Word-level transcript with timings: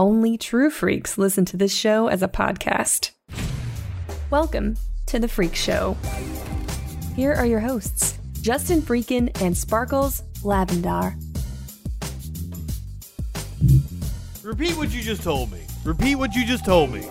Only 0.00 0.38
true 0.38 0.70
freaks 0.70 1.18
listen 1.18 1.44
to 1.44 1.58
this 1.58 1.76
show 1.76 2.06
as 2.06 2.22
a 2.22 2.26
podcast. 2.26 3.10
Welcome 4.30 4.78
to 5.04 5.18
The 5.18 5.28
Freak 5.28 5.54
Show. 5.54 5.98
Here 7.14 7.34
are 7.34 7.44
your 7.44 7.60
hosts, 7.60 8.18
Justin 8.40 8.80
Freakin 8.80 9.30
and 9.42 9.54
Sparkles 9.54 10.22
Lavendar. 10.42 11.22
Repeat 14.42 14.78
what 14.78 14.88
you 14.88 15.02
just 15.02 15.22
told 15.22 15.52
me. 15.52 15.60
Repeat 15.84 16.14
what 16.14 16.34
you 16.34 16.46
just 16.46 16.64
told 16.64 16.90
me. 16.90 17.06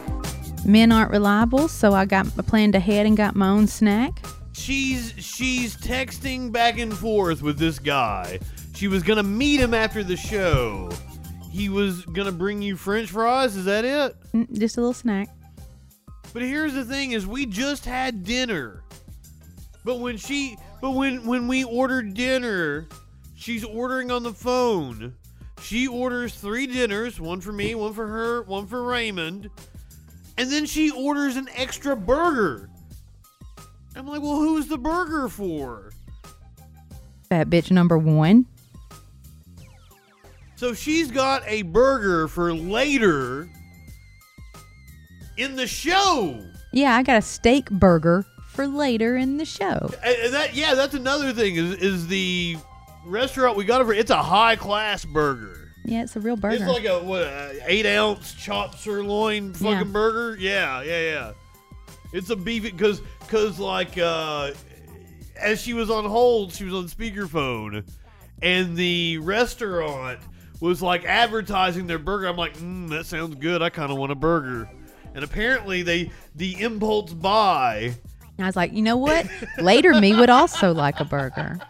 Men 0.65 0.91
aren't 0.91 1.11
reliable, 1.11 1.67
so 1.67 1.93
I 1.93 2.05
got 2.05 2.25
I 2.39 2.41
planned 2.41 2.73
ahead 2.73 3.05
and 3.05 3.15
got 3.15 3.35
my 3.35 3.49
own 3.49 3.67
snack. 3.67 4.25
She's 4.53 5.13
she's 5.15 5.77
texting 5.77 6.51
back 6.51 6.79
and 6.79 6.91
forth 6.91 7.43
with 7.43 7.59
this 7.59 7.77
guy. 7.77 8.39
She 8.73 8.87
was 8.87 9.03
gonna 9.03 9.21
meet 9.21 9.59
him 9.59 9.75
after 9.75 10.03
the 10.03 10.17
show. 10.17 10.89
He 11.49 11.69
was 11.69 12.05
gonna 12.05 12.31
bring 12.31 12.61
you 12.61 12.75
French 12.77 13.09
fries. 13.09 13.55
Is 13.55 13.65
that 13.65 13.83
it? 13.85 14.15
Just 14.53 14.77
a 14.77 14.81
little 14.81 14.93
snack. 14.93 15.29
But 16.31 16.43
here's 16.43 16.73
the 16.73 16.85
thing: 16.85 17.11
is 17.11 17.25
we 17.25 17.45
just 17.45 17.85
had 17.85 18.23
dinner. 18.23 18.83
But 19.83 19.99
when 19.99 20.17
she, 20.17 20.57
but 20.81 20.91
when 20.91 21.25
when 21.25 21.47
we 21.47 21.63
ordered 21.63 22.13
dinner, 22.13 22.87
she's 23.35 23.65
ordering 23.65 24.11
on 24.11 24.23
the 24.23 24.33
phone. 24.33 25.15
She 25.61 25.87
orders 25.87 26.35
three 26.35 26.67
dinners: 26.67 27.19
one 27.19 27.41
for 27.41 27.51
me, 27.51 27.73
one 27.75 27.93
for 27.93 28.07
her, 28.07 28.43
one 28.43 28.67
for 28.67 28.83
Raymond, 28.83 29.49
and 30.37 30.51
then 30.51 30.65
she 30.65 30.91
orders 30.91 31.35
an 31.35 31.49
extra 31.55 31.95
burger. 31.95 32.69
I'm 33.95 34.07
like, 34.07 34.21
well, 34.21 34.37
who's 34.37 34.67
the 34.67 34.77
burger 34.77 35.27
for? 35.27 35.91
Fat 37.27 37.49
bitch 37.49 37.71
number 37.71 37.97
one. 37.97 38.45
So 40.59 40.73
she's 40.73 41.09
got 41.09 41.41
a 41.47 41.61
burger 41.61 42.27
for 42.27 42.53
later 42.53 43.47
in 45.37 45.55
the 45.55 45.65
show. 45.65 46.43
Yeah, 46.73 46.97
I 46.97 47.01
got 47.03 47.15
a 47.19 47.21
steak 47.21 47.69
burger 47.69 48.25
for 48.49 48.67
later 48.67 49.15
in 49.15 49.37
the 49.37 49.45
show. 49.45 49.89
And 50.03 50.33
that 50.33 50.55
yeah, 50.55 50.75
that's 50.75 50.93
another 50.95 51.31
thing 51.31 51.55
is 51.55 51.75
is 51.75 52.07
the 52.07 52.57
restaurant 53.05 53.55
we 53.55 53.63
got 53.63 53.79
it 53.79 53.85
for. 53.85 53.93
It's 53.93 54.11
a 54.11 54.21
high 54.21 54.57
class 54.57 55.05
burger. 55.05 55.71
Yeah, 55.85 56.03
it's 56.03 56.17
a 56.17 56.19
real 56.19 56.35
burger. 56.35 56.55
It's 56.55 56.65
like 56.65 56.83
a 56.83 56.99
what 57.01 57.21
a 57.21 57.61
eight 57.65 57.85
ounce 57.85 58.33
chop 58.33 58.75
sirloin 58.75 59.53
fucking 59.53 59.71
Yeah. 59.71 59.83
burger. 59.85 60.37
Yeah, 60.41 60.81
yeah, 60.81 61.01
yeah. 61.01 61.31
It's 62.11 62.31
a 62.31 62.35
beef 62.35 62.63
because 62.63 63.01
because 63.21 63.59
like 63.59 63.97
uh, 63.97 64.51
as 65.39 65.61
she 65.61 65.73
was 65.73 65.89
on 65.89 66.03
hold, 66.03 66.51
she 66.51 66.65
was 66.65 66.73
on 66.73 66.89
speakerphone, 66.89 67.89
and 68.41 68.75
the 68.75 69.19
restaurant 69.19 70.19
was 70.59 70.81
like 70.81 71.05
advertising 71.05 71.87
their 71.87 71.99
burger. 71.99 72.27
I'm 72.27 72.37
like, 72.37 72.57
mm, 72.57 72.89
that 72.89 73.05
sounds 73.05 73.35
good. 73.35 73.61
I 73.61 73.69
kind 73.69 73.91
of 73.91 73.97
want 73.97 74.11
a 74.11 74.15
burger. 74.15 74.69
And 75.15 75.23
apparently 75.23 75.81
they 75.81 76.11
the 76.35 76.61
impulse 76.61 77.13
buy. 77.13 77.95
I 78.37 78.45
was 78.45 78.55
like, 78.55 78.71
you 78.71 78.81
know 78.81 78.97
what? 78.97 79.27
later 79.57 79.99
me 79.99 80.15
would 80.15 80.29
also 80.29 80.73
like 80.73 80.99
a 80.99 81.05
burger. 81.05 81.59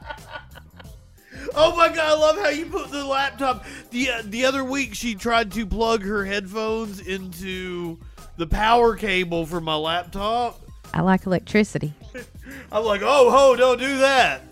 Oh 1.55 1.75
my 1.75 1.87
god, 1.87 1.97
I 1.99 2.13
love 2.13 2.37
how 2.37 2.49
you 2.49 2.67
put 2.67 2.91
the 2.91 3.03
laptop. 3.03 3.65
The 3.89 4.11
uh, 4.11 4.21
the 4.25 4.45
other 4.45 4.63
week 4.63 4.93
she 4.93 5.15
tried 5.15 5.51
to 5.53 5.65
plug 5.65 6.03
her 6.03 6.23
headphones 6.23 6.99
into 6.99 7.97
the 8.37 8.45
power 8.45 8.95
cable 8.95 9.47
for 9.47 9.59
my 9.59 9.75
laptop. 9.75 10.61
I 10.93 11.01
like 11.01 11.25
electricity. 11.25 11.93
I'm 12.71 12.83
like, 12.83 13.01
"Oh, 13.03 13.31
ho, 13.31 13.55
don't 13.55 13.79
do 13.79 13.97
that." 13.97 14.43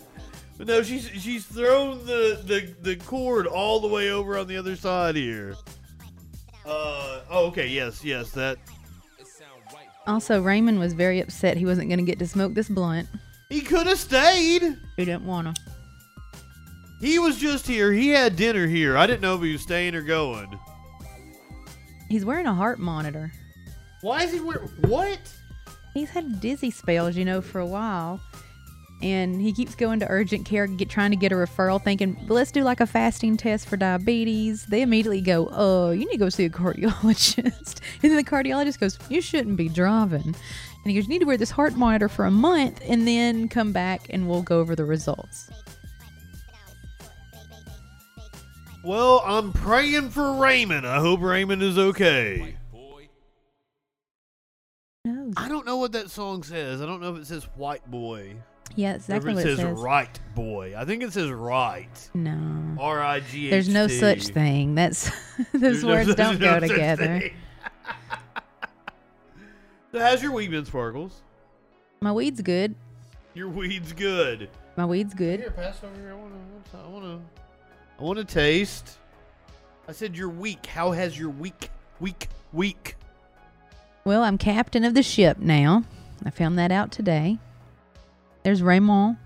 But 0.58 0.66
no, 0.66 0.82
she's 0.82 1.08
she's 1.08 1.46
thrown 1.46 2.04
the 2.04 2.40
the 2.44 2.74
the 2.82 2.96
cord 2.96 3.46
all 3.46 3.78
the 3.80 3.86
way 3.88 4.10
over 4.10 4.36
on 4.36 4.48
the 4.48 4.56
other 4.56 4.74
side 4.74 5.14
here. 5.14 5.54
Uh, 6.66 7.20
oh, 7.30 7.46
okay, 7.46 7.66
yes, 7.68 8.04
yes, 8.04 8.30
that 8.32 8.58
Also, 10.06 10.42
Raymond 10.42 10.78
was 10.78 10.92
very 10.92 11.20
upset 11.20 11.56
he 11.56 11.64
wasn't 11.64 11.88
going 11.88 11.98
to 12.00 12.04
get 12.04 12.18
to 12.18 12.26
smoke 12.26 12.52
this 12.54 12.68
blunt. 12.68 13.08
he 13.48 13.60
could 13.62 13.86
have 13.86 13.98
stayed. 13.98 14.62
He 14.96 15.04
didn't 15.04 15.24
want 15.24 15.54
to. 15.54 15.62
He 17.00 17.18
was 17.20 17.38
just 17.38 17.66
here. 17.66 17.92
He 17.92 18.08
had 18.08 18.34
dinner 18.34 18.66
here. 18.66 18.98
I 18.98 19.06
didn't 19.06 19.22
know 19.22 19.36
if 19.36 19.42
he 19.42 19.52
was 19.52 19.62
staying 19.62 19.94
or 19.94 20.02
going. 20.02 20.58
He's 22.08 22.24
wearing 22.24 22.46
a 22.46 22.54
heart 22.54 22.80
monitor. 22.80 23.32
Why 24.00 24.24
is 24.24 24.32
he 24.32 24.40
wearing 24.40 24.68
what? 24.88 25.20
He's 25.94 26.10
had 26.10 26.40
dizzy 26.40 26.70
spells, 26.70 27.16
you 27.16 27.24
know, 27.24 27.40
for 27.40 27.60
a 27.60 27.66
while. 27.66 28.20
And 29.00 29.40
he 29.40 29.52
keeps 29.52 29.76
going 29.76 30.00
to 30.00 30.06
urgent 30.08 30.44
care, 30.44 30.66
get 30.66 30.90
trying 30.90 31.10
to 31.10 31.16
get 31.16 31.30
a 31.30 31.36
referral, 31.36 31.82
thinking, 31.82 32.16
let's 32.28 32.50
do 32.50 32.64
like 32.64 32.80
a 32.80 32.86
fasting 32.86 33.36
test 33.36 33.68
for 33.68 33.76
diabetes. 33.76 34.66
They 34.66 34.82
immediately 34.82 35.20
go, 35.20 35.48
oh, 35.52 35.90
you 35.92 36.00
need 36.00 36.12
to 36.12 36.18
go 36.18 36.28
see 36.28 36.44
a 36.46 36.50
cardiologist. 36.50 37.80
and 38.02 38.10
then 38.10 38.16
the 38.16 38.24
cardiologist 38.24 38.80
goes, 38.80 38.98
you 39.08 39.20
shouldn't 39.20 39.56
be 39.56 39.68
driving. 39.68 40.22
And 40.24 40.36
he 40.84 40.94
goes, 40.94 41.04
you 41.04 41.10
need 41.10 41.20
to 41.20 41.26
wear 41.26 41.36
this 41.36 41.50
heart 41.50 41.76
monitor 41.76 42.08
for 42.08 42.24
a 42.24 42.30
month 42.30 42.80
and 42.88 43.06
then 43.06 43.48
come 43.48 43.72
back 43.72 44.06
and 44.10 44.28
we'll 44.28 44.42
go 44.42 44.58
over 44.58 44.74
the 44.74 44.84
results. 44.84 45.48
Well, 48.82 49.22
I'm 49.24 49.52
praying 49.52 50.10
for 50.10 50.32
Raymond. 50.32 50.86
I 50.86 50.98
hope 51.00 51.20
Raymond 51.20 51.62
is 51.62 51.78
okay. 51.78 52.56
I 55.36 55.48
don't 55.48 55.66
know 55.66 55.76
what 55.76 55.92
that 55.92 56.10
song 56.10 56.42
says. 56.42 56.80
I 56.80 56.86
don't 56.86 57.00
know 57.00 57.14
if 57.14 57.22
it 57.22 57.26
says 57.26 57.44
white 57.56 57.88
boy. 57.90 58.36
Yeah, 58.76 58.92
that's 58.92 59.04
exactly 59.08 59.32
if 59.32 59.36
what 59.36 59.46
it 59.46 59.50
it 59.50 59.56
says 59.56 59.66
says. 59.66 59.78
right 59.78 60.20
boy. 60.34 60.74
I 60.76 60.84
think 60.84 61.02
it 61.02 61.12
says 61.12 61.30
right. 61.30 62.10
No. 62.14 62.76
R 62.78 63.02
I 63.02 63.20
G 63.20 63.46
H. 63.46 63.50
There's 63.50 63.68
no 63.68 63.88
such 63.88 64.28
thing. 64.28 64.74
That's 64.74 65.10
those 65.52 65.84
words 65.84 66.14
don't 66.14 66.38
go 66.38 66.60
together. 66.60 67.30
so 69.92 69.98
how's 69.98 70.22
your 70.22 70.32
weed 70.32 70.50
been, 70.50 70.64
Sparkles? 70.64 71.22
My 72.00 72.12
weed's 72.12 72.40
good. 72.40 72.74
Your 73.34 73.48
weed's 73.48 73.92
good. 73.92 74.48
My 74.76 74.86
weed's 74.86 75.14
good. 75.14 75.40
Here, 75.40 75.50
pass 75.50 75.82
over 75.82 75.94
here. 76.00 76.12
I 76.12 76.14
want 76.14 76.32
to. 76.32 76.78
I 76.78 76.88
want 76.88 77.04
to. 77.04 77.20
I 77.98 78.02
want 78.02 78.18
to 78.18 78.24
taste. 78.24 78.98
I 79.88 79.92
said 79.92 80.16
your 80.16 80.28
week. 80.28 80.66
How 80.66 80.92
has 80.92 81.18
your 81.18 81.30
week, 81.30 81.70
week, 81.98 82.28
week? 82.52 82.94
Well, 84.04 84.22
I'm 84.22 84.38
captain 84.38 84.84
of 84.84 84.94
the 84.94 85.02
ship 85.02 85.38
now. 85.38 85.84
I 86.24 86.30
found 86.30 86.58
that 86.58 86.70
out 86.70 86.92
today. 86.92 87.38
There's 88.48 88.62
Raymond. 88.62 89.18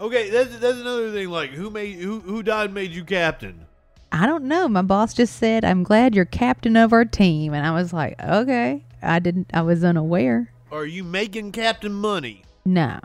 Okay, 0.00 0.30
that's 0.30 0.58
that's 0.58 0.78
another 0.78 1.12
thing. 1.12 1.28
Like, 1.28 1.50
who 1.50 1.70
made 1.70 1.94
who 1.94 2.18
who 2.18 2.42
died 2.42 2.64
and 2.64 2.74
made 2.74 2.90
you 2.90 3.04
captain? 3.04 3.66
I 4.10 4.26
don't 4.26 4.42
know. 4.42 4.66
My 4.66 4.82
boss 4.82 5.14
just 5.14 5.36
said, 5.36 5.64
"I'm 5.64 5.84
glad 5.84 6.16
you're 6.16 6.24
captain 6.24 6.76
of 6.76 6.92
our 6.92 7.04
team," 7.04 7.54
and 7.54 7.64
I 7.64 7.70
was 7.70 7.92
like, 7.92 8.20
"Okay." 8.20 8.84
I 9.00 9.20
didn't. 9.20 9.48
I 9.54 9.62
was 9.62 9.84
unaware. 9.84 10.52
Are 10.72 10.86
you 10.86 11.04
making 11.04 11.52
captain 11.52 11.92
money? 11.92 12.42
No, 12.64 12.98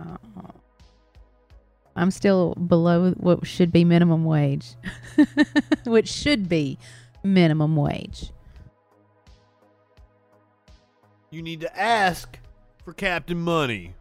I'm 1.96 2.10
still 2.10 2.56
below 2.56 3.12
what 3.12 3.46
should 3.46 3.72
be 3.72 3.86
minimum 3.86 4.26
wage, 4.26 4.74
which 5.86 6.08
should 6.08 6.50
be 6.50 6.80
minimum 7.24 7.76
wage. 7.76 8.32
You 11.30 11.44
need 11.44 11.62
to 11.62 11.80
ask 11.80 12.40
for 12.88 12.94
captain 12.94 13.38
money. 13.38 13.94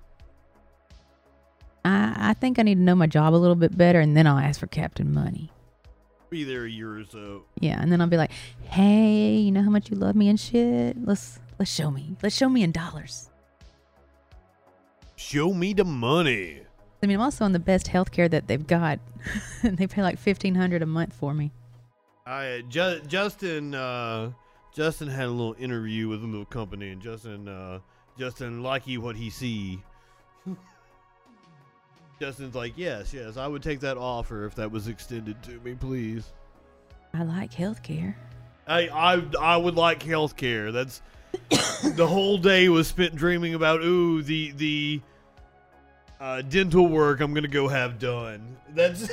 I 1.85 2.31
I 2.31 2.35
think 2.35 2.61
I 2.61 2.63
need 2.63 2.77
to 2.77 2.81
know 2.81 2.95
my 2.95 3.09
job 3.09 3.35
a 3.35 3.37
little 3.37 3.57
bit 3.57 3.77
better, 3.77 3.99
and 3.99 4.17
then 4.17 4.29
I'll 4.29 4.39
ask 4.39 4.61
for 4.61 4.69
captain 4.69 5.13
money. 5.13 5.51
Be 6.31 6.45
there 6.45 6.67
a 6.67 6.71
year 6.71 6.97
or 7.01 7.05
so. 7.05 7.43
Yeah, 7.59 7.83
and 7.83 7.91
then 7.91 8.01
I'll 8.01 8.07
be 8.07 8.17
like, 8.17 8.31
"Hey, 8.63 9.39
you 9.39 9.51
know 9.51 9.63
how 9.63 9.71
much 9.71 9.91
you 9.91 9.97
love 9.97 10.15
me 10.15 10.29
and 10.29 10.39
shit. 10.39 11.05
Let's 11.05 11.41
let's 11.59 11.69
show 11.69 11.91
me. 11.91 12.17
Let's 12.23 12.37
show 12.37 12.49
me 12.49 12.63
in 12.63 12.71
dollars." 12.71 13.29
Show 15.17 15.53
me 15.53 15.73
the 15.73 15.85
money. 15.85 16.61
I 17.03 17.07
mean, 17.07 17.17
I'm 17.17 17.23
also 17.23 17.45
on 17.45 17.51
the 17.51 17.59
best 17.59 17.89
health 17.89 18.13
care 18.13 18.29
that 18.29 18.47
they've 18.47 18.67
got. 18.69 19.01
they 19.65 19.89
pay 19.89 20.05
like 20.05 20.17
fifteen 20.17 20.55
hundred 20.55 20.83
a 20.83 20.87
month 20.87 21.13
for 21.13 21.35
me. 21.35 21.51
I 22.25 22.63
Ju- 22.69 23.01
Justin 23.09 23.75
uh, 23.75 24.31
Justin 24.73 25.09
had 25.09 25.27
a 25.27 25.31
little 25.31 25.57
interview 25.59 26.07
with 26.07 26.23
a 26.23 26.27
little 26.27 26.45
company, 26.45 26.91
and 26.91 27.03
Justin 27.03 27.49
uh, 27.49 27.81
Justin 28.19 28.63
likey 28.63 28.99
what 28.99 29.17
he 29.17 29.31
see. 29.31 29.83
Justin's 32.21 32.55
like, 32.55 32.73
yes, 32.77 33.13
yes, 33.13 33.37
I 33.37 33.47
would 33.47 33.63
take 33.63 33.81
that 33.81 33.97
offer 33.97 34.47
if 34.47 34.55
that 34.55 34.71
was 34.71 34.89
extended 34.89 35.43
to 35.45 35.53
me, 35.61 35.75
please. 35.75 36.33
I 37.13 37.23
like 37.23 37.53
health 37.53 37.83
care. 37.83 38.17
I 38.67 38.89
I 38.89 39.23
I 39.41 39.57
would 39.57 39.75
like 39.75 40.03
health 40.03 40.37
care. 40.37 40.73
That's 40.73 41.01
the 41.51 42.07
whole 42.07 42.39
day 42.39 42.69
was 42.69 42.89
spent 42.89 43.15
dreaming 43.15 43.55
about 43.55 43.83
ooh 43.83 44.23
the 44.23 44.51
the 44.53 45.01
uh, 46.21 46.43
dental 46.43 46.87
work 46.89 47.21
I'm 47.21 47.35
gonna 47.35 47.49
go 47.49 47.69
have 47.69 47.99
done. 47.99 48.57
That's 48.71 49.09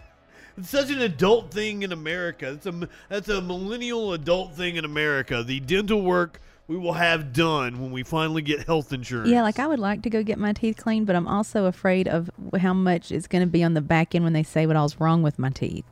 it's 0.56 0.70
such 0.70 0.90
an 0.90 1.02
adult 1.02 1.50
thing 1.50 1.82
in 1.82 1.92
America. 1.92 2.52
It's 2.52 2.66
a 2.66 2.88
that's 3.08 3.28
a 3.28 3.40
millennial 3.40 4.14
adult 4.14 4.54
thing 4.54 4.76
in 4.76 4.84
America. 4.84 5.42
The 5.42 5.60
dental 5.60 6.02
work 6.02 6.40
we 6.66 6.76
will 6.76 6.94
have 6.94 7.32
done 7.32 7.80
when 7.80 7.90
we 7.90 8.02
finally 8.02 8.42
get 8.42 8.66
health 8.66 8.92
insurance. 8.92 9.28
Yeah, 9.28 9.42
like 9.42 9.58
I 9.58 9.66
would 9.66 9.78
like 9.78 10.02
to 10.02 10.10
go 10.10 10.22
get 10.22 10.38
my 10.38 10.52
teeth 10.52 10.76
cleaned, 10.76 11.06
but 11.06 11.14
I'm 11.14 11.28
also 11.28 11.66
afraid 11.66 12.08
of 12.08 12.30
how 12.58 12.72
much 12.72 13.12
it's 13.12 13.26
going 13.26 13.42
to 13.42 13.50
be 13.50 13.62
on 13.62 13.74
the 13.74 13.80
back 13.82 14.14
end 14.14 14.24
when 14.24 14.32
they 14.32 14.42
say 14.42 14.66
what 14.66 14.76
all's 14.76 14.98
wrong 14.98 15.22
with 15.22 15.38
my 15.38 15.50
teeth. 15.50 15.84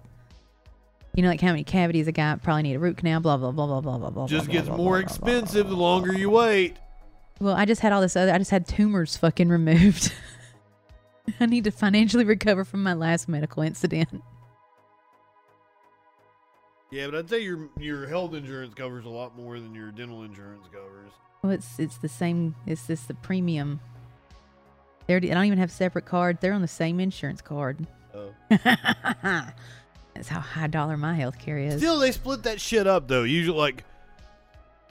You 1.15 1.23
know, 1.23 1.29
like 1.29 1.43
how 1.43 1.49
many 1.49 1.65
cavities 1.65 2.07
a 2.07 2.13
guy 2.13 2.37
probably 2.43 2.63
need 2.63 2.75
a 2.75 2.79
root 2.79 2.97
canal. 2.97 3.21
Blah 3.21 3.37
blah 3.37 3.51
blah 3.51 3.67
blah 3.67 3.81
blah 3.83 3.99
blah 3.99 4.11
blah. 4.11 4.27
Just 4.27 4.47
blah, 4.47 4.55
gets 4.55 4.69
blah, 4.69 4.77
more 4.79 4.95
blah, 4.95 5.05
expensive 5.05 5.69
the 5.69 5.77
longer 5.77 6.15
you 6.15 6.31
wait. 6.31 6.79
Well, 7.39 7.55
I 7.55 7.67
just 7.67 7.83
had 7.83 7.93
all 7.93 8.01
this 8.01 8.17
other. 8.17 8.33
I 8.33 8.39
just 8.39 8.51
had 8.51 8.67
tumors 8.67 9.17
fucking 9.19 9.51
removed. 9.51 10.13
I 11.41 11.47
need 11.47 11.65
to 11.65 11.71
financially 11.71 12.25
recover 12.25 12.65
from 12.65 12.83
my 12.83 12.95
last 12.95 13.29
medical 13.29 13.63
incident. 13.63 14.23
Yeah, 16.93 17.07
but 17.07 17.15
I'd 17.17 17.31
say 17.31 17.41
your 17.41 17.69
your 17.79 18.07
health 18.07 18.35
insurance 18.35 18.75
covers 18.75 19.07
a 19.07 19.09
lot 19.09 19.35
more 19.37 19.59
than 19.59 19.75
your 19.75 19.91
dental 19.91 20.23
insurance 20.25 20.67
covers. 20.71 21.11
Well, 21.43 21.51
it's 21.53 21.79
it's 21.79 21.97
the 21.97 22.09
same. 22.09 22.55
It's 22.67 22.87
just 22.87 23.09
the 23.09 23.15
premium. 23.15 23.81
They're, 25.07 25.17
I 25.17 25.21
don't 25.21 25.47
even 25.47 25.59
have 25.59 25.73
separate 25.73 26.05
cards. 26.05 26.39
They're 26.41 26.53
on 26.53 26.61
the 26.63 26.69
same 26.69 27.01
insurance 27.01 27.41
card. 27.41 27.87
Oh. 28.15 28.33
That's 30.15 30.29
how 30.29 30.41
high 30.41 30.67
dollar 30.67 30.97
my 30.99 31.15
health 31.15 31.39
care 31.39 31.59
is. 31.59 31.79
Still, 31.79 31.99
they 31.99 32.13
split 32.13 32.43
that 32.43 32.61
shit 32.61 32.87
up 32.87 33.09
though. 33.09 33.23
Usually, 33.23 33.57
like 33.57 33.85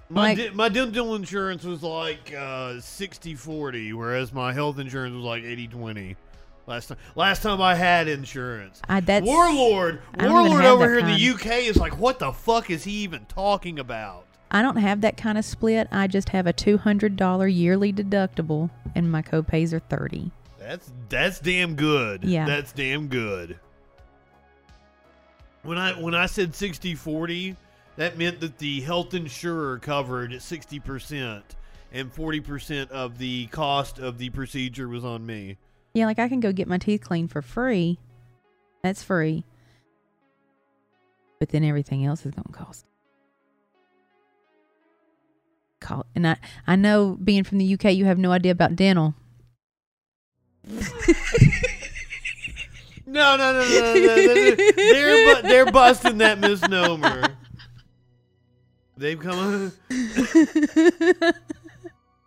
my 0.09 0.29
Like- 0.29 0.37
de- 0.37 0.51
my 0.51 0.69
dental 0.69 1.13
insurance 1.15 1.63
was 1.63 1.83
like 1.83 2.33
uh, 2.35 2.73
60-40, 2.81 3.93
whereas 3.93 4.33
my 4.33 4.51
health 4.51 4.79
insurance 4.79 5.13
was 5.15 5.23
like 5.23 5.43
80-20. 5.43 6.15
Last 6.67 6.87
time, 6.87 6.97
last 7.15 7.41
time 7.41 7.59
I 7.61 7.75
had 7.75 8.07
insurance. 8.07 8.81
I, 8.87 8.99
that's 8.99 9.25
Warlord, 9.25 10.01
I 10.13 10.25
don't 10.25 10.45
even 10.45 10.51
Warlord 10.51 10.65
over 10.65 10.89
here 10.89 10.99
in 10.99 11.07
the. 11.07 11.29
UK 11.29 11.63
is 11.63 11.77
like, 11.77 11.97
what 11.99 12.19
the 12.19 12.31
fuck 12.31 12.69
is 12.69 12.83
he 12.83 12.91
even 13.03 13.25
talking 13.25 13.79
about? 13.79 14.25
I 14.51 14.61
don't 14.61 14.77
have 14.77 15.01
that 15.01 15.17
kind 15.17 15.37
of 15.37 15.45
split. 15.45 15.87
I 15.91 16.07
just 16.07 16.29
have 16.29 16.45
a 16.45 16.53
two 16.53 16.77
hundred 16.77 17.15
dollar 17.15 17.47
yearly 17.47 17.91
deductible, 17.91 18.69
and 18.95 19.11
my 19.11 19.21
copays 19.21 19.73
are 19.73 19.79
thirty. 19.79 20.31
That's 20.59 20.91
that's 21.09 21.39
damn 21.39 21.75
good. 21.75 22.23
Yeah. 22.23 22.45
That's 22.45 22.71
damn 22.71 23.07
good. 23.07 23.59
When 25.63 25.77
I 25.77 25.99
when 25.99 26.15
I 26.15 26.25
said 26.25 26.53
60-40, 26.53 27.55
that 27.95 28.17
meant 28.17 28.39
that 28.39 28.57
the 28.57 28.81
health 28.81 29.13
insurer 29.13 29.79
covered 29.79 30.31
60% 30.31 31.41
and 31.91 32.13
40% 32.13 32.89
of 32.89 33.17
the 33.17 33.47
cost 33.47 33.99
of 33.99 34.17
the 34.17 34.29
procedure 34.29 34.87
was 34.87 35.03
on 35.03 35.25
me. 35.25 35.57
Yeah, 35.93 36.05
like 36.05 36.19
I 36.19 36.27
can 36.29 36.39
go 36.39 36.51
get 36.53 36.67
my 36.67 36.77
teeth 36.77 37.01
cleaned 37.01 37.31
for 37.31 37.41
free. 37.41 37.99
That's 38.83 39.03
free. 39.03 39.43
But 41.39 41.49
then 41.49 41.63
everything 41.63 42.05
else 42.05 42.25
is 42.25 42.33
gonna 42.33 42.47
cost. 42.51 42.85
Co- 45.79 46.05
And 46.15 46.27
I, 46.27 46.37
I 46.67 46.75
know 46.75 47.17
being 47.23 47.43
from 47.43 47.57
the 47.57 47.73
UK, 47.73 47.85
you 47.93 48.05
have 48.05 48.17
no 48.19 48.31
idea 48.31 48.51
about 48.51 48.75
dental. 48.75 49.15
No, 53.07 53.35
no, 53.35 53.51
no, 53.51 53.59
no, 53.59 53.93
no, 53.93 54.15
no, 54.15 54.33
no. 54.33 54.55
They're 54.55 55.35
bu- 55.35 55.41
they're 55.47 55.65
busting 55.71 56.19
that 56.19 56.39
misnomer. 56.39 57.35
They've 58.97 59.19
come. 59.19 59.73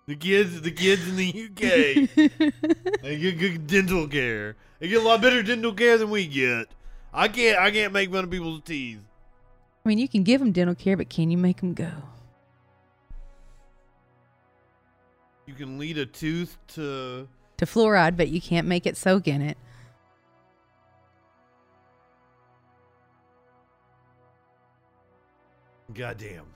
the 0.06 0.16
kids, 0.16 0.60
the 0.60 0.70
kids 0.70 1.08
in 1.08 1.16
the 1.16 1.28
UK, 1.28 2.08
they 3.02 3.18
get 3.18 3.38
good 3.38 3.66
dental 3.66 4.06
care. 4.06 4.56
They 4.78 4.88
get 4.88 5.02
a 5.02 5.04
lot 5.04 5.22
better 5.22 5.42
dental 5.42 5.72
care 5.72 5.96
than 5.96 6.10
we 6.10 6.26
get. 6.26 6.68
I 7.12 7.28
can't, 7.28 7.58
I 7.58 7.70
can't 7.70 7.92
make 7.92 8.10
fun 8.10 8.24
of 8.24 8.30
people's 8.30 8.62
teeth. 8.64 9.00
I 9.84 9.88
mean, 9.88 9.98
you 9.98 10.08
can 10.08 10.22
give 10.22 10.40
them 10.40 10.52
dental 10.52 10.74
care, 10.74 10.96
but 10.96 11.08
can 11.08 11.30
you 11.30 11.38
make 11.38 11.60
them 11.60 11.74
go? 11.74 11.90
You 15.46 15.54
can 15.54 15.78
lead 15.78 15.98
a 15.98 16.06
tooth 16.06 16.56
to. 16.74 17.28
To 17.58 17.66
fluoride, 17.66 18.16
but 18.16 18.28
you 18.28 18.40
can't 18.40 18.66
make 18.66 18.86
it 18.86 18.96
soak 18.96 19.28
in 19.28 19.42
it. 19.42 19.56
Goddamn. 25.92 26.53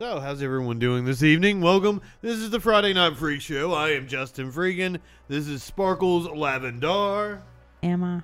So, 0.00 0.20
how's 0.20 0.44
everyone 0.44 0.78
doing 0.78 1.04
this 1.04 1.24
evening? 1.24 1.60
Welcome. 1.60 2.00
This 2.22 2.36
is 2.36 2.50
the 2.50 2.60
Friday 2.60 2.92
Night 2.92 3.16
Freak 3.16 3.40
Show. 3.40 3.72
I 3.72 3.88
am 3.94 4.06
Justin 4.06 4.52
Freakin. 4.52 5.00
This 5.26 5.48
is 5.48 5.60
Sparkles 5.64 6.28
Lavendar. 6.28 7.40
Am 7.82 8.04
I? 8.04 8.22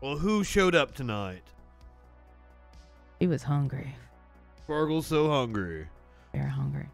Well, 0.00 0.16
who 0.18 0.42
showed 0.42 0.74
up 0.74 0.92
tonight? 0.92 1.44
He 3.20 3.28
was 3.28 3.44
hungry. 3.44 3.94
Sparkle's 4.64 5.06
so 5.06 5.30
hungry. 5.30 5.86
Very 6.34 6.50
hungry. 6.50 6.88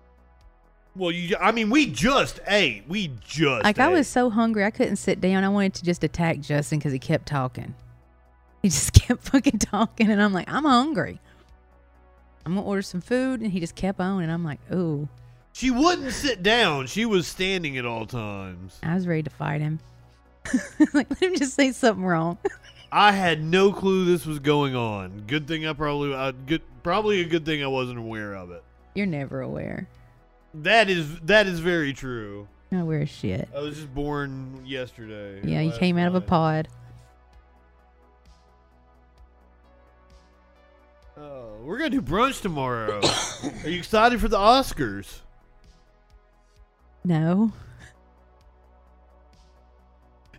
Well, 0.94 1.12
you. 1.12 1.34
I 1.40 1.50
mean, 1.50 1.70
we 1.70 1.86
just 1.86 2.40
ate. 2.46 2.84
We 2.88 3.10
just. 3.26 3.64
Like 3.64 3.78
I 3.78 3.88
was 3.88 4.06
so 4.06 4.28
hungry, 4.28 4.66
I 4.66 4.70
couldn't 4.70 4.96
sit 4.96 5.18
down. 5.18 5.44
I 5.44 5.48
wanted 5.48 5.72
to 5.76 5.82
just 5.82 6.04
attack 6.04 6.40
Justin 6.40 6.78
because 6.78 6.92
he 6.92 6.98
kept 6.98 7.24
talking. 7.24 7.74
He 8.60 8.68
just 8.68 8.92
kept 8.92 9.22
fucking 9.22 9.60
talking, 9.60 10.10
and 10.10 10.22
I'm 10.22 10.34
like, 10.34 10.52
I'm 10.52 10.64
hungry. 10.66 11.20
I'm 12.44 12.54
gonna 12.54 12.66
order 12.66 12.82
some 12.82 13.00
food, 13.00 13.40
and 13.40 13.50
he 13.52 13.60
just 13.60 13.74
kept 13.74 14.00
on, 14.00 14.22
and 14.22 14.32
I'm 14.32 14.44
like, 14.44 14.60
ooh, 14.72 15.08
She 15.52 15.70
wouldn't 15.70 16.12
sit 16.12 16.42
down. 16.42 16.86
She 16.86 17.04
was 17.04 17.26
standing 17.26 17.76
at 17.78 17.84
all 17.86 18.06
times. 18.06 18.78
I 18.82 18.94
was 18.94 19.06
ready 19.06 19.22
to 19.22 19.30
fight 19.30 19.60
him. 19.60 19.78
like, 20.94 21.08
let 21.10 21.22
him 21.22 21.36
just 21.36 21.54
say 21.54 21.72
something 21.72 22.04
wrong. 22.04 22.38
I 22.92 23.12
had 23.12 23.42
no 23.42 23.72
clue 23.72 24.04
this 24.04 24.26
was 24.26 24.38
going 24.38 24.74
on. 24.76 25.24
Good 25.26 25.46
thing 25.48 25.66
I 25.66 25.72
probably. 25.72 26.12
Uh, 26.12 26.32
good. 26.46 26.62
Probably 26.82 27.20
a 27.20 27.24
good 27.24 27.46
thing 27.46 27.62
I 27.62 27.68
wasn't 27.68 27.98
aware 27.98 28.34
of 28.34 28.50
it. 28.50 28.62
You're 28.94 29.06
never 29.06 29.40
aware. 29.40 29.88
That 30.54 30.90
is 30.90 31.20
that 31.20 31.46
is 31.46 31.60
very 31.60 31.92
true. 31.94 32.48
Not 32.70 32.82
aware 32.82 33.02
of 33.02 33.08
shit. 33.08 33.48
I 33.54 33.60
was 33.60 33.76
just 33.76 33.94
born 33.94 34.62
yesterday. 34.66 35.40
Yeah, 35.48 35.60
you 35.60 35.72
came 35.72 35.96
out 35.96 36.08
of 36.08 36.14
a 36.14 36.20
pod. 36.20 36.68
Oh, 41.16 41.56
we're 41.62 41.78
gonna 41.78 41.90
do 41.90 42.02
brunch 42.02 42.40
tomorrow. 42.40 43.00
Are 43.64 43.68
you 43.68 43.78
excited 43.78 44.20
for 44.20 44.28
the 44.28 44.38
Oscars? 44.38 45.20
No. 47.04 47.52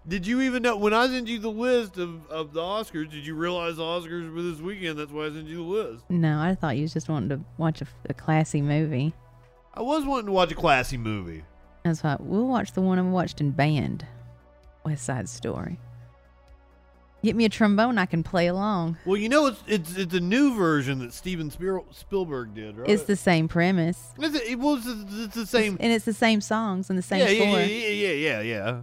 Did 0.05 0.27
you 0.27 0.41
even 0.41 0.63
know 0.63 0.75
when 0.75 0.93
I 0.93 1.07
sent 1.07 1.27
you 1.29 1.39
the 1.39 1.49
list 1.49 1.97
of, 1.97 2.29
of 2.29 2.51
the 2.53 2.59
Oscars? 2.59 3.09
Did 3.09 3.25
you 3.25 3.35
realize 3.35 3.77
the 3.77 3.83
Oscars 3.83 4.33
were 4.33 4.41
this 4.41 4.59
weekend? 4.59 4.99
That's 4.99 5.11
why 5.11 5.27
I 5.27 5.31
sent 5.31 5.47
you 5.47 5.57
the 5.57 5.61
list. 5.61 6.03
No, 6.09 6.41
I 6.41 6.55
thought 6.55 6.75
you 6.75 6.81
was 6.81 6.93
just 6.93 7.07
wanting 7.07 7.29
to 7.29 7.39
watch 7.57 7.81
a, 7.81 7.87
a 8.09 8.13
classy 8.13 8.61
movie. 8.61 9.13
I 9.73 9.81
was 9.81 10.05
wanting 10.05 10.25
to 10.25 10.33
watch 10.33 10.51
a 10.51 10.55
classy 10.55 10.97
movie. 10.97 11.43
That's 11.85 12.03
why 12.03 12.17
we'll 12.19 12.47
watch 12.47 12.73
the 12.73 12.81
one 12.81 12.99
I 12.99 13.01
watched 13.03 13.39
in 13.39 13.51
band, 13.51 14.05
West 14.83 15.05
Side 15.05 15.29
Story. 15.29 15.79
Get 17.23 17.37
me 17.37 17.45
a 17.45 17.49
trombone, 17.49 17.97
I 17.97 18.05
can 18.05 18.21
play 18.21 18.47
along. 18.47 18.97
Well, 19.05 19.15
you 19.15 19.29
know 19.29 19.45
it's 19.45 19.63
it's 19.65 19.95
it's 19.95 20.13
a 20.13 20.19
new 20.19 20.55
version 20.55 20.99
that 20.99 21.13
Steven 21.13 21.49
Spiel- 21.49 21.85
Spielberg 21.91 22.53
did, 22.53 22.77
right? 22.77 22.89
It's 22.89 23.03
the 23.03 23.15
same 23.15 23.47
premise, 23.47 24.09
It's, 24.19 24.35
it 24.35 24.59
was 24.59 24.85
it's 24.85 25.33
the 25.35 25.45
same. 25.45 25.77
and 25.79 25.93
it's 25.93 26.03
the 26.05 26.13
same 26.13 26.41
songs 26.41 26.89
and 26.89 26.99
the 26.99 27.03
same 27.03 27.21
yeah, 27.21 27.29
yeah, 27.29 27.41
score. 27.49 27.59
yeah, 27.61 27.65
yeah, 27.65 27.89
yeah, 27.89 28.11
yeah, 28.11 28.41
yeah. 28.41 28.81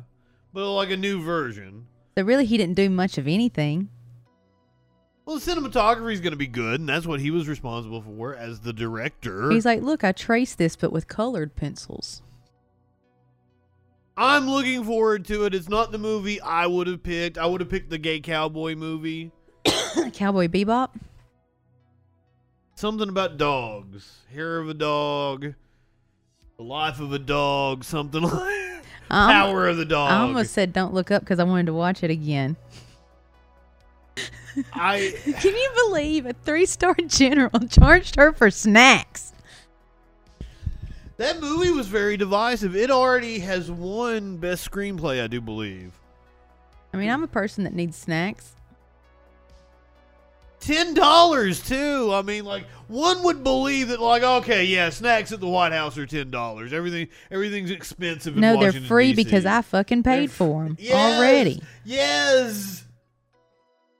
But 0.54 0.72
like 0.74 0.90
a 0.90 0.96
new 0.96 1.22
version. 1.22 1.86
So 2.16 2.24
really, 2.24 2.46
he 2.46 2.56
didn't 2.56 2.74
do 2.74 2.88
much 2.88 3.18
of 3.18 3.28
anything. 3.28 3.90
Well, 5.26 5.38
the 5.38 5.52
cinematography 5.52 6.12
is 6.14 6.20
going 6.20 6.32
to 6.32 6.36
be 6.38 6.46
good, 6.48 6.80
and 6.80 6.88
that's 6.88 7.06
what 7.06 7.20
he 7.20 7.30
was 7.30 7.46
responsible 7.46 8.00
for 8.02 8.34
as 8.34 8.60
the 8.60 8.72
director. 8.72 9.50
He's 9.50 9.66
like, 9.66 9.82
"Look, 9.82 10.02
I 10.02 10.12
traced 10.12 10.56
this, 10.58 10.76
but 10.76 10.92
with 10.92 11.06
colored 11.08 11.54
pencils." 11.56 12.22
I'm 14.22 14.48
looking 14.50 14.84
forward 14.84 15.24
to 15.26 15.44
it. 15.46 15.54
It's 15.54 15.68
not 15.68 15.92
the 15.92 15.98
movie 15.98 16.40
I 16.42 16.66
would 16.66 16.86
have 16.86 17.02
picked. 17.02 17.38
I 17.38 17.46
would 17.46 17.60
have 17.62 17.70
picked 17.70 17.88
the 17.88 17.96
gay 17.98 18.20
cowboy 18.20 18.74
movie. 18.74 19.32
Cowboy 20.12 20.46
Bebop. 20.48 20.90
Something 22.74 23.08
about 23.08 23.38
dogs. 23.38 24.18
Hair 24.32 24.58
of 24.58 24.68
a 24.68 24.74
dog. 24.74 25.54
The 26.58 26.62
life 26.62 27.00
of 27.00 27.12
a 27.14 27.18
dog. 27.18 27.82
Something 27.84 28.22
like 28.24 28.82
Um, 29.10 29.30
Power 29.30 29.68
of 29.68 29.78
the 29.78 29.84
dog. 29.86 30.10
I 30.12 30.18
almost 30.20 30.52
said, 30.52 30.72
"Don't 30.74 30.92
look 30.92 31.10
up" 31.10 31.22
because 31.22 31.38
I 31.38 31.44
wanted 31.44 31.66
to 31.66 31.72
watch 31.74 32.02
it 32.02 32.10
again. 32.10 32.56
I 34.74 35.14
Can 35.40 35.54
you 35.56 35.70
believe 35.86 36.26
a 36.26 36.32
three-star 36.34 36.94
general 37.06 37.58
charged 37.70 38.16
her 38.16 38.32
for 38.32 38.50
snacks? 38.50 39.29
That 41.20 41.38
movie 41.38 41.70
was 41.70 41.86
very 41.86 42.16
divisive. 42.16 42.74
It 42.74 42.90
already 42.90 43.40
has 43.40 43.70
won 43.70 44.38
best 44.38 44.68
screenplay, 44.68 45.22
I 45.22 45.26
do 45.26 45.38
believe. 45.38 45.92
I 46.94 46.96
mean, 46.96 47.10
I'm 47.10 47.22
a 47.22 47.26
person 47.28 47.64
that 47.64 47.74
needs 47.74 47.94
snacks. 47.94 48.56
Ten 50.60 50.94
dollars 50.94 51.62
too. 51.62 52.10
I 52.12 52.22
mean, 52.22 52.44
like 52.46 52.66
one 52.88 53.22
would 53.22 53.44
believe 53.44 53.88
that, 53.88 54.00
like, 54.00 54.22
okay, 54.22 54.64
yeah, 54.64 54.88
snacks 54.88 55.30
at 55.30 55.40
the 55.40 55.46
White 55.48 55.72
House 55.72 55.98
are 55.98 56.06
ten 56.06 56.30
dollars. 56.30 56.72
Everything, 56.72 57.08
everything's 57.30 57.70
expensive. 57.70 58.34
In 58.34 58.40
no, 58.40 58.58
they're 58.58 58.72
free 58.72 59.12
DC. 59.12 59.16
because 59.16 59.44
I 59.44 59.60
fucking 59.60 60.02
paid 60.02 60.30
f- 60.30 60.36
for 60.36 60.64
them 60.64 60.76
Yes! 60.80 61.18
already. 61.18 61.62
Yes. 61.84 62.84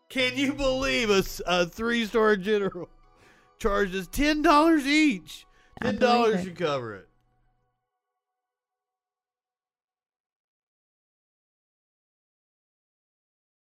Can 0.09 0.37
you 0.37 0.55
believe 0.55 1.11
a 1.11 1.67
three-star 1.67 2.37
general 2.37 2.89
charges 3.59 4.07
ten 4.09 4.41
dollars 4.41 4.87
each? 4.87 5.47
Ten 5.83 5.97
dollars 5.97 6.45
should 6.45 6.57
cover 6.57 6.95
it. 6.95 7.09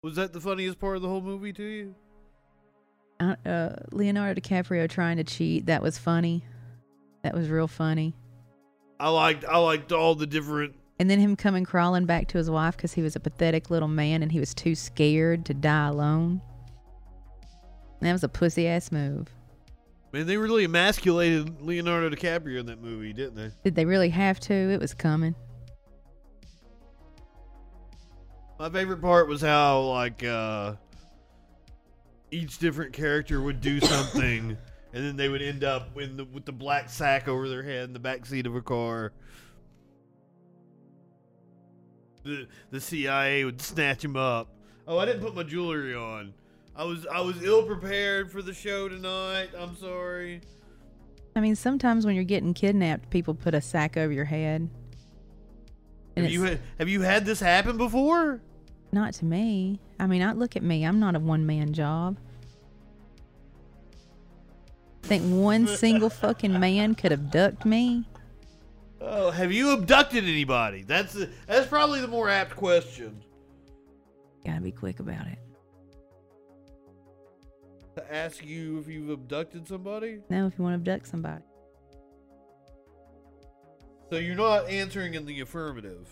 Was 0.02 0.16
that 0.16 0.32
the 0.32 0.40
funniest 0.40 0.80
part 0.80 0.96
of 0.96 1.02
the 1.02 1.08
whole 1.08 1.20
movie 1.20 1.52
to 1.52 1.62
you? 1.62 1.94
Uh, 3.20 3.36
uh, 3.46 3.76
Leonardo 3.92 4.40
DiCaprio 4.40 4.90
trying 4.90 5.16
to 5.18 5.24
cheat. 5.24 5.66
That 5.66 5.80
was 5.80 5.96
funny. 5.96 6.44
That 7.22 7.34
was 7.34 7.48
real 7.48 7.68
funny. 7.68 8.16
I 8.98 9.10
liked 9.10 9.44
I 9.44 9.58
liked 9.58 9.92
all 9.92 10.16
the 10.16 10.26
different. 10.26 10.74
And 10.98 11.08
then 11.08 11.20
him 11.20 11.36
coming 11.36 11.64
crawling 11.64 12.04
back 12.04 12.26
to 12.28 12.38
his 12.38 12.50
wife 12.50 12.76
because 12.76 12.92
he 12.92 13.02
was 13.02 13.14
a 13.14 13.20
pathetic 13.20 13.70
little 13.70 13.88
man 13.88 14.22
and 14.22 14.32
he 14.32 14.40
was 14.40 14.54
too 14.54 14.74
scared 14.74 15.44
to 15.46 15.54
die 15.54 15.88
alone. 15.88 16.40
That 18.00 18.12
was 18.12 18.24
a 18.24 18.28
pussy 18.28 18.66
ass 18.66 18.90
move. 18.90 19.28
Man, 20.12 20.26
they 20.26 20.36
really 20.36 20.64
emasculated 20.64 21.62
Leonardo 21.62 22.10
DiCaprio 22.10 22.58
in 22.58 22.66
that 22.66 22.82
movie, 22.82 23.12
didn't 23.12 23.36
they? 23.36 23.50
Did 23.62 23.76
they 23.76 23.84
really 23.84 24.10
have 24.10 24.40
to? 24.40 24.52
It 24.52 24.80
was 24.80 24.94
coming. 24.94 25.36
My 28.62 28.70
favorite 28.70 29.00
part 29.00 29.26
was 29.26 29.40
how 29.40 29.80
like 29.80 30.22
uh 30.22 30.74
each 32.30 32.58
different 32.58 32.92
character 32.92 33.40
would 33.40 33.60
do 33.60 33.80
something 33.80 34.56
and 34.92 35.04
then 35.04 35.16
they 35.16 35.28
would 35.28 35.42
end 35.42 35.64
up 35.64 35.98
in 35.98 36.16
the, 36.16 36.24
with 36.26 36.44
the 36.44 36.52
black 36.52 36.88
sack 36.88 37.26
over 37.26 37.48
their 37.48 37.64
head 37.64 37.86
in 37.86 37.92
the 37.92 37.98
back 37.98 38.24
seat 38.24 38.46
of 38.46 38.54
a 38.54 38.62
car. 38.62 39.12
The 42.22 42.46
the 42.70 42.80
CIA 42.80 43.44
would 43.44 43.60
snatch 43.60 44.04
him 44.04 44.16
up. 44.16 44.54
Oh, 44.86 44.96
I 44.96 45.06
didn't 45.06 45.22
put 45.22 45.34
my 45.34 45.42
jewelry 45.42 45.96
on. 45.96 46.32
I 46.76 46.84
was 46.84 47.04
I 47.08 47.20
was 47.20 47.42
ill 47.42 47.64
prepared 47.64 48.30
for 48.30 48.42
the 48.42 48.54
show 48.54 48.88
tonight. 48.88 49.48
I'm 49.58 49.74
sorry. 49.74 50.40
I 51.34 51.40
mean, 51.40 51.56
sometimes 51.56 52.06
when 52.06 52.14
you're 52.14 52.22
getting 52.22 52.54
kidnapped, 52.54 53.10
people 53.10 53.34
put 53.34 53.54
a 53.54 53.60
sack 53.60 53.96
over 53.96 54.12
your 54.12 54.26
head. 54.26 54.70
Have 56.16 56.30
you 56.30 56.42
had, 56.44 56.60
have 56.78 56.88
you 56.88 57.00
had 57.00 57.24
this 57.24 57.40
happen 57.40 57.76
before? 57.76 58.40
Not 58.92 59.14
to 59.14 59.24
me. 59.24 59.80
I 59.98 60.06
mean, 60.06 60.22
I 60.22 60.32
look 60.32 60.54
at 60.56 60.62
me. 60.62 60.84
I'm 60.84 61.00
not 61.00 61.16
a 61.16 61.18
one 61.18 61.46
man 61.46 61.72
job. 61.72 62.18
Think 65.02 65.24
one 65.24 65.66
single 65.78 66.10
fucking 66.10 66.58
man 66.60 66.94
could 66.94 67.12
abduct 67.12 67.64
me? 67.64 68.04
Oh, 69.00 69.30
have 69.30 69.50
you 69.50 69.72
abducted 69.72 70.24
anybody? 70.24 70.82
That's 70.82 71.14
the, 71.14 71.28
that's 71.46 71.66
probably 71.66 72.00
the 72.00 72.06
more 72.08 72.28
apt 72.28 72.54
question 72.54 73.20
Gotta 74.46 74.60
be 74.60 74.70
quick 74.70 75.00
about 75.00 75.26
it. 75.26 75.38
to 77.96 78.14
ask 78.14 78.44
you 78.44 78.78
if 78.78 78.88
you've 78.88 79.10
abducted 79.10 79.66
somebody. 79.66 80.20
No, 80.30 80.46
if 80.46 80.56
you 80.56 80.64
want 80.64 80.72
to 80.74 80.76
abduct 80.90 81.08
somebody. 81.08 81.42
So 84.10 84.18
you're 84.18 84.36
not 84.36 84.68
answering 84.68 85.14
in 85.14 85.24
the 85.26 85.40
affirmative. 85.40 86.08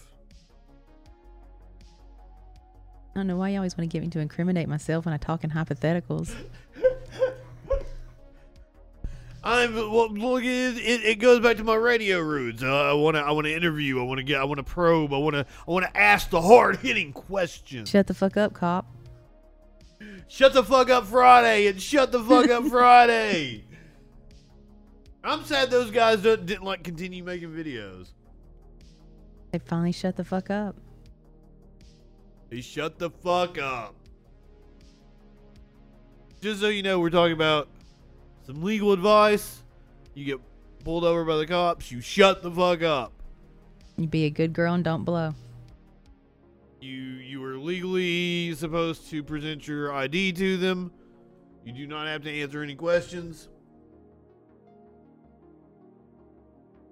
Don't 3.21 3.27
know 3.27 3.37
why 3.37 3.51
you 3.51 3.57
always 3.57 3.77
want 3.77 3.91
to 3.91 3.93
get 3.93 4.03
me 4.03 4.09
to 4.09 4.19
incriminate 4.19 4.67
myself 4.67 5.05
when 5.05 5.13
I 5.13 5.19
talk 5.19 5.45
in 5.45 5.51
hypotheticals. 5.51 6.35
I'm 9.45 9.75
well, 9.75 10.11
look. 10.11 10.43
It, 10.43 10.77
it, 10.79 11.05
it 11.05 11.19
goes 11.19 11.41
back 11.41 11.59
to 11.59 11.65
my 11.65 11.75
radio 11.75 12.19
roots. 12.19 12.63
Uh, 12.63 12.91
I 12.91 12.93
want 12.95 13.17
to. 13.17 13.21
I 13.21 13.31
want 13.31 13.47
to 13.47 13.55
interview. 13.55 14.01
I 14.01 14.05
want 14.05 14.19
to 14.19 14.25
get. 14.25 14.41
I 14.41 14.45
want 14.45 14.59
to 14.59 14.63
probe. 14.63 15.13
I 15.13 15.19
want 15.19 15.35
to. 15.35 15.47
I 15.67 15.71
want 15.71 15.85
to 15.87 15.97
ask 15.97 16.31
the 16.31 16.41
hard 16.41 16.77
hitting 16.77 17.13
questions. 17.13 17.89
Shut 17.91 18.07
the 18.07 18.15
fuck 18.15 18.37
up, 18.37 18.53
cop. 18.55 18.87
Shut 20.29 20.53
the 20.53 20.63
fuck 20.63 20.91
up, 20.91 21.07
Friday, 21.07 21.67
and 21.67 21.81
shut 21.81 22.13
the 22.13 22.23
fuck 22.23 22.49
up, 22.49 22.65
Friday. 22.69 23.65
I'm 25.23 25.45
sad 25.45 25.71
those 25.71 25.91
guys 25.91 26.23
didn't 26.23 26.63
like 26.63 26.83
continue 26.83 27.23
making 27.23 27.51
videos. 27.51 28.09
They 29.53 29.59
finally 29.59 29.93
shut 29.93 30.17
the 30.17 30.25
fuck 30.25 30.51
up. 30.51 30.77
Hey, 32.51 32.61
shut 32.61 32.99
the 32.99 33.11
fuck 33.11 33.59
up. 33.59 33.95
Just 36.41 36.61
so 36.61 36.69
you 36.69 36.83
know, 36.83 36.99
we're 36.99 37.11
talking 37.11 37.35
about 37.35 37.69
some 38.45 38.63
legal 38.63 38.93
advice. 38.93 39.63
You 40.15 40.25
get 40.25 40.41
pulled 40.85 41.05
over 41.05 41.25
by 41.25 41.37
the 41.37 41.47
cops, 41.47 41.93
you 41.93 42.01
shut 42.01 42.43
the 42.43 42.51
fuck 42.51 42.83
up. 42.83 43.13
You 43.97 44.09
be 44.09 44.25
a 44.25 44.31
good 44.31 44.53
girl 44.53 44.75
and 44.75 44.83
don't 44.83 45.05
blow. 45.05 45.35
You 46.81 46.95
you 46.95 47.45
are 47.45 47.59
legally 47.59 48.55
supposed 48.55 49.09
to 49.11 49.23
present 49.23 49.69
your 49.69 49.93
ID 49.93 50.33
to 50.33 50.57
them. 50.57 50.91
You 51.65 51.73
do 51.73 51.87
not 51.87 52.07
have 52.07 52.23
to 52.23 52.31
answer 52.31 52.63
any 52.63 52.75
questions. 52.75 53.49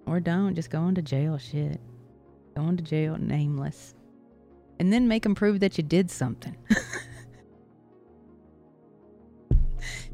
Or 0.07 0.21
don't. 0.21 0.55
Just 0.55 0.71
go 0.71 0.87
into 0.87 1.03
jail, 1.03 1.39
shit. 1.39 1.81
Go 2.55 2.63
into 2.69 2.83
jail 2.83 3.17
nameless. 3.19 3.95
And 4.79 4.93
then 4.93 5.09
make 5.09 5.25
them 5.25 5.35
prove 5.35 5.61
that 5.61 5.77
you 5.77 5.85
did 5.85 6.11
something. 6.11 6.57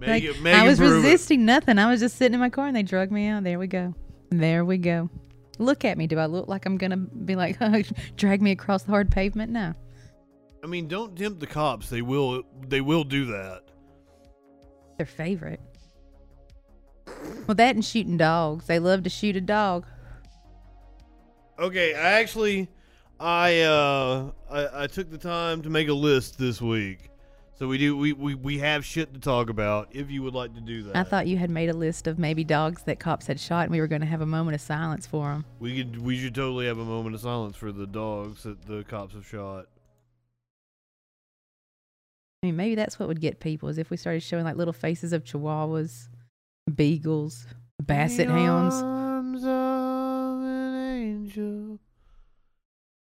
Like, 0.06 0.24
I 0.44 0.66
was 0.66 0.78
prove 0.78 0.92
it. 0.92 0.96
resisting 0.96 1.44
nothing. 1.44 1.78
I 1.78 1.90
was 1.90 2.00
just 2.00 2.16
sitting 2.16 2.34
in 2.34 2.40
my 2.40 2.50
car 2.50 2.66
and 2.66 2.76
they 2.76 2.82
drug 2.82 3.10
me 3.10 3.28
out. 3.28 3.44
There 3.44 3.58
we 3.58 3.66
go. 3.66 3.94
There 4.30 4.64
we 4.64 4.78
go. 4.78 5.08
Look 5.58 5.84
at 5.84 5.96
me. 5.96 6.06
Do 6.06 6.18
I 6.18 6.26
look 6.26 6.48
like 6.48 6.66
I'm 6.66 6.76
going 6.76 6.90
to 6.90 6.96
be 6.96 7.36
like, 7.36 7.58
drag 8.16 8.42
me 8.42 8.50
across 8.50 8.82
the 8.82 8.90
hard 8.90 9.10
pavement? 9.10 9.52
No. 9.52 9.72
I 10.62 10.66
mean, 10.66 10.88
don't 10.88 11.16
tempt 11.16 11.40
the 11.40 11.46
cops. 11.46 11.90
They 11.90 12.02
will 12.02 12.42
they 12.66 12.80
will 12.80 13.04
do 13.04 13.26
that. 13.26 13.64
Their 14.96 15.06
favorite. 15.06 15.60
Well, 17.46 17.54
that 17.54 17.74
and 17.74 17.84
shooting 17.84 18.16
dogs. 18.16 18.66
They 18.66 18.78
love 18.78 19.02
to 19.02 19.10
shoot 19.10 19.36
a 19.36 19.40
dog. 19.42 19.84
Okay, 21.58 21.94
I 21.94 22.12
actually 22.20 22.68
I 23.24 23.62
uh 23.62 24.30
I, 24.50 24.84
I 24.84 24.86
took 24.86 25.10
the 25.10 25.16
time 25.16 25.62
to 25.62 25.70
make 25.70 25.88
a 25.88 25.94
list 25.94 26.38
this 26.38 26.60
week. 26.60 27.10
So 27.54 27.66
we 27.66 27.78
do 27.78 27.96
we, 27.96 28.12
we, 28.12 28.34
we 28.34 28.58
have 28.58 28.84
shit 28.84 29.14
to 29.14 29.20
talk 29.20 29.48
about 29.48 29.88
if 29.92 30.10
you 30.10 30.22
would 30.22 30.34
like 30.34 30.54
to 30.56 30.60
do 30.60 30.82
that. 30.82 30.96
I 30.96 31.04
thought 31.04 31.26
you 31.26 31.38
had 31.38 31.48
made 31.48 31.70
a 31.70 31.72
list 31.72 32.06
of 32.06 32.18
maybe 32.18 32.44
dogs 32.44 32.82
that 32.82 33.00
cops 33.00 33.26
had 33.26 33.40
shot 33.40 33.62
and 33.62 33.70
we 33.70 33.80
were 33.80 33.86
going 33.86 34.02
to 34.02 34.06
have 34.06 34.20
a 34.20 34.26
moment 34.26 34.56
of 34.56 34.60
silence 34.60 35.06
for 35.06 35.32
them. 35.32 35.46
we 35.58 35.74
could 35.78 36.02
we 36.02 36.18
should 36.18 36.34
totally 36.34 36.66
have 36.66 36.76
a 36.78 36.84
moment 36.84 37.14
of 37.14 37.22
silence 37.22 37.56
for 37.56 37.72
the 37.72 37.86
dogs 37.86 38.42
that 38.42 38.66
the 38.66 38.84
cops 38.84 39.14
have 39.14 39.26
shot. 39.26 39.66
I 42.42 42.48
mean, 42.48 42.56
maybe 42.56 42.74
that's 42.74 42.98
what 42.98 43.08
would 43.08 43.22
get 43.22 43.40
people 43.40 43.70
is 43.70 43.78
if 43.78 43.88
we 43.88 43.96
started 43.96 44.22
showing 44.22 44.44
like 44.44 44.56
little 44.56 44.74
faces 44.74 45.14
of 45.14 45.24
chihuahuas, 45.24 46.08
beagles, 46.74 47.46
basset 47.80 48.28
hounds. 48.28 49.03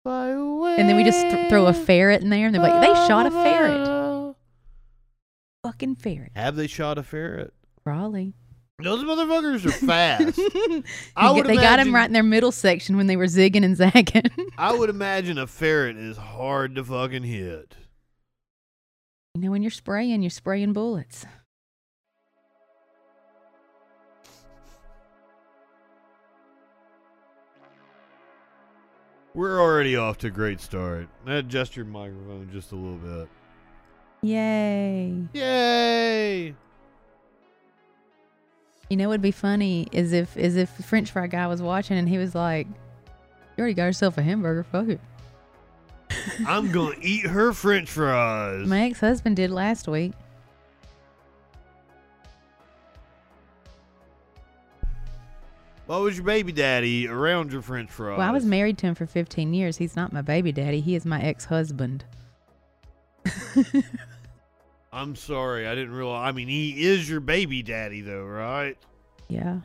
Fly 0.06 0.28
away 0.30 0.76
And 0.78 0.88
then 0.88 0.96
we 0.96 1.04
just 1.04 1.20
th- 1.22 1.50
throw 1.50 1.66
a 1.66 1.74
ferret 1.74 2.22
in 2.22 2.30
there 2.30 2.46
and 2.46 2.54
they're 2.54 2.62
like, 2.62 2.80
they 2.80 2.94
shot 3.08 3.26
a 3.26 3.32
ferret. 3.32 4.36
Fucking 5.64 5.96
ferret. 5.96 6.32
Have 6.36 6.56
they 6.56 6.68
shot 6.68 7.00
a 7.00 7.04
ferret? 7.04 7.52
Probably. 7.84 8.34
Those 8.84 9.04
motherfuckers 9.04 9.66
are 9.66 9.72
fast. 9.72 10.40
I 11.16 11.32
would 11.32 11.46
get- 11.46 11.48
they 11.48 11.56
got 11.56 11.80
him 11.80 11.96
right 11.96 12.06
in 12.06 12.14
their 12.14 12.22
middle 12.24 12.52
section 12.52 12.98
when 12.98 13.08
they 13.08 13.16
were 13.18 13.26
zigging 13.26 13.66
and 13.66 13.76
zagging. 13.76 14.30
I 14.60 14.74
would 14.78 14.90
imagine 14.92 15.38
a 15.40 15.48
ferret 15.48 15.98
is 15.98 16.18
hard 16.18 16.76
to 16.76 16.84
fucking 16.84 17.24
hit. 17.24 17.76
you 19.34 19.42
know, 19.42 19.50
when 19.52 19.64
you're 19.64 19.72
spraying, 19.72 20.22
you're 20.22 20.30
spraying 20.30 20.74
bullets. 20.74 21.26
We're 29.36 29.60
already 29.62 29.98
off 29.98 30.18
to 30.20 30.28
a 30.28 30.30
great 30.30 30.62
start. 30.62 31.10
Adjust 31.28 31.76
your 31.76 31.84
microphone 31.84 32.50
just 32.54 32.72
a 32.72 32.76
little 32.76 32.98
bit. 32.98 33.28
Yay. 34.22 35.14
Yay! 35.34 36.56
You 38.90 38.96
know 38.98 39.10
what 39.10 39.16
would 39.16 39.22
be 39.22 39.32
funny 39.32 39.90
is 39.92 40.14
if 40.14 40.38
is 40.38 40.56
if 40.56 40.78
the 40.78 40.84
French 40.84 41.12
fry 41.12 41.28
guy 41.28 41.48
was 41.48 41.62
watching 41.62 41.98
and 41.98 42.08
he 42.08 42.18
was 42.18 42.34
like, 42.34 42.66
You 42.66 43.62
already 43.62 43.74
got 43.74 43.88
yourself 43.88 44.18
a 44.18 44.22
hamburger, 44.22 44.64
fuck 44.64 44.88
it. 44.88 45.02
I'm 46.48 46.72
gonna 46.72 46.96
eat 47.02 47.26
her 47.26 47.52
French 47.52 47.90
fries. 47.90 48.66
My 48.66 48.84
ex 48.84 49.02
husband 49.02 49.36
did 49.36 49.52
last 49.52 49.90
week. 49.90 50.14
What 55.88 56.02
was 56.02 56.18
your 56.18 56.26
baby 56.26 56.52
daddy 56.52 57.08
around 57.08 57.52
your 57.52 57.62
French 57.62 57.92
fries? 57.92 58.18
Well, 58.18 58.28
I 58.28 58.32
was 58.32 58.44
married 58.46 58.80
to 58.80 58.88
him 58.88 58.96
for 58.96 59.06
15 59.06 59.54
years. 59.54 59.78
He's 59.78 59.96
not 59.96 60.12
my 60.12 60.22
baby 60.22 60.52
daddy. 60.52 60.82
He 60.82 60.96
is 60.96 61.06
my 61.06 61.22
ex 61.22 61.46
husband. 61.46 62.06
I'm 64.92 65.16
sorry, 65.16 65.68
I 65.68 65.76
didn't 65.76 65.94
realize. 65.94 66.28
I 66.28 66.32
mean, 66.32 66.48
he 66.48 66.86
is 66.88 67.08
your 67.08 67.20
baby 67.20 67.62
daddy, 67.62 68.02
though, 68.02 68.24
right? 68.24 68.78
Yeah. 69.28 69.60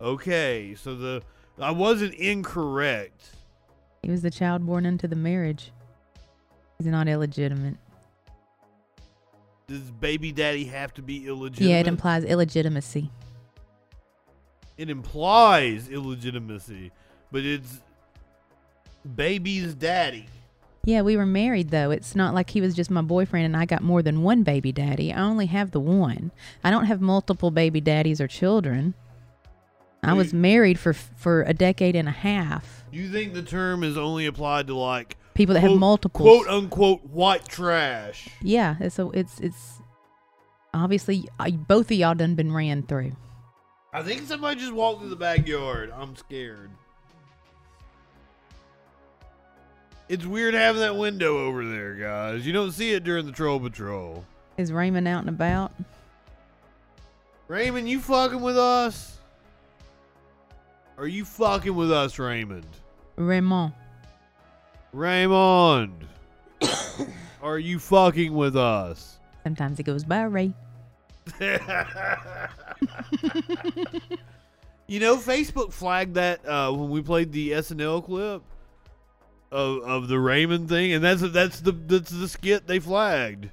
Okay, 0.00 0.74
so 0.78 0.94
the 0.94 1.22
I 1.58 1.70
wasn't 1.72 2.14
incorrect. 2.14 3.30
He 4.02 4.10
was 4.10 4.22
the 4.22 4.30
child 4.30 4.64
born 4.64 4.86
into 4.86 5.08
the 5.08 5.16
marriage. 5.16 5.72
He's 6.78 6.86
not 6.86 7.08
illegitimate. 7.08 7.76
Does 9.66 9.90
baby 9.90 10.32
daddy 10.32 10.64
have 10.66 10.94
to 10.94 11.02
be 11.02 11.26
illegitimate? 11.26 11.70
Yeah, 11.70 11.80
it 11.80 11.88
implies 11.88 12.24
illegitimacy. 12.24 13.10
It 14.76 14.90
implies 14.90 15.88
illegitimacy, 15.88 16.92
but 17.32 17.42
it's 17.42 17.80
baby's 19.14 19.74
daddy. 19.74 20.26
Yeah, 20.84 21.02
we 21.02 21.16
were 21.16 21.26
married 21.26 21.70
though. 21.70 21.90
It's 21.90 22.14
not 22.14 22.34
like 22.34 22.50
he 22.50 22.60
was 22.60 22.74
just 22.74 22.90
my 22.90 23.02
boyfriend 23.02 23.46
and 23.46 23.56
I 23.56 23.64
got 23.64 23.82
more 23.82 24.02
than 24.02 24.22
one 24.22 24.42
baby 24.44 24.70
daddy. 24.70 25.12
I 25.12 25.20
only 25.20 25.46
have 25.46 25.72
the 25.72 25.80
one. 25.80 26.30
I 26.62 26.70
don't 26.70 26.84
have 26.84 27.00
multiple 27.00 27.50
baby 27.50 27.80
daddies 27.80 28.20
or 28.20 28.28
children. 28.28 28.94
I 30.02 30.12
was 30.12 30.32
married 30.32 30.78
for 30.78 30.92
for 30.92 31.42
a 31.42 31.52
decade 31.52 31.96
and 31.96 32.06
a 32.08 32.12
half. 32.12 32.84
You 32.92 33.10
think 33.10 33.34
the 33.34 33.42
term 33.42 33.82
is 33.82 33.98
only 33.98 34.26
applied 34.26 34.68
to 34.68 34.74
like 34.76 35.16
People 35.34 35.54
that 35.54 35.60
have 35.60 35.72
multiple 35.72 36.24
quote 36.24 36.46
unquote 36.46 37.04
white 37.04 37.46
trash? 37.46 38.28
Yeah, 38.40 38.76
it's 38.80 38.94
so 38.94 39.10
it's 39.10 39.40
it's 39.40 39.80
obviously 40.72 41.28
both 41.68 41.90
of 41.90 41.96
y'all 41.96 42.14
done 42.14 42.36
been 42.36 42.52
ran 42.52 42.84
through. 42.84 43.12
I 43.96 44.02
think 44.02 44.26
somebody 44.26 44.60
just 44.60 44.74
walked 44.74 45.00
through 45.00 45.08
the 45.08 45.16
backyard. 45.16 45.90
I'm 45.96 46.14
scared. 46.16 46.68
It's 50.10 50.26
weird 50.26 50.52
having 50.52 50.82
that 50.82 50.96
window 50.96 51.38
over 51.46 51.66
there, 51.66 51.94
guys. 51.94 52.46
You 52.46 52.52
don't 52.52 52.72
see 52.72 52.92
it 52.92 53.04
during 53.04 53.24
the 53.24 53.32
troll 53.32 53.58
patrol. 53.58 54.22
Is 54.58 54.70
Raymond 54.70 55.08
out 55.08 55.20
and 55.20 55.30
about? 55.30 55.72
Raymond, 57.48 57.88
you 57.88 57.98
fucking 58.00 58.42
with 58.42 58.58
us? 58.58 59.18
Are 60.98 61.08
you 61.08 61.24
fucking 61.24 61.74
with 61.74 61.90
us, 61.90 62.18
Raymond? 62.18 62.66
Raymond. 63.16 63.72
Raymond, 64.92 66.06
are 67.42 67.58
you 67.58 67.78
fucking 67.78 68.34
with 68.34 68.58
us? 68.58 69.18
Sometimes 69.42 69.80
it 69.80 69.84
goes 69.84 70.04
by 70.04 70.24
Ray. 70.24 70.52
You 74.88 75.00
know, 75.00 75.16
Facebook 75.16 75.72
flagged 75.72 76.14
that 76.14 76.46
uh, 76.46 76.70
when 76.70 76.90
we 76.90 77.02
played 77.02 77.32
the 77.32 77.50
SNL 77.50 78.04
clip 78.04 78.42
of 79.50 79.78
of 79.82 80.06
the 80.08 80.18
Raymond 80.18 80.68
thing, 80.68 80.92
and 80.92 81.02
that's 81.02 81.22
that's 81.22 81.58
the 81.60 81.72
that's 81.72 82.10
the 82.10 82.28
skit 82.28 82.68
they 82.68 82.78
flagged. 82.78 83.50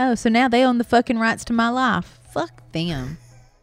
Oh, 0.00 0.16
so 0.16 0.28
now 0.30 0.48
they 0.48 0.64
own 0.64 0.78
the 0.78 0.84
fucking 0.84 1.18
rights 1.18 1.44
to 1.44 1.52
my 1.52 1.68
life. 1.68 2.18
Fuck 2.32 2.72
them. 2.72 3.18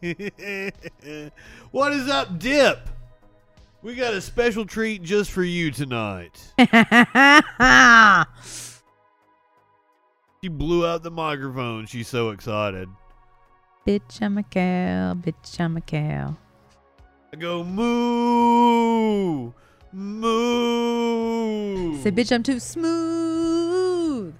what 1.70 1.92
is 1.92 2.08
up, 2.08 2.38
Dip? 2.38 2.88
We 3.82 3.94
got 3.94 4.14
a 4.14 4.22
special 4.22 4.64
treat 4.64 5.02
just 5.02 5.30
for 5.30 5.44
you 5.44 5.70
tonight. 5.70 6.52
She 10.42 10.48
blew 10.48 10.86
out 10.86 11.02
the 11.02 11.10
microphone. 11.10 11.86
She's 11.86 12.06
so 12.06 12.28
excited. 12.28 12.88
Bitch, 13.86 14.20
I'm 14.20 14.36
a 14.38 14.42
cow. 14.42 15.14
Bitch, 15.14 15.60
I'm 15.60 15.76
a 15.76 15.80
cow. 15.80 16.36
I 17.32 17.36
go 17.36 17.62
moo, 17.62 17.92
moo. 19.92 20.82
Say, 22.02 22.10
bitch, 22.10 22.32
I'm 22.32 22.42
too 22.42 22.58
smooth. 22.58 24.34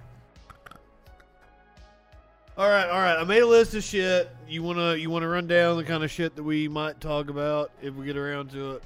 All 2.57 2.69
right, 2.69 2.89
all 2.89 2.99
right. 2.99 3.17
I 3.17 3.23
made 3.23 3.43
a 3.43 3.47
list 3.47 3.75
of 3.75 3.83
shit. 3.83 4.29
You 4.47 4.63
wanna 4.63 4.95
you 4.95 5.11
wanna 5.11 5.29
run 5.29 5.45
down 5.47 5.77
the 5.77 5.83
kind 5.83 6.03
of 6.03 6.09
shit 6.09 6.35
that 6.35 6.43
we 6.43 6.67
might 6.67 6.99
talk 6.99 7.29
about 7.29 7.71
if 7.81 7.93
we 7.93 8.05
get 8.05 8.17
around 8.17 8.49
to 8.51 8.71
it. 8.71 8.83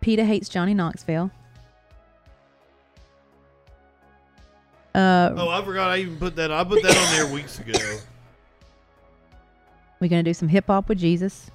Peter 0.00 0.24
hates 0.24 0.48
Johnny 0.48 0.74
Knoxville. 0.74 1.30
Uh, 4.96 5.34
Oh, 5.36 5.48
I 5.50 5.62
forgot. 5.64 5.90
I 5.90 5.98
even 5.98 6.16
put 6.16 6.36
that. 6.36 6.50
I 6.50 6.64
put 6.64 6.82
that 6.82 6.96
on 6.96 7.16
there 7.16 7.34
weeks 7.34 7.58
ago. 7.58 7.78
we're 10.00 10.08
gonna 10.08 10.22
do 10.22 10.32
some 10.34 10.48
hip 10.48 10.66
hop 10.68 10.88
with 10.88 10.98
Jesus. 10.98 11.50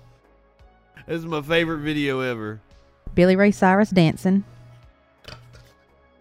This 1.07 1.19
is 1.19 1.25
my 1.25 1.41
favorite 1.41 1.79
video 1.79 2.19
ever. 2.19 2.59
Billy 3.15 3.35
Ray 3.35 3.51
Cyrus 3.51 3.89
dancing. 3.89 4.43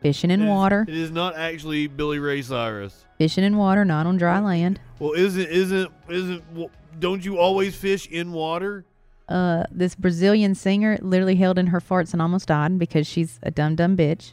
Fishing 0.01 0.31
in 0.31 0.41
It 0.41 0.45
is- 0.45 0.49
water. 0.49 0.87
It 0.89 0.97
is 0.97 1.11
not 1.11 1.37
actually 1.37 1.87
Billy 1.87 2.19
Ray 2.19 2.41
Cyrus. 2.43 3.05
Fishing 3.19 3.45
in 3.45 3.57
water, 3.59 3.85
not 3.85 4.07
on 4.07 4.17
dry 4.17 4.41
land. 4.41 4.81
Well, 4.99 5.13
isn't 5.13 5.47
isn't 5.49 5.93
isn't? 6.09 6.43
well, 6.55 6.71
Don't 6.99 7.23
you 7.25 7.39
always 7.39 7.77
fish 7.77 8.07
in 8.07 8.33
water? 8.33 8.85
Uh, 9.29 9.65
this 9.71 9.95
Brazilian 9.95 10.55
singer 10.55 10.99
literally 11.03 11.37
held 11.37 11.59
in 11.59 11.69
her 11.69 11.81
farts 11.81 12.13
and 12.15 12.21
almost 12.23 12.49
died 12.49 12.79
because 12.79 13.07
she's 13.07 13.39
a 13.43 13.51
dumb 13.51 13.77
dumb 13.77 13.97
bitch. 13.97 14.33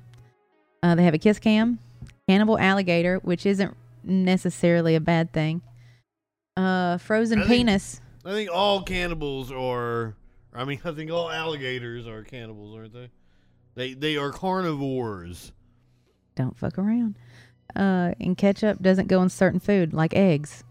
Uh, 0.81 0.95
they 0.95 1.03
have 1.03 1.13
a 1.13 1.19
kiss 1.19 1.37
cam, 1.37 1.79
cannibal 2.27 2.57
alligator, 2.59 3.17
which 3.23 3.45
isn't 3.45 3.75
necessarily 4.03 4.95
a 4.95 4.99
bad 4.99 5.31
thing. 5.31 5.61
Uh, 6.55 6.97
frozen 6.97 7.39
I 7.39 7.41
think- 7.47 7.67
penis. 7.67 8.01
I 8.25 8.31
think 8.31 8.49
all 8.51 8.81
cannibals 8.83 9.51
are. 9.51 10.15
I 10.53 10.65
mean, 10.65 10.81
I 10.83 10.91
think 10.91 11.11
all 11.11 11.29
alligators 11.31 12.07
are 12.07 12.23
cannibals, 12.23 12.75
aren't 12.75 12.93
they? 12.93 13.09
They 13.75 13.93
they 13.93 14.17
are 14.17 14.31
carnivores. 14.31 15.53
Don't 16.35 16.57
fuck 16.57 16.77
around. 16.77 17.17
Uh, 17.75 18.13
and 18.19 18.37
ketchup 18.37 18.81
doesn't 18.81 19.07
go 19.07 19.21
in 19.21 19.29
certain 19.29 19.59
food 19.59 19.93
like 19.93 20.13
eggs. 20.13 20.63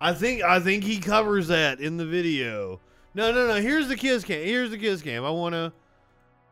I 0.00 0.14
think 0.14 0.42
I 0.42 0.58
think 0.58 0.82
he 0.84 0.98
covers 0.98 1.46
that 1.48 1.80
in 1.80 1.96
the 1.96 2.06
video. 2.06 2.80
No, 3.14 3.30
no, 3.30 3.46
no. 3.46 3.60
Here's 3.60 3.86
the 3.88 3.96
kiss 3.96 4.24
cam. 4.24 4.42
Here's 4.44 4.70
the 4.70 4.78
kiss 4.78 5.00
cam. 5.02 5.24
I 5.24 5.30
wanna, 5.30 5.72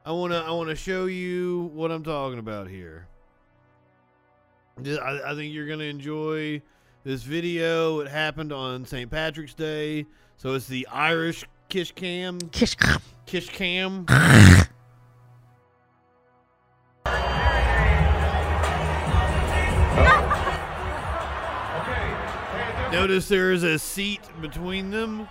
I 0.04 0.12
wanna, 0.12 0.38
I 0.46 0.50
wanna 0.52 0.74
show 0.76 1.06
you 1.06 1.70
what 1.74 1.90
I'm 1.90 2.04
talking 2.04 2.38
about 2.38 2.68
here. 2.68 3.08
I, 4.88 5.32
I 5.32 5.34
think 5.34 5.52
you're 5.52 5.66
gonna 5.66 5.84
enjoy 5.84 6.62
this 7.04 7.22
video. 7.22 8.00
It 8.00 8.08
happened 8.08 8.52
on 8.52 8.84
St. 8.84 9.10
Patrick's 9.10 9.54
Day, 9.54 10.06
so 10.36 10.54
it's 10.54 10.66
the 10.66 10.86
Irish 10.88 11.44
kiss 11.68 11.90
cam. 11.90 12.38
Kiss. 12.50 12.76
Kiss 13.26 13.48
cam. 13.48 14.06
Notice 22.92 23.28
there 23.28 23.52
is 23.52 23.62
a 23.62 23.78
seat 23.78 24.20
between 24.40 24.90
them. 24.90 25.28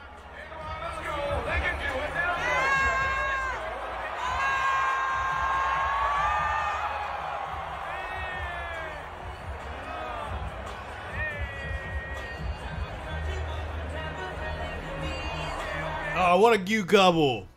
What 16.39 16.53
a 16.53 16.59
cute 16.59 16.87
couple. 16.87 17.47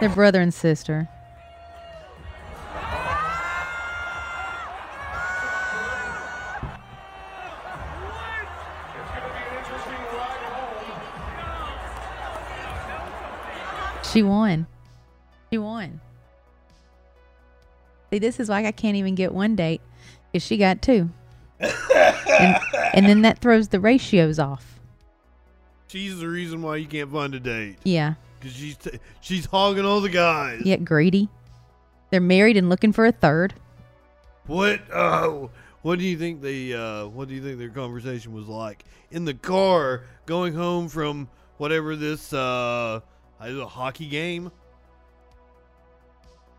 They're 0.00 0.08
brother 0.08 0.40
and 0.40 0.52
sister. 0.52 1.08
She 14.12 14.22
won. 14.24 14.66
She 15.50 15.58
won. 15.58 16.00
See, 18.10 18.18
this 18.18 18.40
is 18.40 18.48
why 18.48 18.66
I 18.66 18.72
can't 18.72 18.96
even 18.96 19.14
get 19.14 19.32
one 19.32 19.54
date 19.54 19.80
because 20.32 20.44
she 20.44 20.56
got 20.56 20.82
two. 20.82 21.10
and, 21.60 22.58
and 22.92 23.06
then 23.06 23.22
that 23.22 23.38
throws 23.38 23.68
the 23.68 23.78
ratios 23.78 24.40
off. 24.40 24.79
She's 25.90 26.20
the 26.20 26.28
reason 26.28 26.62
why 26.62 26.76
you 26.76 26.86
can't 26.86 27.10
find 27.10 27.34
a 27.34 27.40
date 27.40 27.78
Yeah. 27.82 28.14
because 28.38 28.54
she's 28.56 28.76
t- 28.76 29.00
she's 29.20 29.46
hogging 29.46 29.84
all 29.84 30.00
the 30.00 30.08
guys. 30.08 30.62
Yet 30.64 30.84
greedy. 30.84 31.28
They're 32.10 32.20
married 32.20 32.56
and 32.56 32.68
looking 32.68 32.92
for 32.92 33.06
a 33.06 33.12
third. 33.12 33.54
What 34.46 34.80
uh 34.92 35.48
what 35.82 35.98
do 35.98 36.04
you 36.04 36.16
think 36.16 36.42
they 36.42 36.72
uh 36.74 37.06
what 37.08 37.26
do 37.26 37.34
you 37.34 37.42
think 37.42 37.58
their 37.58 37.70
conversation 37.70 38.32
was 38.32 38.46
like 38.46 38.84
in 39.10 39.24
the 39.24 39.34
car 39.34 40.04
going 40.26 40.54
home 40.54 40.88
from 40.88 41.28
whatever 41.56 41.96
this 41.96 42.32
uh 42.32 43.00
a 43.40 43.66
hockey 43.66 44.06
game? 44.06 44.52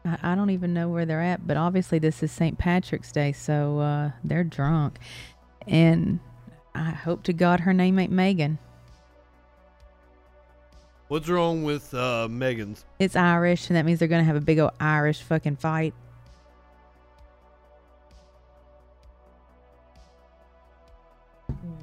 I, 0.03 0.17
I 0.21 0.35
don't 0.35 0.49
even 0.49 0.73
know 0.73 0.89
where 0.89 1.05
they're 1.05 1.21
at, 1.21 1.47
but 1.47 1.55
obviously 1.55 1.99
this 1.99 2.21
is 2.21 2.31
St. 2.33 2.57
Patrick's 2.57 3.11
Day, 3.11 3.31
so 3.31 3.79
uh, 3.79 4.11
they're 4.23 4.43
drunk. 4.43 4.97
And 5.67 6.19
I 6.73 6.89
hope 6.89 7.23
to 7.23 7.33
God 7.33 7.61
her 7.61 7.73
name 7.73 7.99
ain't 7.99 8.11
Megan. 8.11 8.57
What's 11.11 11.27
wrong 11.27 11.63
with 11.63 11.93
uh 11.93 12.29
Megan's? 12.31 12.85
It's 12.97 13.17
Irish, 13.17 13.69
and 13.69 13.75
that 13.75 13.83
means 13.83 13.99
they're 13.99 14.07
going 14.07 14.21
to 14.21 14.25
have 14.25 14.37
a 14.37 14.39
big 14.39 14.59
old 14.59 14.71
Irish 14.79 15.21
fucking 15.21 15.57
fight. 15.57 15.93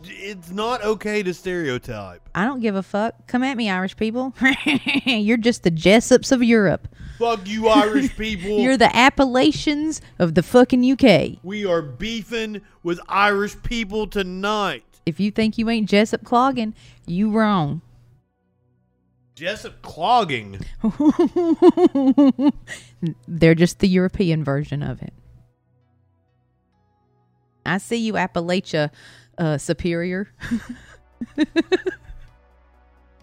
It's 0.03 0.51
not 0.51 0.83
okay 0.83 1.23
to 1.23 1.35
stereotype. 1.35 2.27
I 2.35 2.47
don't 2.47 2.61
give 2.61 2.75
a 2.75 2.83
fuck. 2.83 3.27
Come 3.27 3.43
at 3.43 3.59
me, 3.59 3.69
Irish 3.69 3.97
people. 3.97 4.33
You're 5.05 5.37
just 5.37 5.63
the 5.63 5.71
Jessups 5.71 6.33
of 6.33 6.43
Europe. 6.43 6.89
Fuck 7.19 7.47
you 7.47 7.69
Irish 7.69 8.17
people. 8.17 8.61
You're 8.61 8.79
the 8.79 8.97
Appalachians 8.97 10.01
of 10.19 10.37
the 10.37 10.43
fucking 10.43 10.91
UK. 10.91 11.41
we 11.43 11.67
are 11.67 11.83
beefing 11.83 12.63
with 12.83 12.99
Irish 13.11 13.63
people 13.63 14.07
tonight. 14.07 14.85
If 15.05 15.21
you 15.21 15.31
think 15.31 15.59
you 15.59 15.69
ain't 15.69 15.87
Jessup 15.87 16.25
clogging, 16.25 16.73
you 17.07 17.31
wrong. 17.31 17.83
Jessup 19.39 19.81
clogging. 19.83 20.61
They're 23.29 23.55
just 23.55 23.79
the 23.79 23.89
European 23.89 24.45
version 24.45 24.83
of 24.83 25.01
it. 25.03 25.13
I 27.65 27.79
see 27.79 27.97
you, 27.97 28.15
Appalachia 28.15 28.91
uh, 29.39 29.59
Superior. 29.59 30.29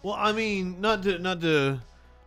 Well, 0.05 0.13
I 0.13 0.33
mean, 0.33 0.81
not 0.81 1.01
to 1.01 1.17
not 1.17 1.41
to 1.41 1.79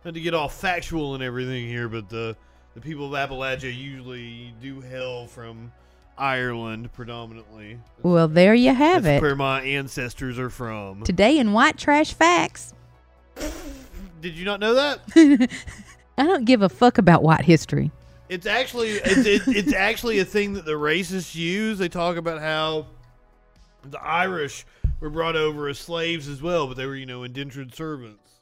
not 0.03 0.13
to 0.13 0.19
get 0.19 0.33
all 0.33 0.49
factual 0.49 1.13
and 1.13 1.23
everything 1.23 1.65
here, 1.65 1.87
but 1.87 2.09
the 2.09 2.35
the 2.73 2.81
people 2.81 3.15
of 3.15 3.29
Appalachia 3.29 3.73
usually 3.73 4.53
do 4.61 4.81
hail 4.81 5.27
from 5.27 5.71
Ireland 6.17 6.91
predominantly. 6.91 7.79
Well, 8.03 8.27
there 8.27 8.53
you 8.53 8.73
have 8.73 9.03
That's 9.03 9.19
it. 9.19 9.21
where 9.21 9.37
my 9.37 9.61
ancestors 9.61 10.37
are 10.37 10.49
from. 10.49 11.03
Today 11.03 11.37
in 11.37 11.53
White 11.53 11.77
Trash 11.77 12.11
Facts. 12.13 12.73
Did 14.21 14.33
you 14.35 14.45
not 14.45 14.59
know 14.59 14.73
that? 14.75 14.99
I 16.17 16.23
don't 16.23 16.45
give 16.45 16.61
a 16.61 16.69
fuck 16.69 16.97
about 16.97 17.23
white 17.23 17.45
history. 17.45 17.91
It's 18.27 18.45
actually 18.45 18.89
it's, 18.89 19.25
it, 19.25 19.41
it's 19.47 19.73
actually 19.73 20.19
a 20.19 20.25
thing 20.25 20.53
that 20.53 20.65
the 20.65 20.73
racists 20.73 21.33
use. 21.33 21.79
They 21.79 21.89
talk 21.89 22.17
about 22.17 22.41
how 22.41 22.87
the 23.83 24.01
Irish 24.01 24.65
were 24.99 25.09
brought 25.09 25.35
over 25.35 25.67
as 25.67 25.79
slaves 25.79 26.27
as 26.27 26.41
well, 26.41 26.67
but 26.67 26.77
they 26.77 26.85
were 26.85 26.95
you 26.95 27.05
know 27.05 27.23
indentured 27.23 27.73
servants. 27.73 28.41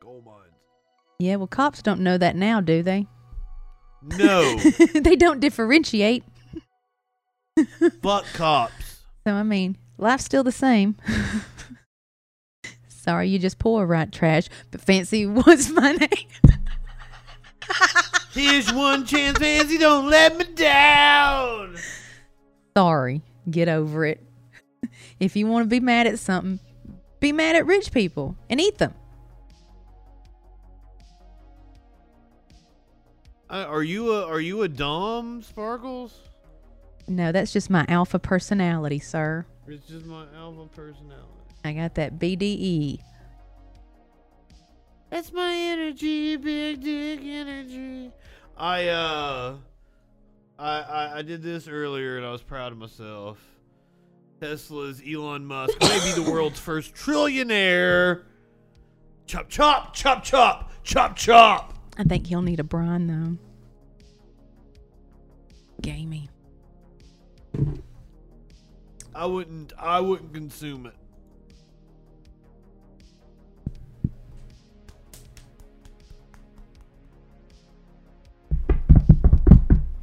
Gold 0.00 0.26
mines. 0.26 0.42
Yeah, 1.18 1.36
well, 1.36 1.46
cops 1.46 1.80
don't 1.80 2.00
know 2.00 2.18
that 2.18 2.36
now, 2.36 2.60
do 2.60 2.82
they? 2.82 3.06
No, 4.02 4.56
they 4.94 5.16
don't 5.16 5.40
differentiate. 5.40 6.24
fuck 8.02 8.26
cops. 8.34 9.02
So, 9.26 9.32
I 9.32 9.42
mean, 9.42 9.78
life's 9.98 10.24
still 10.24 10.44
the 10.44 10.52
same. 10.52 10.96
Sorry, 12.88 13.28
you 13.28 13.38
just 13.38 13.58
poor 13.58 13.86
right 13.86 14.10
trash, 14.10 14.48
but 14.70 14.80
fancy 14.80 15.26
what's 15.26 15.70
my 15.70 15.92
name? 15.92 16.08
Here's 18.32 18.72
one 18.72 19.06
chance, 19.06 19.38
Fancy, 19.38 19.78
don't 19.78 20.10
let 20.10 20.36
me 20.36 20.44
down. 20.54 21.76
Sorry, 22.76 23.22
get 23.50 23.68
over 23.68 24.04
it. 24.04 24.22
If 25.18 25.36
you 25.36 25.46
want 25.46 25.64
to 25.64 25.68
be 25.68 25.80
mad 25.80 26.06
at 26.06 26.18
something, 26.18 26.58
be 27.20 27.32
mad 27.32 27.56
at 27.56 27.64
rich 27.64 27.92
people 27.92 28.36
and 28.50 28.60
eat 28.60 28.78
them. 28.78 28.92
Uh, 33.48 33.64
are 33.68 33.82
you 33.82 34.12
a 34.12 34.26
are 34.26 34.40
you 34.40 34.62
a 34.62 34.68
dom 34.68 35.40
Sparkles? 35.40 36.18
No, 37.08 37.30
that's 37.30 37.52
just 37.52 37.70
my 37.70 37.86
alpha 37.88 38.18
personality, 38.18 38.98
sir. 38.98 39.46
It's 39.68 39.86
just 39.86 40.06
my 40.06 40.24
alpha 40.36 40.66
personality. 40.74 41.26
I 41.64 41.72
got 41.72 41.94
that. 41.96 42.18
BDE. 42.18 43.00
That's 45.10 45.32
my 45.32 45.54
energy, 45.54 46.36
big 46.36 46.82
dick 46.82 47.20
energy. 47.22 48.12
I 48.56 48.88
uh, 48.88 49.56
I, 50.58 50.80
I 50.80 51.18
I 51.18 51.22
did 51.22 51.42
this 51.42 51.68
earlier 51.68 52.16
and 52.16 52.26
I 52.26 52.30
was 52.32 52.42
proud 52.42 52.72
of 52.72 52.78
myself. 52.78 53.38
Tesla's 54.40 55.02
Elon 55.06 55.46
Musk 55.46 55.80
may 55.80 56.00
be 56.04 56.22
the 56.22 56.30
world's 56.30 56.58
first 56.58 56.94
trillionaire. 56.94 58.24
Chop 59.26 59.48
chop 59.48 59.94
chop 59.94 60.22
chop 60.22 60.72
chop 60.82 61.16
chop. 61.16 61.74
I 61.96 62.04
think 62.04 62.26
he'll 62.26 62.42
need 62.42 62.60
a 62.60 62.64
brine 62.64 63.06
though. 63.06 63.36
Gamey. 65.82 66.28
I 69.16 69.24
wouldn't 69.24 69.72
I 69.78 69.98
wouldn't 69.98 70.34
consume 70.34 70.84
it. 70.84 70.92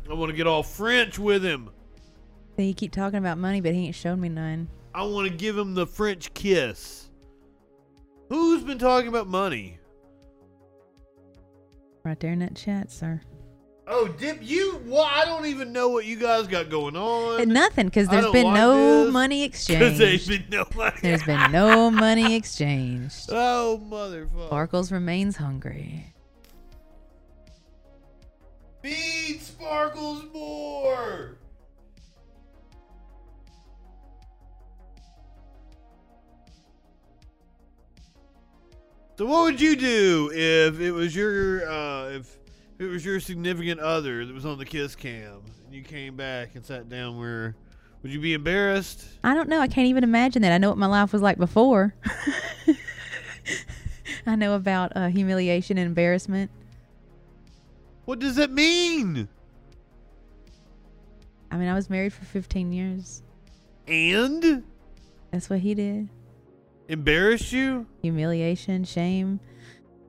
I 0.10 0.16
want 0.16 0.32
to 0.32 0.36
get 0.36 0.48
all 0.48 0.64
French 0.64 1.20
with 1.20 1.44
him. 1.44 1.70
You 2.58 2.74
keep 2.74 2.92
talking 2.92 3.20
about 3.20 3.38
money, 3.38 3.62
but 3.62 3.74
he 3.74 3.86
ain't 3.86 3.96
showed 3.96 4.18
me 4.18 4.30
none. 4.30 4.68
I 4.96 5.04
want 5.04 5.30
to 5.30 5.36
give 5.36 5.56
him 5.58 5.76
the 5.76 5.86
French 5.86 6.34
kiss. 6.34 7.10
Who's 8.30 8.64
been 8.64 8.80
talking 8.80 9.10
about 9.10 9.28
money? 9.28 9.80
Right 12.04 12.20
there 12.20 12.32
in 12.32 12.40
that 12.40 12.56
chat, 12.56 12.92
sir. 12.92 13.22
Oh, 13.86 14.08
Dip, 14.08 14.40
you. 14.42 14.82
Well, 14.86 15.04
I 15.04 15.26
don't 15.26 15.46
even 15.46 15.74
know 15.74 15.90
what 15.90 16.06
you 16.06 16.16
guys 16.16 16.48
got 16.48 16.70
going 16.70 16.96
on. 16.96 17.42
And 17.42 17.54
nothing, 17.54 17.88
because 17.88 18.08
there's 18.08 18.32
been 18.32 18.54
no 18.54 19.12
money 19.12 19.44
exchanged. 19.44 20.00
there's 20.00 20.28
been 20.28 20.46
no 20.50 20.66
money. 20.74 20.88
Exchange. 20.88 21.02
There's 21.02 21.24
been 21.24 21.52
no 21.52 21.92
money 21.92 22.36
exchanged. 22.36 23.30
Oh, 23.30 23.82
motherfucker. 23.90 24.48
Sparkles 24.48 24.92
remains 24.92 25.36
hungry. 25.36 26.14
Feed 28.82 29.42
Sparkles 29.42 30.24
more. 30.34 31.38
So 39.18 39.26
what 39.26 39.44
would 39.44 39.62
you 39.62 39.76
do 39.76 40.32
if 40.34 40.80
it 40.80 40.92
was 40.92 41.16
your 41.16 41.70
uh, 41.70 42.10
if 42.10 42.38
it 42.84 42.90
was 42.90 43.06
your 43.06 43.20
significant 43.20 43.80
other 43.80 44.26
that 44.26 44.34
was 44.34 44.46
on 44.46 44.58
the 44.58 44.66
kiss 44.66 44.96
cam 44.96 45.42
and 45.66 45.74
you 45.74 45.82
came 45.84 46.16
back 46.16 46.56
and 46.56 46.66
sat 46.66 46.90
down 46.90 47.18
where 47.18 47.56
would 48.02 48.12
you 48.12 48.20
be 48.20 48.34
embarrassed? 48.34 49.06
I 49.24 49.34
don't 49.34 49.48
know. 49.48 49.60
I 49.60 49.68
can't 49.68 49.88
even 49.88 50.04
imagine 50.04 50.42
that. 50.42 50.52
I 50.52 50.58
know 50.58 50.70
what 50.70 50.78
my 50.78 50.88
life 50.88 51.14
was 51.14 51.22
like 51.22 51.38
before. 51.38 51.96
I 54.28 54.36
know 54.36 54.56
about 54.56 54.92
uh, 54.96 55.08
humiliation 55.08 55.78
and 55.78 55.88
embarrassment. 55.88 56.52
What 58.06 58.20
does 58.20 58.36
that 58.36 58.52
mean? 58.52 59.30
I 61.50 61.58
mean, 61.58 61.70
I 61.70 61.74
was 61.74 61.90
married 61.90 62.12
for 62.12 62.26
15 62.26 62.74
years. 62.74 63.24
And 63.88 64.64
That's 65.32 65.50
what 65.50 65.60
he 65.60 65.74
did. 65.74 66.10
embarrassed 66.90 67.54
you? 67.54 67.86
Humiliation, 68.02 68.84
shame. 68.84 69.40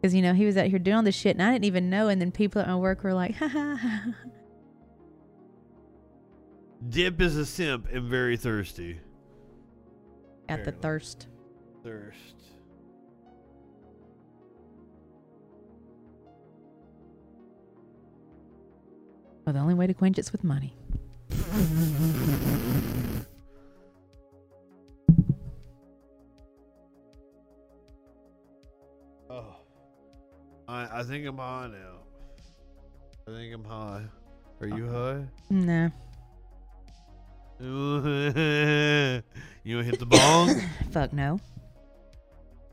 Because, 0.05 0.15
you 0.15 0.21
know, 0.21 0.35
he 0.35 0.45
was 0.45 0.59
out 0.59 0.67
here 0.67 0.79
doing 0.79 0.99
all 0.99 1.03
this 1.03 1.15
shit 1.15 1.35
and 1.35 1.43
I 1.43 1.51
didn't 1.51 1.65
even 1.65 1.89
know. 1.89 2.09
And 2.09 2.21
then 2.21 2.31
people 2.31 2.61
at 2.61 2.69
my 2.69 2.77
work 2.77 3.03
were 3.03 3.15
like, 3.15 3.35
ha 3.37 3.49
ha. 3.49 4.15
Dip 6.91 7.23
is 7.23 7.39
a 7.39 7.47
simp 7.47 7.89
and 7.91 8.05
very 8.05 8.37
thirsty. 8.37 9.01
Got 10.47 10.65
the 10.65 10.73
thirst. 10.73 11.29
Thirst. 11.83 12.35
Well, 19.47 19.55
the 19.55 19.61
only 19.61 19.73
way 19.73 19.87
to 19.87 19.95
quench 19.95 20.19
it's 20.19 20.33
with 20.33 20.45
money. 20.45 20.77
I 30.69 31.01
I 31.01 31.03
think 31.03 31.27
I'm 31.27 31.39
high 31.39 31.69
now. 31.69 31.99
I 33.27 33.31
think 33.31 33.55
I'm 33.55 33.65
high. 33.65 34.03
Are 34.61 34.67
you 34.67 34.89
high? 34.89 35.25
No. 35.51 35.91
you 39.65 39.77
wanna 39.77 39.85
hit 39.85 39.99
the 39.99 40.07
bong? 40.07 40.61
Fuck 40.91 41.13
no. 41.13 41.41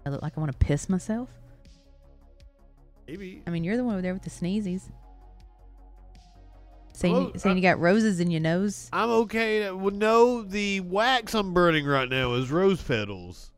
I 0.05 0.09
look 0.09 0.21
like 0.21 0.33
I 0.35 0.39
want 0.39 0.51
to 0.51 0.57
piss 0.57 0.89
myself. 0.89 1.29
Maybe. 3.07 3.43
I 3.45 3.49
mean, 3.49 3.63
you're 3.63 3.77
the 3.77 3.83
one 3.83 3.93
over 3.93 4.01
there 4.01 4.13
with 4.13 4.23
the 4.23 4.29
sneezes. 4.29 4.89
Saying, 6.93 7.13
Well, 7.13 7.31
saying 7.37 7.53
uh, 7.53 7.55
you 7.57 7.61
got 7.61 7.79
roses 7.79 8.19
in 8.19 8.31
your 8.31 8.41
nose. 8.41 8.89
I'm 8.91 9.09
okay. 9.09 9.63
To, 9.63 9.75
well, 9.75 9.93
no, 9.93 10.41
the 10.41 10.81
wax 10.81 11.33
I'm 11.33 11.53
burning 11.53 11.85
right 11.85 12.09
now 12.09 12.33
is 12.33 12.51
rose 12.51 12.81
petals. 12.81 13.50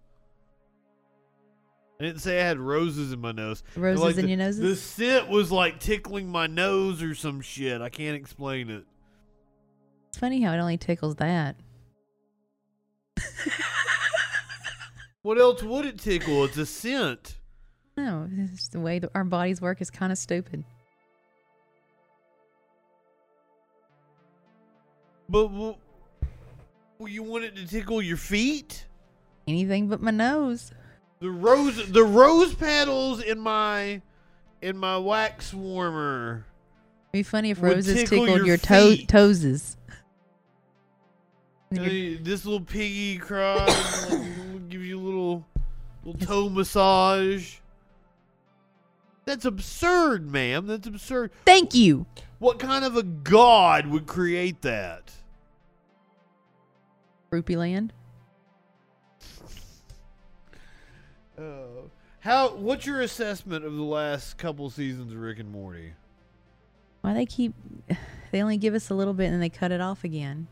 I 2.04 2.08
didn't 2.08 2.20
say 2.22 2.42
I 2.42 2.44
had 2.46 2.60
roses 2.60 3.14
in 3.14 3.22
my 3.22 3.32
nose. 3.32 3.64
Roses 3.78 4.04
Like 4.04 4.16
in 4.18 4.24
the- 4.24 4.28
your 4.28 4.38
nose. 4.40 4.58
The 4.58 4.76
scent 4.76 5.30
was 5.30 5.54
like 5.54 5.80
tickling 5.80 6.28
my 6.28 6.48
nose 6.48 7.02
or 7.02 7.16
some 7.16 7.40
shit. 7.40 7.80
I 7.82 7.88
can't 7.88 8.18
explain 8.18 8.70
it. 8.70 8.84
It's 10.10 10.18
funny 10.18 10.42
how 10.42 10.52
it 10.54 10.58
only 10.58 10.76
tickles 10.78 11.16
that. 11.16 11.56
What 15.22 15.40
else 15.40 15.64
would 15.64 15.86
it 15.86 15.98
tickle? 15.98 16.44
It's 16.44 16.58
a 16.58 16.66
scent. 16.66 17.38
No, 17.96 18.28
it's 18.38 18.68
the 18.68 18.82
way 18.82 19.00
our 19.16 19.24
bodies 19.24 19.62
work 19.62 19.80
is 19.80 19.90
kind 19.90 20.12
of 20.12 20.18
stupid. 20.18 20.66
But 25.30 25.48
well, 25.54 25.78
you 27.00 27.24
want 27.24 27.46
it 27.46 27.56
to 27.56 27.66
tickle 27.66 28.02
your 28.02 28.18
feet? 28.18 28.88
Anything 29.48 29.88
but 29.88 30.02
my 30.02 30.12
nose. 30.12 30.74
The 31.24 31.32
rose, 31.32 31.90
the 31.90 32.04
rose 32.04 32.54
petals 32.54 33.24
in 33.24 33.40
my, 33.40 34.02
in 34.62 34.78
my 34.78 34.98
wax 34.98 35.54
warmer. 35.54 36.46
It'd 37.14 37.14
be 37.14 37.24
funny 37.24 37.52
if 37.52 37.62
roses 37.62 37.96
tickle 37.96 38.26
tickled 38.26 38.40
your 38.40 38.46
your, 38.46 38.58
toe 38.58 38.96
toeses. 39.08 39.78
Hey, 41.72 42.16
this 42.16 42.44
little 42.44 42.60
piggy 42.60 43.20
cries. 43.20 44.12
like, 44.12 44.68
give 44.68 44.84
you 44.84 45.00
a 45.00 45.02
little 45.02 45.46
little 46.04 46.28
toe 46.28 46.50
massage. 46.50 47.56
That's 49.24 49.46
absurd, 49.46 50.30
ma'am. 50.30 50.68
That's 50.68 50.88
absurd. 50.88 51.32
Thank 51.46 51.74
you. 51.74 52.06
What 52.40 52.60
kind 52.60 52.84
of 52.84 52.98
a 52.98 53.04
god 53.04 53.88
would 53.88 54.08
create 54.08 54.62
that? 54.64 55.10
Rupee 57.32 57.56
how? 62.24 62.56
What's 62.56 62.86
your 62.86 63.02
assessment 63.02 63.66
of 63.66 63.76
the 63.76 63.84
last 63.84 64.38
couple 64.38 64.70
seasons 64.70 65.12
of 65.12 65.20
Rick 65.20 65.40
and 65.40 65.52
Morty? 65.52 65.94
Why 67.02 67.14
they 67.14 67.26
keep? 67.26 67.54
They 68.32 68.42
only 68.42 68.58
give 68.58 68.74
us 68.74 68.90
a 68.90 68.96
little 68.96 69.14
bit 69.14 69.26
and 69.26 69.34
then 69.34 69.42
they 69.42 69.50
cut 69.50 69.72
it 69.72 69.80
off 69.80 70.04
again. 70.04 70.48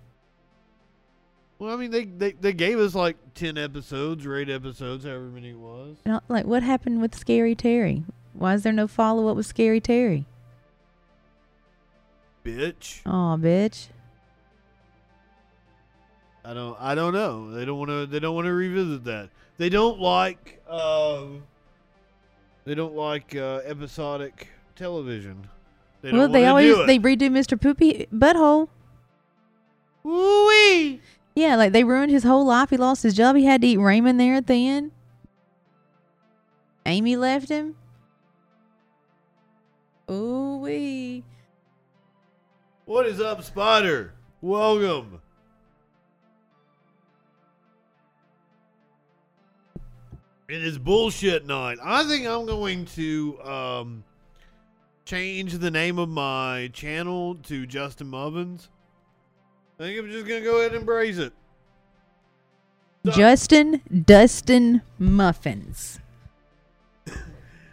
Well, 1.58 1.74
I 1.74 1.78
mean, 1.78 1.90
they, 1.90 2.06
they, 2.06 2.34
they 2.34 2.54
gave 2.54 2.78
us 2.78 2.94
like 2.94 3.16
10 3.34 3.58
episodes 3.58 4.24
or 4.24 4.36
8 4.36 4.52
episodes, 4.52 5.04
however 5.04 5.24
many 5.24 5.50
it 5.50 5.58
was. 5.58 5.98
You 6.06 6.12
know, 6.12 6.22
like 6.28 6.46
what 6.46 6.62
happened 6.62 7.02
with 7.02 7.16
Scary 7.16 7.56
Terry? 7.56 8.04
Why 8.34 8.54
is 8.54 8.62
there 8.62 8.72
no 8.72 8.88
follow 8.88 9.30
up 9.30 9.36
with 9.36 9.48
Scary 9.48 9.82
Terry? 9.82 10.26
Bitch. 12.46 13.02
Oh, 13.08 13.36
bitch. 13.42 13.88
I 16.44 16.54
don't 16.54 16.80
I 16.80 16.94
don't 16.94 17.14
know. 17.14 17.52
They 17.52 17.66
don't 17.66 17.78
want 17.78 17.90
to 17.90 18.06
they 18.06 18.20
don't 18.20 18.36
want 18.36 18.46
to 18.46 18.54
revisit 18.54 19.04
that. 19.06 19.30
They 19.58 19.70
don't 19.70 20.00
like 20.00 20.62
um 20.68 21.44
they 22.66 22.76
don't 22.76 22.96
like 22.96 23.36
uh, 23.36 23.62
episodic 23.66 24.48
television. 24.76 25.48
They 26.02 26.12
well, 26.12 26.22
don't 26.22 26.32
they 26.32 26.46
always 26.48 26.76
do 26.76 26.82
it. 26.82 26.88
they 26.88 27.00
redo 27.00 27.30
Mr. 27.30 27.60
Poopy 27.60 28.08
Butthole. 28.14 28.70
Woo-wee. 30.04 31.00
Yeah, 31.36 31.56
like 31.56 31.74
they 31.74 31.84
ruined 31.84 32.12
his 32.12 32.24
whole 32.24 32.46
life. 32.46 32.72
He 32.72 32.78
lost 32.78 33.04
his 33.04 33.14
job. 33.14 33.36
He 33.36 33.46
had 33.46 33.62
to 33.62 33.68
eat 33.68 33.78
ramen 33.78 34.18
there 34.18 34.36
at 34.36 34.48
the 34.48 34.68
end. 34.68 34.92
Amy 36.86 37.16
left 37.16 37.50
him. 37.50 37.76
Ooh 40.10 40.58
wee. 40.58 41.24
What 42.86 43.06
is 43.06 43.22
up, 43.22 43.44
Spider? 43.44 44.14
Welcome. 44.42 45.22
It 50.52 50.66
is 50.66 50.78
bullshit 50.78 51.48
night. 51.48 51.78
I 51.82 52.04
think 52.04 52.28
I'm 52.28 52.46
going 52.46 52.84
to 52.98 53.42
um, 53.42 54.04
change 55.06 55.54
the 55.54 55.72
name 55.72 55.98
of 55.98 56.10
my 56.10 56.70
channel 56.74 57.36
to 57.44 57.66
Justin 57.66 58.08
Muffins. 58.08 58.68
I 59.80 59.84
think 59.84 60.00
I'm 60.00 60.12
just 60.12 60.28
gonna 60.28 60.42
go 60.42 60.58
ahead 60.58 60.74
and 60.74 60.82
embrace 60.82 61.20
it. 61.20 61.32
Stop- 63.06 63.16
Justin 63.16 64.04
Dustin 64.06 64.82
Muffins. 65.00 66.02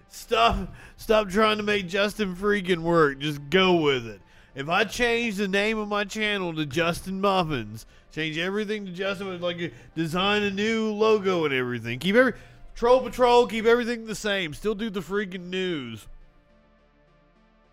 Stop 0.09 0.73
stop 0.97 1.29
trying 1.31 1.57
to 1.57 1.65
make 1.65 1.89
Justin 1.89 2.37
freaking 2.37 2.83
work. 2.83 3.19
Just 3.19 3.41
go 3.51 3.75
with 3.75 4.07
it. 4.07 4.21
If 4.55 4.69
I 4.69 4.85
change 4.85 5.35
the 5.35 5.49
name 5.49 5.79
of 5.79 5.89
my 5.89 6.05
channel 6.05 6.55
to 6.55 6.65
Justin 6.65 7.21
Muffins, 7.21 7.87
change 8.13 8.39
everything 8.39 8.87
to 8.87 8.93
Justin 8.93 9.41
like 9.41 9.73
design 9.97 10.45
a 10.45 10.51
new 10.53 10.93
logo 10.93 11.45
and 11.45 11.53
everything. 11.53 11.99
Keep 11.99 12.15
every 12.15 12.35
Troll 12.79 13.01
Patrol, 13.01 13.49
keep 13.49 13.65
everything 13.65 14.07
the 14.07 14.15
same. 14.15 14.55
Still 14.55 14.77
do 14.77 14.89
the 14.89 15.01
freaking 15.01 15.49
news. 15.49 16.07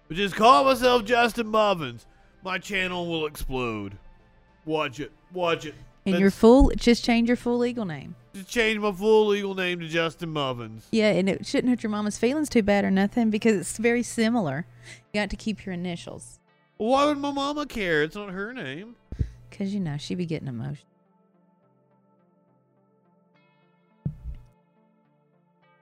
But 0.07 0.17
just 0.17 0.35
call 0.35 0.63
myself 0.63 1.05
Justin 1.05 1.45
Muffins. 1.45 2.07
My 2.43 2.57
channel 2.57 3.05
will 3.05 3.27
explode. 3.27 3.99
Watch 4.65 4.99
it. 4.99 5.11
Watch 5.31 5.67
it. 5.67 5.75
And 6.07 6.15
That's- 6.15 6.21
your 6.21 6.31
full 6.31 6.71
just 6.75 7.05
change 7.05 7.27
your 7.27 7.37
full 7.37 7.59
legal 7.59 7.85
name. 7.85 8.15
just 8.33 8.49
change 8.49 8.79
my 8.79 8.91
full 8.91 9.27
legal 9.27 9.53
name 9.53 9.79
to 9.79 9.87
Justin 9.87 10.31
Muffins. 10.31 10.87
Yeah, 10.89 11.11
and 11.11 11.29
it 11.29 11.45
shouldn't 11.45 11.69
hurt 11.69 11.83
your 11.83 11.91
mama's 11.91 12.17
feelings 12.17 12.49
too 12.49 12.63
bad 12.63 12.83
or 12.83 12.89
nothing 12.89 13.29
because 13.29 13.55
it's 13.57 13.77
very 13.77 14.01
similar. 14.01 14.65
You 15.13 15.21
got 15.21 15.29
to 15.29 15.35
keep 15.35 15.67
your 15.67 15.73
initials. 15.73 16.39
Why 16.77 17.05
would 17.05 17.19
my 17.19 17.31
mama 17.31 17.67
care? 17.67 18.01
It's 18.01 18.15
not 18.15 18.31
her 18.31 18.55
name. 18.55 18.95
Cause 19.51 19.71
you 19.71 19.79
know 19.79 19.97
she'd 19.97 20.17
be 20.17 20.25
getting 20.25 20.47
emotional. 20.47 20.94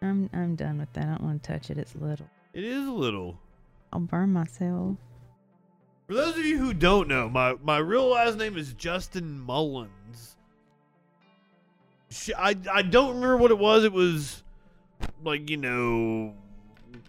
I'm 0.04 0.30
I'm 0.34 0.56
done 0.56 0.78
with 0.80 0.92
that. 0.94 1.06
I 1.06 1.08
don't 1.12 1.24
want 1.24 1.44
to 1.44 1.52
touch 1.52 1.70
it. 1.70 1.78
It's 1.78 1.96
little. 1.96 2.28
It 2.54 2.63
is 2.63 2.88
a 2.88 2.92
little. 2.92 3.39
I'll 3.92 4.00
burn 4.00 4.34
myself. 4.34 4.98
For 6.08 6.13
those 6.13 6.38
of 6.38 6.46
you 6.46 6.58
who 6.58 6.74
don't 6.74 7.08
know, 7.08 7.30
my, 7.30 7.56
my 7.63 7.78
real 7.78 8.08
last 8.10 8.38
name 8.38 8.58
is 8.58 8.74
Justin 8.74 9.39
Mullins. 9.39 10.36
I, 12.38 12.56
I 12.72 12.82
don't 12.82 13.16
remember 13.16 13.38
what 13.38 13.52
it 13.52 13.58
was. 13.58 13.84
It 13.84 13.94
was 13.94 14.44
like, 15.24 15.50
you 15.50 15.58
know, 15.58 16.34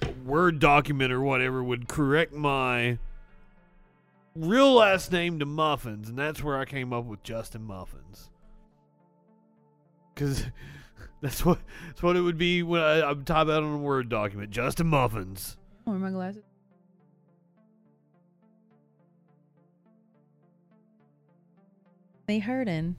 a 0.02 0.10
Word 0.24 0.60
document 0.60 1.12
or 1.12 1.20
whatever 1.20 1.62
would 1.62 1.88
correct 1.88 2.32
my 2.32 2.98
real 4.36 4.74
last 4.74 5.12
name 5.12 5.38
to 5.40 5.46
Muffins, 5.46 6.08
and 6.08 6.18
that's 6.18 6.42
where 6.42 6.58
I 6.58 6.64
came 6.64 6.92
up 6.92 7.04
with 7.04 7.22
Justin 7.22 7.64
Muffins. 7.64 8.30
Because 10.14 10.46
that's 11.24 11.42
what, 11.42 11.58
that's 11.86 12.02
what 12.02 12.16
it 12.16 12.20
would 12.20 12.36
be 12.36 12.62
when 12.62 12.82
I, 12.82 13.10
I 13.10 13.14
type 13.14 13.48
out 13.48 13.62
on 13.62 13.74
a 13.74 13.78
Word 13.78 14.10
document 14.10 14.50
Justin 14.50 14.88
Muffins. 14.88 15.56
Where 15.84 15.96
my 15.96 16.10
glasses? 16.10 16.42
They 22.26 22.40
hurting. 22.40 22.96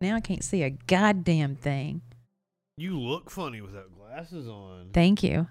Now 0.00 0.14
I 0.14 0.20
can't 0.20 0.44
see 0.44 0.62
a 0.62 0.70
goddamn 0.70 1.56
thing. 1.56 2.00
You 2.76 2.98
look 2.98 3.28
funny 3.28 3.60
without 3.60 3.92
glasses 3.96 4.48
on. 4.48 4.90
Thank 4.92 5.24
you. 5.24 5.48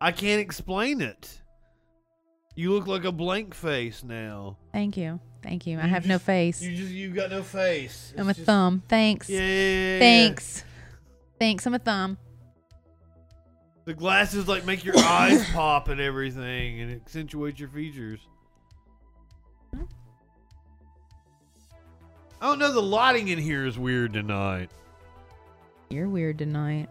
I 0.00 0.12
can't 0.12 0.40
explain 0.40 1.00
it. 1.00 1.41
You 2.54 2.72
look 2.72 2.86
like 2.86 3.04
a 3.04 3.12
blank 3.12 3.54
face 3.54 4.04
now. 4.04 4.58
Thank 4.72 4.96
you. 4.96 5.20
Thank 5.42 5.66
you. 5.66 5.78
I 5.78 5.84
You 5.84 5.88
have 5.88 6.06
no 6.06 6.18
face. 6.18 6.60
You 6.62 6.76
just 6.76 6.90
you 6.92 7.10
got 7.10 7.30
no 7.30 7.42
face. 7.42 8.12
I'm 8.16 8.28
a 8.28 8.34
just- 8.34 8.44
thumb. 8.46 8.82
Thanks. 8.88 9.28
Yeah, 9.28 9.40
yeah, 9.40 9.46
yeah, 9.46 9.92
yeah. 9.94 9.98
Thanks. 9.98 10.64
Thanks. 11.38 11.66
I'm 11.66 11.74
a 11.74 11.78
thumb. 11.78 12.18
The 13.84 13.94
glasses 13.94 14.46
like 14.46 14.64
make 14.64 14.84
your 14.84 14.96
eyes 14.98 15.44
pop 15.52 15.88
and 15.88 16.00
everything, 16.00 16.80
and 16.80 16.92
accentuate 16.94 17.58
your 17.58 17.68
features. 17.70 18.20
I 22.40 22.46
don't 22.46 22.58
know. 22.58 22.72
The 22.72 22.82
lighting 22.82 23.28
in 23.28 23.38
here 23.38 23.66
is 23.66 23.78
weird 23.78 24.12
tonight. 24.12 24.70
You're 25.90 26.08
weird 26.08 26.38
tonight. 26.38 26.88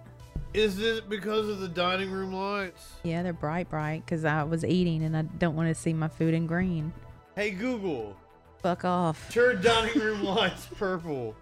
Is 0.53 0.75
this 0.77 0.99
because 0.99 1.47
of 1.47 1.59
the 1.59 1.67
dining 1.69 2.11
room 2.11 2.33
lights? 2.33 2.93
Yeah, 3.03 3.23
they're 3.23 3.31
bright, 3.31 3.69
bright 3.69 4.05
because 4.05 4.25
I 4.25 4.43
was 4.43 4.65
eating 4.65 5.03
and 5.03 5.15
I 5.15 5.21
don't 5.21 5.55
want 5.55 5.69
to 5.69 5.75
see 5.75 5.93
my 5.93 6.09
food 6.09 6.33
in 6.33 6.45
green. 6.45 6.91
Hey 7.35 7.51
Google, 7.51 8.17
Fuck 8.61 8.83
off. 8.83 9.31
turn 9.31 9.61
dining 9.63 9.97
room 9.99 10.23
lights 10.23 10.67
purple. 10.77 11.35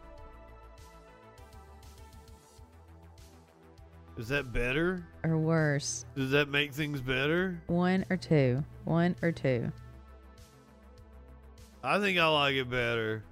Is 4.17 4.28
that 4.28 4.52
better? 4.54 5.08
Or 5.24 5.38
worse. 5.38 6.06
Does 6.15 6.32
that 6.32 6.50
make 6.50 6.74
things 6.74 7.00
better? 7.02 7.60
One 7.67 8.06
or 8.10 8.17
two. 8.17 8.63
One 8.84 9.15
or 9.22 9.32
two. 9.32 9.72
I 11.84 12.00
think 12.00 12.19
I 12.19 12.28
like 12.28 12.56
it 12.56 12.69
better. 12.69 13.24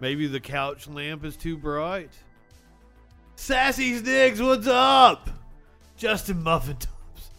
Maybe 0.00 0.26
the 0.26 0.40
couch 0.40 0.88
lamp 0.88 1.24
is 1.24 1.36
too 1.36 1.56
bright. 1.58 2.10
Sassy 3.42 3.98
Sticks, 3.98 4.40
what's 4.40 4.68
up? 4.68 5.28
Justin 5.96 6.44
Muffin 6.44 6.76
Tops. 6.76 7.30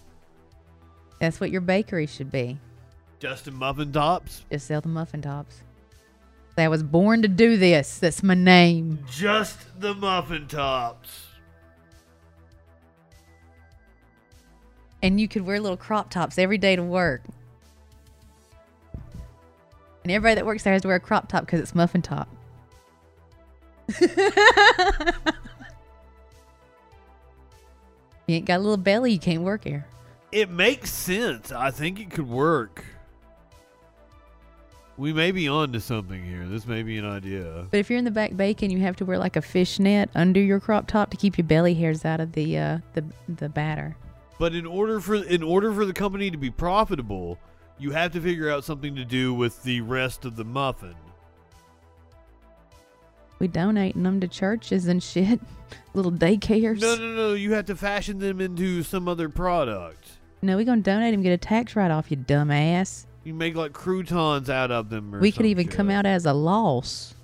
That's 1.19 1.39
what 1.39 1.49
your 1.49 1.61
bakery 1.61 2.07
should 2.07 2.29
be. 2.29 2.59
Justin 3.21 3.53
Muffin 3.53 3.89
Tops. 3.93 4.43
Just 4.51 4.67
sell 4.67 4.81
the 4.81 4.89
muffin 4.89 5.21
tops. 5.21 5.61
I 6.57 6.67
was 6.67 6.83
born 6.83 7.21
to 7.21 7.29
do 7.29 7.55
this. 7.55 7.99
That's 7.99 8.21
my 8.21 8.33
name. 8.33 8.99
Just 9.09 9.79
the 9.79 9.93
Muffin 9.93 10.45
Tops. 10.49 11.27
And 15.01 15.21
you 15.21 15.29
could 15.29 15.43
wear 15.43 15.61
little 15.61 15.77
crop 15.77 16.09
tops 16.09 16.37
every 16.37 16.57
day 16.57 16.75
to 16.75 16.83
work. 16.83 17.21
And 20.03 20.11
everybody 20.11 20.35
that 20.35 20.45
works 20.45 20.63
there 20.63 20.73
has 20.73 20.81
to 20.81 20.89
wear 20.89 20.97
a 20.97 20.99
crop 20.99 21.29
top 21.29 21.45
because 21.45 21.61
it's 21.61 21.73
muffin 21.73 22.01
top. 22.01 22.27
you 28.27 28.35
ain't 28.35 28.45
got 28.45 28.57
a 28.57 28.63
little 28.63 28.77
belly, 28.77 29.11
you 29.11 29.19
can't 29.19 29.41
work 29.41 29.63
here. 29.63 29.85
It 30.31 30.49
makes 30.49 30.91
sense. 30.91 31.51
I 31.51 31.71
think 31.71 31.99
it 31.99 32.09
could 32.09 32.27
work. 32.27 32.83
We 34.97 35.11
may 35.11 35.31
be 35.31 35.47
on 35.47 35.73
to 35.73 35.79
something 35.79 36.23
here. 36.23 36.45
This 36.45 36.67
may 36.67 36.83
be 36.83 36.97
an 36.97 37.05
idea. 37.05 37.67
But 37.71 37.79
if 37.79 37.89
you're 37.89 37.97
in 37.97 38.05
the 38.05 38.11
back 38.11 38.37
baking, 38.37 38.69
you 38.69 38.79
have 38.79 38.95
to 38.97 39.05
wear 39.05 39.17
like 39.17 39.35
a 39.35 39.41
fishnet 39.41 40.09
under 40.13 40.39
your 40.39 40.59
crop 40.59 40.87
top 40.87 41.09
to 41.11 41.17
keep 41.17 41.37
your 41.37 41.47
belly 41.47 41.73
hairs 41.73 42.05
out 42.05 42.19
of 42.19 42.33
the 42.33 42.57
uh, 42.57 42.77
the 42.93 43.03
the 43.27 43.49
batter. 43.49 43.95
But 44.37 44.53
in 44.53 44.65
order 44.65 44.99
for 44.99 45.15
in 45.15 45.41
order 45.41 45.73
for 45.73 45.85
the 45.85 45.93
company 45.93 46.29
to 46.29 46.37
be 46.37 46.51
profitable, 46.51 47.39
you 47.79 47.91
have 47.91 48.11
to 48.13 48.21
figure 48.21 48.51
out 48.51 48.63
something 48.63 48.95
to 48.95 49.05
do 49.05 49.33
with 49.33 49.63
the 49.63 49.81
rest 49.81 50.25
of 50.25 50.35
the 50.35 50.45
muffin. 50.45 50.95
We 53.43 53.49
donating 53.49 54.03
them 54.03 54.21
to 54.21 54.27
churches 54.29 54.87
and 54.87 55.03
shit. 55.03 55.37
Little 55.93 56.13
daycares. 56.13 56.79
No, 56.79 56.95
no, 56.95 57.13
no. 57.13 57.33
You 57.33 57.51
have 57.51 57.65
to 57.65 57.75
fashion 57.75 58.19
them 58.19 58.39
into 58.39 58.83
some 58.83 59.09
other 59.09 59.27
product. 59.27 60.11
No, 60.41 60.55
we 60.55 60.63
gonna 60.63 60.79
donate 60.79 61.13
them, 61.13 61.21
get 61.21 61.33
a 61.33 61.37
tax 61.37 61.75
write 61.75 61.91
off, 61.91 62.09
you 62.09 62.15
dumbass. 62.15 63.05
You 63.25 63.33
make 63.33 63.55
like 63.55 63.73
croutons 63.73 64.49
out 64.49 64.71
of 64.71 64.89
them. 64.89 65.11
We 65.19 65.33
could 65.33 65.45
even 65.45 65.67
come 65.67 65.89
out 65.89 66.05
as 66.05 66.25
a 66.25 66.31
loss. 66.31 67.15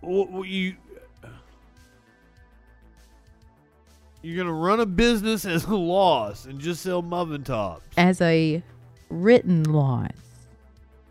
What 0.00 0.48
you 0.48 0.76
you're 4.22 4.42
gonna 4.42 4.56
run 4.56 4.80
a 4.80 4.86
business 4.86 5.44
as 5.44 5.66
a 5.66 5.76
loss 5.76 6.46
and 6.46 6.58
just 6.58 6.80
sell 6.80 7.02
muffin 7.02 7.44
tops. 7.44 7.86
As 7.98 8.22
a 8.22 8.62
written 9.10 9.64
loss. 9.64 10.27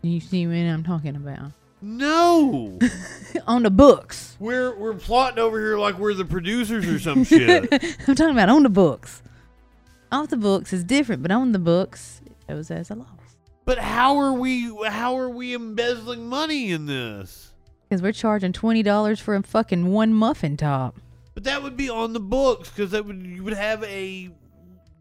You 0.02 0.20
see 0.20 0.46
what 0.46 0.54
I'm 0.56 0.84
talking 0.84 1.16
about? 1.16 1.52
No, 1.80 2.78
on 3.46 3.62
the 3.62 3.70
books. 3.70 4.36
we're 4.40 4.74
we're 4.76 4.94
plotting 4.94 5.38
over 5.38 5.60
here 5.60 5.78
like 5.78 5.96
we're 5.98 6.14
the 6.14 6.24
producers 6.24 6.86
or 6.88 6.98
some 6.98 7.22
shit. 7.24 7.68
I'm 8.08 8.14
talking 8.16 8.30
about 8.30 8.48
on 8.48 8.64
the 8.64 8.68
books. 8.68 9.22
Off 10.10 10.28
the 10.28 10.36
books 10.36 10.72
is 10.72 10.82
different, 10.82 11.22
but 11.22 11.30
on 11.30 11.52
the 11.52 11.58
books 11.58 12.20
it 12.48 12.54
was 12.54 12.70
as 12.70 12.90
a 12.90 12.94
loss. 12.96 13.06
But 13.64 13.78
how 13.78 14.16
are 14.16 14.32
we 14.32 14.74
how 14.86 15.16
are 15.18 15.28
we 15.28 15.54
embezzling 15.54 16.28
money 16.28 16.72
in 16.72 16.86
this? 16.86 17.52
Because 17.88 18.02
we're 18.02 18.12
charging 18.12 18.52
twenty 18.52 18.82
dollars 18.82 19.20
for 19.20 19.36
a 19.36 19.42
fucking 19.42 19.92
one 19.92 20.12
muffin 20.12 20.56
top. 20.56 20.96
But 21.34 21.44
that 21.44 21.62
would 21.62 21.76
be 21.76 21.88
on 21.88 22.12
the 22.12 22.20
books 22.20 22.70
because 22.70 22.90
that 22.90 23.04
would 23.04 23.24
you 23.24 23.44
would 23.44 23.54
have 23.54 23.84
a 23.84 24.30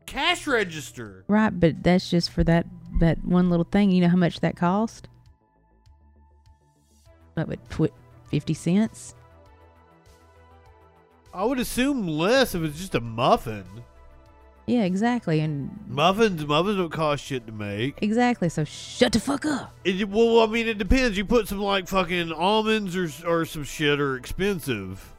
cash 0.05 0.45
register. 0.45 1.23
Right, 1.27 1.49
but 1.49 1.81
that's 1.81 2.10
just 2.10 2.29
for 2.29 2.43
that 2.43 2.67
that 2.99 3.23
one 3.23 3.49
little 3.49 3.67
thing. 3.69 3.91
You 3.91 4.01
know 4.01 4.10
how 4.10 4.17
much 4.17 4.39
that 4.41 4.55
cost? 4.55 5.07
What 7.36 7.47
would 7.47 7.69
tw- 7.69 7.93
fifty 8.29 8.53
cents? 8.53 9.15
I 11.33 11.43
would 11.43 11.60
assume 11.60 12.07
less 12.07 12.55
if 12.55 12.63
it's 12.63 12.77
just 12.79 12.95
a 12.95 12.99
muffin. 13.01 13.65
Yeah, 14.65 14.83
exactly, 14.83 15.39
and 15.39 15.69
Muffins, 15.88 16.45
muffins 16.45 16.75
don't 16.75 16.89
cost 16.91 17.23
shit 17.23 17.45
to 17.47 17.53
make. 17.53 17.99
exactly. 18.01 18.49
So 18.49 18.65
shut 18.65 19.13
the 19.13 19.19
fuck 19.21 19.45
up. 19.45 19.73
It, 19.86 20.10
well, 20.10 20.41
I 20.41 20.47
mean, 20.47 20.67
it 20.67 20.77
depends. 20.77 21.17
You 21.17 21.23
put 21.23 21.47
some 21.47 21.60
like 21.60 21.88
fucking 21.88 22.33
almonds 22.33 22.95
or 22.97 23.07
or 23.25 23.45
some 23.45 23.63
shit 23.63 23.99
are 24.01 24.17
expensive. 24.17 25.13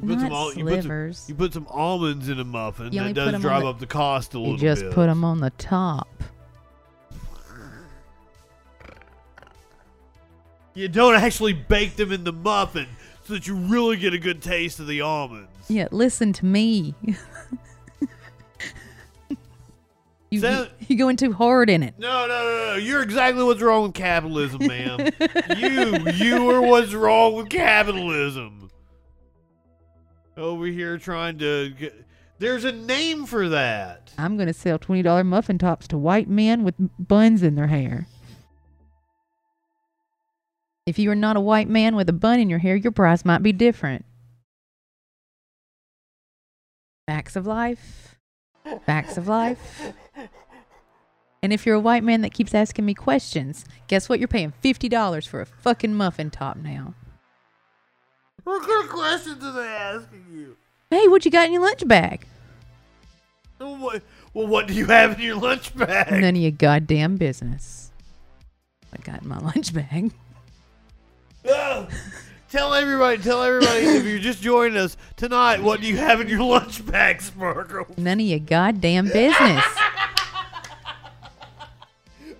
You 0.00 0.08
put 0.08 0.18
Not 0.18 0.52
some 0.52 0.58
you 0.58 0.64
put 0.64 0.82
some, 0.82 1.12
you 1.28 1.34
put 1.34 1.52
some 1.52 1.66
almonds 1.68 2.28
in 2.30 2.40
a 2.40 2.44
muffin. 2.44 2.92
You 2.92 3.00
that 3.00 3.14
put 3.14 3.32
does 3.32 3.40
drive 3.42 3.62
the- 3.62 3.68
up 3.68 3.78
the 3.80 3.86
cost 3.86 4.32
a 4.34 4.38
little 4.38 4.54
You 4.54 4.60
just 4.60 4.82
bit. 4.82 4.92
put 4.92 5.06
them 5.08 5.24
on 5.24 5.40
the 5.40 5.50
top. 5.50 6.08
You 10.76 10.88
don't 10.88 11.14
actually 11.14 11.54
bake 11.54 11.96
them 11.96 12.12
in 12.12 12.22
the 12.22 12.34
muffin 12.34 12.86
so 13.24 13.32
that 13.32 13.46
you 13.46 13.56
really 13.56 13.96
get 13.96 14.12
a 14.12 14.18
good 14.18 14.42
taste 14.42 14.78
of 14.78 14.86
the 14.86 15.00
almonds. 15.00 15.48
Yeah, 15.68 15.88
listen 15.90 16.34
to 16.34 16.44
me. 16.44 16.94
you, 20.30 20.40
So- 20.40 20.68
you 20.86 20.96
going 20.98 21.16
too 21.16 21.32
hard 21.32 21.70
in 21.70 21.82
it. 21.82 21.94
No, 21.98 22.26
no, 22.26 22.42
no, 22.44 22.66
no. 22.72 22.74
You're 22.74 23.02
exactly 23.02 23.42
what's 23.42 23.62
wrong 23.62 23.84
with 23.84 23.94
capitalism, 23.94 24.66
ma'am. 24.66 25.00
you, 25.56 26.10
you 26.12 26.50
are 26.50 26.60
what's 26.60 26.92
wrong 26.92 27.34
with 27.36 27.48
capitalism. 27.48 28.70
Over 30.36 30.66
here 30.66 30.98
trying 30.98 31.38
to 31.38 31.70
get. 31.70 32.04
There's 32.38 32.64
a 32.64 32.72
name 32.72 33.24
for 33.24 33.48
that. 33.48 34.12
I'm 34.18 34.36
going 34.36 34.48
to 34.48 34.52
sell 34.52 34.78
$20 34.78 35.24
muffin 35.24 35.56
tops 35.56 35.88
to 35.88 35.96
white 35.96 36.28
men 36.28 36.64
with 36.64 36.74
buns 36.98 37.42
in 37.42 37.54
their 37.54 37.68
hair. 37.68 38.06
If 40.86 41.00
you 41.00 41.10
are 41.10 41.16
not 41.16 41.36
a 41.36 41.40
white 41.40 41.68
man 41.68 41.96
with 41.96 42.08
a 42.08 42.12
bun 42.12 42.38
in 42.38 42.48
your 42.48 42.60
hair, 42.60 42.76
your 42.76 42.92
price 42.92 43.24
might 43.24 43.42
be 43.42 43.52
different. 43.52 44.04
Facts 47.08 47.34
of 47.34 47.44
life. 47.44 48.16
Facts 48.84 49.16
of 49.16 49.26
life. 49.26 49.92
And 51.42 51.52
if 51.52 51.66
you're 51.66 51.74
a 51.74 51.80
white 51.80 52.04
man 52.04 52.20
that 52.22 52.32
keeps 52.32 52.54
asking 52.54 52.86
me 52.86 52.94
questions, 52.94 53.64
guess 53.88 54.08
what? 54.08 54.20
You're 54.20 54.28
paying 54.28 54.52
$50 54.62 55.26
for 55.26 55.40
a 55.40 55.46
fucking 55.46 55.94
muffin 55.94 56.30
top 56.30 56.56
now. 56.56 56.94
What 58.44 58.66
kind 58.66 58.84
of 58.84 58.90
questions 58.90 59.42
are 59.42 59.52
they 59.52 59.66
asking 59.66 60.26
you? 60.32 60.56
Hey, 60.90 61.08
what 61.08 61.24
you 61.24 61.32
got 61.32 61.46
in 61.46 61.52
your 61.52 61.62
lunch 61.62 61.86
bag? 61.86 62.26
Well, 63.58 63.76
what, 63.76 64.02
well, 64.34 64.46
what 64.46 64.68
do 64.68 64.74
you 64.74 64.86
have 64.86 65.14
in 65.14 65.20
your 65.20 65.36
lunch 65.36 65.74
bag? 65.76 66.12
None 66.12 66.36
of 66.36 66.36
your 66.36 66.52
goddamn 66.52 67.16
business. 67.16 67.90
I 68.92 68.98
got 69.02 69.22
in 69.22 69.28
my 69.28 69.38
lunch 69.54 69.74
bag. 69.74 70.12
Tell 72.48 72.74
everybody, 72.74 73.20
tell 73.20 73.42
everybody 73.42 73.80
if 73.80 74.04
you're 74.04 74.20
just 74.20 74.40
joining 74.40 74.78
us 74.78 74.96
tonight, 75.16 75.60
what 75.62 75.80
do 75.80 75.88
you 75.88 75.96
have 75.96 76.20
in 76.20 76.28
your 76.28 76.42
lunch 76.42 76.86
bag, 76.86 77.20
Sparkle? 77.20 77.88
None 77.96 78.20
of 78.20 78.26
your 78.26 78.38
goddamn 78.38 79.08
business. 79.08 79.64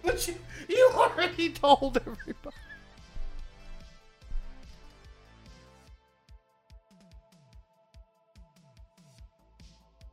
But 0.03 0.29
you, 0.29 0.35
you 0.69 0.91
already 0.95 1.51
told 1.51 1.97
everybody. 1.97 2.57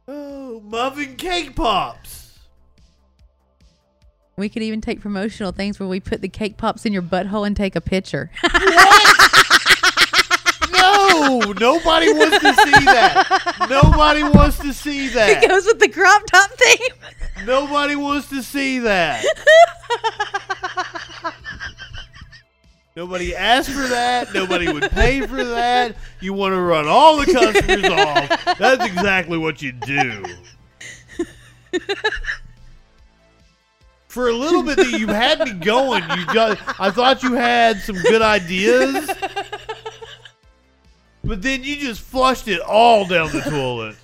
Oh, 0.07 0.59
muffin 0.62 1.15
cake 1.15 1.55
pops. 1.55 2.22
We 4.36 4.50
could 4.50 4.63
even 4.63 4.82
take 4.82 5.00
promotional 5.00 5.52
things 5.52 5.80
where 5.80 5.88
we 5.88 6.00
put 6.00 6.22
the 6.22 6.28
cake 6.28 6.58
pops 6.58 6.86
in 6.86 6.93
your 6.93 7.04
butthole 7.04 7.46
and 7.46 7.56
take 7.56 7.76
a 7.76 7.82
picture. 7.82 8.30
No, 10.72 11.39
nobody 11.60 12.12
wants 12.12 12.39
to 12.39 12.54
see 12.54 12.86
that. 12.86 13.67
Nobody 13.69 14.24
wants 14.24 14.58
to 14.60 14.74
see 14.74 15.08
that. 15.10 15.43
it 15.43 15.48
goes 15.48 15.65
with 15.65 15.80
the 15.80 15.88
crop 15.88 16.24
top 16.26 16.50
theme. 16.52 17.46
Nobody 17.46 17.96
wants 17.96 18.28
to 18.30 18.41
see 18.43 18.80
that. 18.80 19.24
Nobody 22.96 23.36
asked 23.36 23.69
for 23.69 23.88
that. 23.88 24.34
Nobody 24.34 24.72
would 24.72 24.91
pay 24.91 25.22
for 25.22 25.43
that. 25.43 25.96
You 26.19 26.34
want 26.34 26.54
to 26.54 26.60
run 26.60 26.88
all 26.88 27.17
the 27.17 27.32
customers 27.32 27.86
off. 27.89 28.58
That's 28.58 28.86
exactly 28.86 29.38
what 29.38 29.62
you 29.62 29.72
do. 29.72 30.24
For 34.13 34.28
a 34.30 34.32
little 34.32 34.62
bit 34.62 34.78
that 34.78 34.91
you 34.99 35.08
had 35.08 35.39
me 35.39 35.54
going, 35.54 36.04
you 36.15 36.26
got 36.28 36.60
I 36.80 36.91
thought 36.91 37.23
you 37.23 37.34
had 37.34 37.80
some 37.80 37.95
good 37.95 38.21
ideas. 38.21 39.10
But 41.23 41.41
then 41.41 41.63
you 41.63 41.78
just 41.78 42.02
flushed 42.02 42.47
it 42.47 42.60
all 42.62 43.08
down 43.08 43.32
the 43.32 43.41
toilet. 43.41 43.95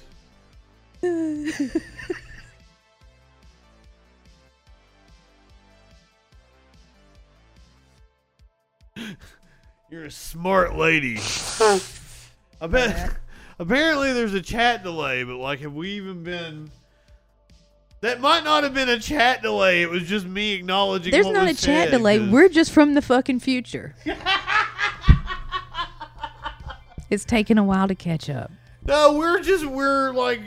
You're 9.89 10.05
a 10.05 10.11
smart 10.11 10.75
lady. 10.75 11.19
Appa- 12.61 13.15
Apparently, 13.59 14.13
there's 14.13 14.33
a 14.33 14.41
chat 14.41 14.83
delay, 14.83 15.23
but 15.23 15.35
like, 15.37 15.59
have 15.59 15.73
we 15.73 15.91
even 15.91 16.23
been? 16.23 16.71
That 18.01 18.21
might 18.21 18.45
not 18.45 18.63
have 18.63 18.73
been 18.73 18.87
a 18.87 18.99
chat 18.99 19.41
delay. 19.41 19.81
It 19.81 19.89
was 19.89 20.03
just 20.03 20.25
me 20.25 20.53
acknowledging. 20.53 21.11
There's 21.11 21.27
not 21.27 21.49
a 21.49 21.53
chat 21.53 21.91
delay. 21.91 22.19
We're 22.19 22.47
just 22.47 22.71
from 22.71 22.93
the 22.93 23.01
fucking 23.01 23.41
future. 23.41 23.93
it's 27.09 27.25
taken 27.25 27.57
a 27.57 27.63
while 27.63 27.89
to 27.89 27.95
catch 27.95 28.29
up. 28.29 28.51
No, 28.85 29.17
we're 29.17 29.41
just 29.41 29.65
we're 29.65 30.11
like 30.11 30.39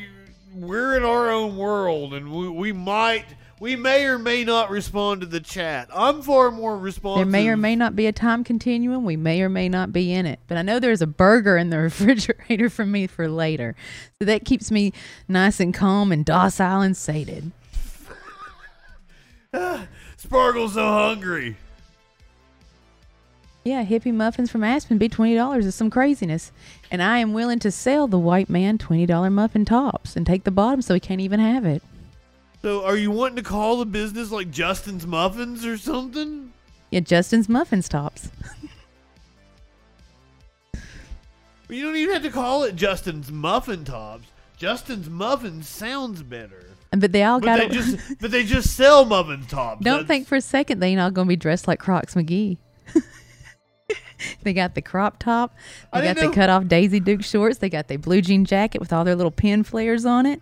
we're 0.54 0.96
in 0.96 1.04
our 1.04 1.30
own 1.30 1.58
world, 1.58 2.14
and 2.14 2.32
we, 2.32 2.48
we 2.48 2.72
might 2.72 3.26
we 3.62 3.76
may 3.76 4.04
or 4.06 4.18
may 4.18 4.42
not 4.42 4.70
respond 4.70 5.20
to 5.20 5.26
the 5.28 5.38
chat. 5.38 5.88
I'm 5.94 6.20
far 6.20 6.50
more 6.50 6.76
responsive. 6.76 7.28
There 7.28 7.30
may 7.30 7.48
or 7.48 7.56
may 7.56 7.76
not 7.76 7.94
be 7.94 8.08
a 8.08 8.12
time 8.12 8.42
continuum. 8.42 9.04
We 9.04 9.14
may 9.14 9.40
or 9.40 9.48
may 9.48 9.68
not 9.68 9.92
be 9.92 10.12
in 10.12 10.26
it. 10.26 10.40
But 10.48 10.56
I 10.56 10.62
know 10.62 10.80
there's 10.80 11.00
a 11.00 11.06
burger 11.06 11.56
in 11.56 11.70
the 11.70 11.78
refrigerator 11.82 12.68
for 12.68 12.84
me 12.84 13.06
for 13.06 13.28
later. 13.28 13.76
So 14.18 14.24
that 14.24 14.44
keeps 14.44 14.72
me 14.72 14.92
nice 15.28 15.60
and 15.60 15.72
calm 15.72 16.10
and 16.10 16.24
docile 16.24 16.80
and 16.80 16.96
sated. 16.96 17.52
Sparkle's 20.16 20.74
so 20.74 20.84
hungry. 20.84 21.56
Yeah, 23.62 23.84
hippie 23.84 24.12
muffins 24.12 24.50
from 24.50 24.64
Aspen 24.64 24.98
be 24.98 25.08
twenty 25.08 25.36
dollars 25.36 25.66
is 25.66 25.76
some 25.76 25.88
craziness, 25.88 26.50
and 26.90 27.00
I 27.00 27.18
am 27.18 27.32
willing 27.32 27.60
to 27.60 27.70
sell 27.70 28.08
the 28.08 28.18
white 28.18 28.50
man 28.50 28.76
twenty 28.76 29.06
dollar 29.06 29.30
muffin 29.30 29.64
tops 29.64 30.16
and 30.16 30.26
take 30.26 30.42
the 30.42 30.50
bottom 30.50 30.82
so 30.82 30.94
he 30.94 31.00
can't 31.00 31.20
even 31.20 31.38
have 31.38 31.64
it. 31.64 31.80
So, 32.62 32.84
are 32.84 32.96
you 32.96 33.10
wanting 33.10 33.36
to 33.36 33.42
call 33.42 33.78
the 33.78 33.86
business 33.86 34.30
like 34.30 34.50
Justin's 34.50 35.06
Muffins 35.06 35.66
or 35.66 35.76
something? 35.76 36.52
Yeah, 36.90 37.00
Justin's 37.00 37.48
muffins 37.48 37.88
tops. 37.88 38.30
You 41.68 41.82
don't 41.86 41.96
even 41.96 42.12
have 42.12 42.22
to 42.24 42.30
call 42.30 42.64
it 42.64 42.76
Justin's 42.76 43.32
Muffin 43.32 43.84
Tops. 43.84 44.26
Justin's 44.58 45.08
Muffins 45.08 45.66
sounds 45.66 46.22
better. 46.22 46.66
But 46.90 47.12
they 47.12 47.22
all 47.22 47.40
got 47.40 47.60
they 47.60 47.66
it. 47.66 47.72
just 47.72 47.98
but 48.20 48.30
they 48.30 48.44
just 48.44 48.76
sell 48.76 49.06
muffin 49.06 49.46
tops. 49.46 49.82
Don't 49.82 50.00
That's- 50.00 50.06
think 50.06 50.26
for 50.26 50.36
a 50.36 50.42
second 50.42 50.80
they 50.80 50.88
ain't 50.88 51.00
all 51.00 51.10
gonna 51.10 51.28
be 51.28 51.36
dressed 51.36 51.66
like 51.66 51.78
Crocs 51.78 52.14
McGee. 52.14 52.58
They 54.44 54.52
got 54.52 54.76
the 54.76 54.82
crop 54.82 55.18
top. 55.18 55.52
They 55.92 56.02
got 56.02 56.16
the 56.16 56.30
cut 56.30 56.48
off 56.48 56.68
Daisy 56.68 57.00
Duke 57.00 57.24
shorts. 57.24 57.58
They 57.58 57.68
got 57.68 57.88
the 57.88 57.96
blue 57.96 58.20
jean 58.20 58.44
jacket 58.44 58.80
with 58.80 58.92
all 58.92 59.02
their 59.04 59.16
little 59.16 59.32
pin 59.32 59.64
flares 59.64 60.06
on 60.06 60.26
it, 60.26 60.40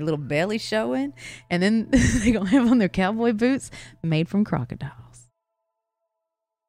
little 0.00 0.18
belly 0.18 0.58
showing. 0.58 1.12
And 1.48 1.62
then 1.62 1.88
they 1.90 2.32
gonna 2.32 2.48
have 2.50 2.70
on 2.70 2.78
their 2.78 2.88
cowboy 2.88 3.32
boots 3.32 3.70
made 4.02 4.28
from 4.28 4.44
crocodiles. 4.44 5.00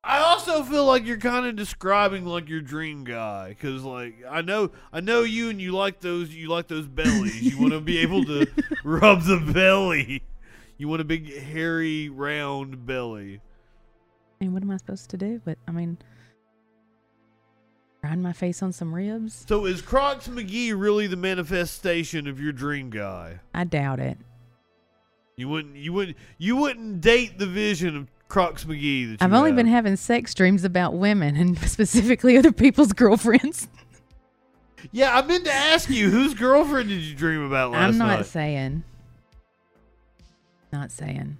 I 0.03 0.17
also 0.17 0.63
feel 0.63 0.85
like 0.85 1.05
you're 1.05 1.17
kind 1.17 1.45
of 1.45 1.55
describing 1.55 2.25
like 2.25 2.49
your 2.49 2.61
dream 2.61 3.03
guy 3.03 3.49
because 3.49 3.83
like 3.83 4.15
I 4.27 4.41
know 4.41 4.71
I 4.91 4.99
know 4.99 5.21
you 5.21 5.49
and 5.49 5.61
you 5.61 5.73
like 5.73 5.99
those 5.99 6.33
you 6.33 6.49
like 6.49 6.67
those 6.67 6.87
bellies. 6.87 7.41
You 7.41 7.59
want 7.59 7.73
to 7.73 7.81
be 7.81 7.99
able 7.99 8.25
to 8.25 8.47
rub 8.83 9.23
the 9.23 9.37
belly. 9.53 10.23
You 10.77 10.87
want 10.87 11.01
a 11.01 11.05
big 11.05 11.31
hairy 11.31 12.09
round 12.09 12.87
belly. 12.87 13.41
And 14.39 14.53
what 14.53 14.63
am 14.63 14.71
I 14.71 14.77
supposed 14.77 15.11
to 15.11 15.17
do? 15.17 15.39
But 15.45 15.59
I 15.67 15.71
mean, 15.71 15.99
grind 18.01 18.23
my 18.23 18.33
face 18.33 18.63
on 18.63 18.73
some 18.73 18.93
ribs? 18.93 19.45
So 19.47 19.65
is 19.65 19.81
Crocs 19.81 20.27
McGee 20.27 20.73
really 20.77 21.07
the 21.07 21.15
manifestation 21.15 22.27
of 22.27 22.39
your 22.39 22.51
dream 22.51 22.89
guy? 22.89 23.39
I 23.53 23.63
doubt 23.63 23.99
it. 23.99 24.17
You 25.37 25.47
wouldn't 25.49 25.75
you 25.75 25.93
wouldn't 25.93 26.17
you 26.37 26.55
wouldn't 26.55 27.01
date 27.01 27.37
the 27.39 27.45
vision 27.47 27.95
of 27.95 28.07
Crocs 28.27 28.63
McGee 28.65 29.05
that 29.05 29.11
you 29.11 29.17
I've 29.21 29.33
only 29.33 29.51
been 29.51 29.67
having 29.67 29.95
sex 29.95 30.33
dreams 30.33 30.63
about 30.63 30.93
women 30.95 31.35
and 31.35 31.57
specifically 31.69 32.37
other 32.37 32.51
people's 32.51 32.93
girlfriends. 32.93 33.67
Yeah, 34.91 35.15
I 35.15 35.21
meant 35.21 35.45
to 35.45 35.53
ask 35.53 35.91
you 35.91 36.09
whose 36.09 36.33
girlfriend 36.33 36.89
did 36.89 37.01
you 37.03 37.13
dream 37.13 37.45
about 37.45 37.69
last 37.69 37.81
night? 37.81 37.87
I'm 37.89 37.97
not 37.99 38.17
night? 38.17 38.25
saying. 38.25 38.83
Not 40.73 40.91
saying. 40.91 41.37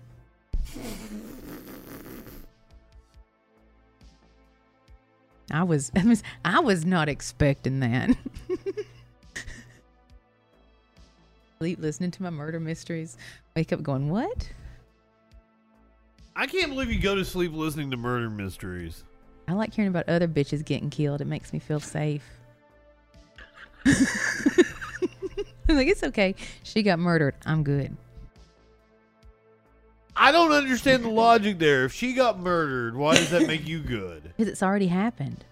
I 5.52 5.64
was 5.64 5.92
I 5.96 6.06
was 6.06 6.24
I 6.44 6.60
was 6.60 6.86
not 6.86 7.10
expecting 7.10 7.80
that. 7.82 8.16
Sleep 11.60 11.80
listening 11.80 12.12
to 12.12 12.24
my 12.24 12.32
murder 12.32 12.60
mysteries. 12.60 13.18
Wake 13.56 13.72
up 13.72 13.84
going, 13.84 14.10
What? 14.10 14.50
I 16.36 16.48
can't 16.48 16.72
believe 16.72 16.92
you 16.92 17.00
go 17.00 17.14
to 17.14 17.26
sleep 17.26 17.52
listening 17.54 17.92
to 17.92 17.98
murder 17.98 18.30
mysteries. 18.30 19.04
I 19.48 19.54
like 19.54 19.74
hearing 19.74 19.90
about 19.90 20.08
other 20.08 20.28
bitches 20.28 20.64
getting 20.64 20.90
killed. 20.90 21.22
It 21.22 21.26
makes 21.26 21.52
me 21.52 21.60
feel 21.60 21.80
safe. 21.80 22.24
I'm 23.86 25.76
like, 25.76 25.88
it's 25.88 26.04
okay. 26.04 26.36
She 26.64 26.84
got 26.84 27.00
murdered. 27.00 27.36
I'm 27.46 27.64
good. 27.64 27.96
I 30.16 30.32
don't 30.32 30.52
understand 30.52 31.04
the 31.04 31.10
logic 31.10 31.58
there. 31.58 31.86
If 31.86 31.94
she 31.94 32.14
got 32.14 32.40
murdered, 32.40 32.96
why 32.96 33.16
does 33.16 33.30
that 33.32 33.48
make 33.48 33.68
you 33.68 33.80
good? 33.80 34.34
Because 34.38 34.52
it's 34.52 34.64
already 34.64 34.88
happened. 34.88 35.44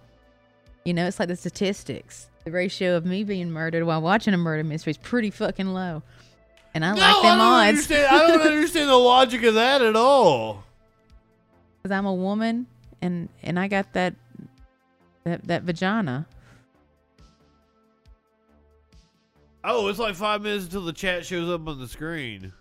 You 0.86 0.94
know, 0.94 1.06
it's 1.08 1.20
like 1.20 1.28
the 1.28 1.36
statistics. 1.36 2.28
The 2.46 2.52
ratio 2.52 2.96
of 2.96 3.06
me 3.06 3.24
being 3.24 3.52
murdered 3.52 3.84
while 3.84 4.02
watching 4.02 4.34
a 4.34 4.38
murder 4.38 4.64
mystery 4.64 4.92
is 4.92 4.98
pretty 4.98 5.30
fucking 5.30 5.68
low. 5.68 6.02
And 6.74 6.84
I 6.86 6.94
no, 6.94 7.02
like 7.02 7.16
I 7.16 7.22
them 7.22 7.38
don't 7.38 7.40
odds. 7.40 7.68
understand. 7.70 8.08
I 8.08 8.28
don't 8.28 8.42
understand 8.54 8.90
the 8.90 8.96
logic 8.96 9.44
of 9.44 9.54
that 9.56 9.82
at 9.82 9.96
all. 9.96 10.64
Because 11.82 11.96
I'm 11.96 12.06
a 12.06 12.14
woman 12.14 12.68
and 13.02 13.30
and 13.44 13.60
I 13.60 13.68
got 13.68 13.94
that 13.94 14.16
that 15.24 15.46
that 15.48 15.64
vagina. 15.64 16.26
Oh, 19.64 19.88
it's 19.88 20.00
like 20.00 20.16
five 20.16 20.42
minutes 20.42 20.66
until 20.66 20.86
the 20.86 20.94
chat 20.94 21.26
shows 21.26 21.50
up 21.50 21.68
on 21.68 21.80
the 21.80 21.88
screen. 21.88 22.54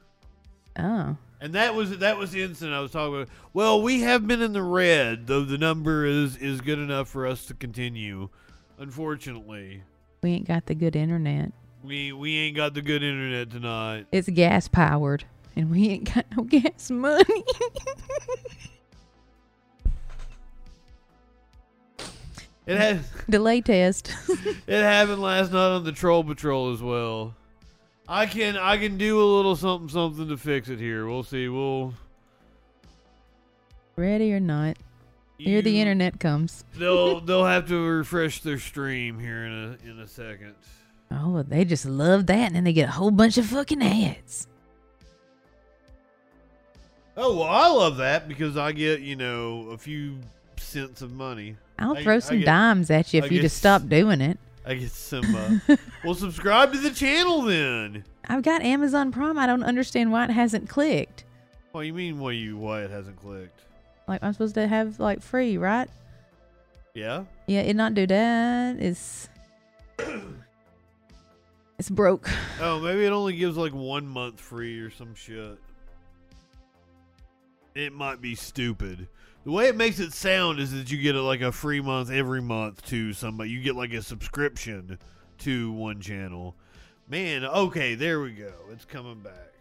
Oh. 0.78 1.16
And 1.40 1.52
that 1.54 1.74
was 1.74 1.98
that 1.98 2.18
was 2.18 2.32
the 2.32 2.42
incident 2.42 2.74
I 2.74 2.80
was 2.80 2.90
talking 2.90 3.14
about. 3.14 3.28
Well, 3.52 3.80
we 3.82 4.00
have 4.00 4.26
been 4.26 4.42
in 4.42 4.52
the 4.52 4.62
red, 4.62 5.26
though 5.28 5.44
the 5.44 5.58
number 5.58 6.04
is 6.04 6.36
is 6.36 6.60
good 6.60 6.78
enough 6.78 7.08
for 7.08 7.26
us 7.26 7.46
to 7.46 7.54
continue. 7.54 8.28
Unfortunately, 8.78 9.82
We 10.22 10.30
ain't 10.32 10.48
got 10.48 10.66
the 10.66 10.74
good 10.74 10.96
internet. 10.96 11.52
we 11.84 12.12
we 12.12 12.36
ain't 12.38 12.56
got 12.56 12.74
the 12.74 12.82
good 12.82 13.02
internet 13.02 13.50
tonight. 13.50 14.06
It's 14.12 14.28
gas 14.28 14.66
powered. 14.68 15.24
And 15.56 15.70
we 15.70 15.88
ain't 15.88 16.14
got 16.14 16.24
no 16.36 16.44
gas 16.44 16.90
money. 16.90 17.44
It 22.66 22.76
has 22.76 23.10
Delay 23.30 23.60
test. 23.62 24.12
it 24.66 24.82
happened 24.82 25.22
last 25.22 25.52
night 25.52 25.68
on 25.74 25.84
the 25.84 25.92
Troll 25.92 26.22
Patrol 26.22 26.72
as 26.72 26.82
well. 26.82 27.34
I 28.08 28.26
can 28.26 28.56
I 28.56 28.78
can 28.78 28.96
do 28.96 29.20
a 29.20 29.24
little 29.36 29.54
something 29.56 29.88
something 29.88 30.28
to 30.28 30.36
fix 30.36 30.68
it 30.68 30.78
here. 30.78 31.06
We'll 31.06 31.22
see. 31.24 31.48
We'll 31.48 31.94
Ready 33.96 34.32
or 34.32 34.40
not. 34.40 34.76
Here 35.38 35.60
the 35.62 35.80
internet 35.80 36.18
comes. 36.18 36.64
They'll 36.76 37.20
they'll 37.24 37.44
have 37.44 37.68
to 37.68 37.80
refresh 37.80 38.40
their 38.40 38.58
stream 38.58 39.18
here 39.18 39.44
in 39.44 39.52
a 39.52 39.90
in 39.90 39.98
a 40.00 40.06
second. 40.08 40.54
Oh, 41.10 41.42
they 41.42 41.64
just 41.64 41.84
love 41.86 42.26
that. 42.26 42.46
And 42.48 42.56
then 42.56 42.64
they 42.64 42.72
get 42.72 42.88
a 42.88 42.92
whole 42.92 43.10
bunch 43.10 43.38
of 43.38 43.46
fucking 43.46 43.82
ads. 43.82 44.46
Oh 47.16 47.34
well, 47.36 47.48
I 47.48 47.68
love 47.68 47.96
that 47.98 48.28
because 48.28 48.56
I 48.56 48.72
get 48.72 49.00
you 49.00 49.16
know 49.16 49.68
a 49.70 49.78
few 49.78 50.18
cents 50.56 51.02
of 51.02 51.12
money. 51.12 51.56
I'll 51.78 51.96
I- 51.96 52.02
throw 52.02 52.16
I 52.16 52.20
some 52.20 52.38
get- 52.38 52.46
dimes 52.46 52.90
at 52.90 53.12
you 53.12 53.20
I 53.22 53.26
if 53.26 53.32
you 53.32 53.38
get 53.38 53.42
just 53.42 53.58
stop 53.58 53.86
doing 53.88 54.20
it. 54.20 54.38
I 54.68 54.74
get 54.74 54.90
some. 54.90 55.34
Uh, 55.34 55.76
well, 56.04 56.14
subscribe 56.14 56.72
to 56.74 56.78
the 56.78 56.90
channel 56.90 57.40
then. 57.40 58.04
I've 58.28 58.42
got 58.42 58.60
Amazon 58.60 59.10
Prime. 59.10 59.38
I 59.38 59.46
don't 59.46 59.62
understand 59.62 60.12
why 60.12 60.24
it 60.24 60.30
hasn't 60.30 60.68
clicked. 60.68 61.24
What 61.72 61.86
you 61.86 61.94
mean? 61.94 62.18
Why 62.18 62.32
you 62.32 62.58
why 62.58 62.82
it 62.82 62.90
hasn't 62.90 63.16
clicked? 63.16 63.60
Like 64.06 64.22
I'm 64.22 64.32
supposed 64.34 64.54
to 64.56 64.68
have 64.68 65.00
like 65.00 65.22
free, 65.22 65.56
right? 65.56 65.88
Yeah. 66.92 67.24
Yeah, 67.46 67.60
it 67.60 67.76
not 67.76 67.94
do 67.94 68.06
that. 68.06 68.76
It's 68.78 69.30
it's 71.78 71.88
broke. 71.88 72.28
Oh, 72.60 72.78
maybe 72.80 73.06
it 73.06 73.10
only 73.10 73.36
gives 73.36 73.56
like 73.56 73.72
one 73.72 74.06
month 74.06 74.38
free 74.38 74.80
or 74.80 74.90
some 74.90 75.14
shit. 75.14 75.58
It 77.78 77.92
might 77.92 78.20
be 78.20 78.34
stupid. 78.34 79.06
The 79.44 79.52
way 79.52 79.68
it 79.68 79.76
makes 79.76 80.00
it 80.00 80.12
sound 80.12 80.58
is 80.58 80.72
that 80.72 80.90
you 80.90 80.98
get 80.98 81.14
a, 81.14 81.22
like 81.22 81.42
a 81.42 81.52
free 81.52 81.80
month 81.80 82.10
every 82.10 82.42
month 82.42 82.84
to 82.86 83.12
somebody. 83.12 83.50
You 83.50 83.60
get 83.60 83.76
like 83.76 83.92
a 83.92 84.02
subscription 84.02 84.98
to 85.38 85.70
one 85.70 86.00
channel. 86.00 86.56
Man, 87.08 87.44
okay, 87.44 87.94
there 87.94 88.20
we 88.20 88.32
go. 88.32 88.52
It's 88.72 88.84
coming 88.84 89.20
back. 89.20 89.52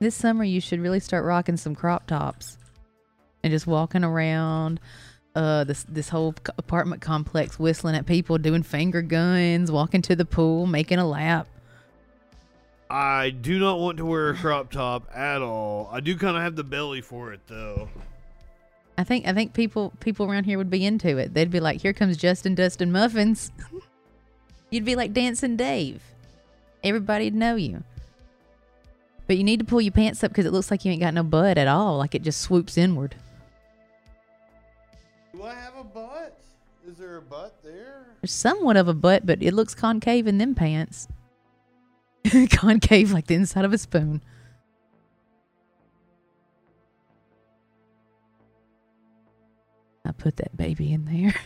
This 0.00 0.16
summer 0.16 0.42
you 0.42 0.60
should 0.60 0.80
really 0.80 0.98
start 0.98 1.24
rocking 1.24 1.56
some 1.56 1.76
crop 1.76 2.08
tops 2.08 2.58
and 3.44 3.52
just 3.52 3.68
walking 3.68 4.02
around 4.02 4.80
uh 5.36 5.62
this 5.62 5.84
this 5.88 6.08
whole 6.08 6.34
apartment 6.58 7.00
complex 7.00 7.56
whistling 7.56 7.94
at 7.94 8.04
people 8.04 8.36
doing 8.36 8.64
finger 8.64 9.00
guns, 9.00 9.70
walking 9.70 10.02
to 10.02 10.16
the 10.16 10.24
pool, 10.24 10.66
making 10.66 10.98
a 10.98 11.06
lap. 11.06 11.46
I 12.90 13.30
do 13.30 13.60
not 13.60 13.78
want 13.78 13.98
to 13.98 14.04
wear 14.04 14.30
a 14.30 14.34
crop 14.34 14.72
top 14.72 15.08
at 15.14 15.42
all. 15.42 15.88
I 15.92 16.00
do 16.00 16.16
kind 16.16 16.36
of 16.36 16.42
have 16.42 16.56
the 16.56 16.64
belly 16.64 17.00
for 17.00 17.32
it 17.32 17.40
though. 17.46 17.88
I 18.98 19.04
think 19.04 19.28
I 19.28 19.32
think 19.32 19.54
people 19.54 19.92
people 20.00 20.26
around 20.26 20.44
here 20.44 20.58
would 20.58 20.70
be 20.70 20.84
into 20.84 21.16
it. 21.16 21.32
They'd 21.32 21.52
be 21.52 21.60
like, 21.60 21.80
"Here 21.80 21.92
comes 21.92 22.16
Justin 22.16 22.56
Dustin 22.56 22.90
Muffins." 22.90 23.52
You'd 24.70 24.84
be 24.84 24.96
like 24.96 25.12
dancing 25.12 25.56
Dave. 25.56 26.02
Everybody'd 26.82 27.34
know 27.34 27.54
you. 27.54 27.84
But 29.28 29.36
you 29.36 29.44
need 29.44 29.60
to 29.60 29.64
pull 29.64 29.80
your 29.80 29.92
pants 29.92 30.24
up 30.24 30.32
because 30.32 30.46
it 30.46 30.52
looks 30.52 30.70
like 30.70 30.84
you 30.84 30.90
ain't 30.90 31.00
got 31.00 31.14
no 31.14 31.22
butt 31.22 31.58
at 31.58 31.68
all. 31.68 31.98
Like 31.98 32.16
it 32.16 32.22
just 32.22 32.40
swoops 32.40 32.76
inward. 32.76 33.14
Do 35.32 35.44
I 35.44 35.54
have 35.54 35.76
a 35.78 35.84
butt? 35.84 36.40
Is 36.84 36.96
there 36.96 37.18
a 37.18 37.22
butt 37.22 37.54
there? 37.62 38.06
There's 38.20 38.32
somewhat 38.32 38.76
of 38.76 38.88
a 38.88 38.94
butt, 38.94 39.24
but 39.24 39.40
it 39.42 39.54
looks 39.54 39.76
concave 39.76 40.26
in 40.26 40.38
them 40.38 40.56
pants. 40.56 41.06
concave 42.50 43.12
like 43.12 43.26
the 43.26 43.34
inside 43.34 43.64
of 43.64 43.72
a 43.72 43.78
spoon. 43.78 44.22
I 50.04 50.12
put 50.12 50.36
that 50.36 50.56
baby 50.56 50.92
in 50.92 51.04
there. 51.04 51.34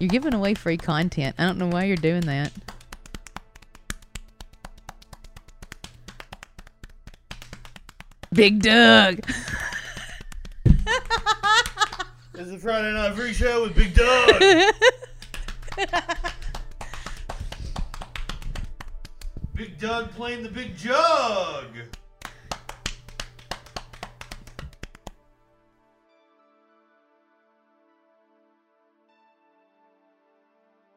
you're 0.00 0.08
giving 0.08 0.32
away 0.34 0.54
free 0.54 0.78
content. 0.78 1.36
I 1.38 1.44
don't 1.44 1.58
know 1.58 1.68
why 1.68 1.84
you're 1.84 1.96
doing 1.96 2.22
that. 2.22 2.52
Big 8.32 8.62
Doug. 8.62 9.20
It's 12.40 12.50
a 12.52 12.58
Friday 12.58 12.90
night 12.94 13.14
free 13.14 13.34
show 13.34 13.64
with 13.64 13.76
Big 13.76 13.92
Doug. 13.92 14.40
Big 19.54 19.78
Doug 19.78 20.10
playing 20.12 20.42
the 20.42 20.48
big 20.48 20.74
jug. 20.74 21.66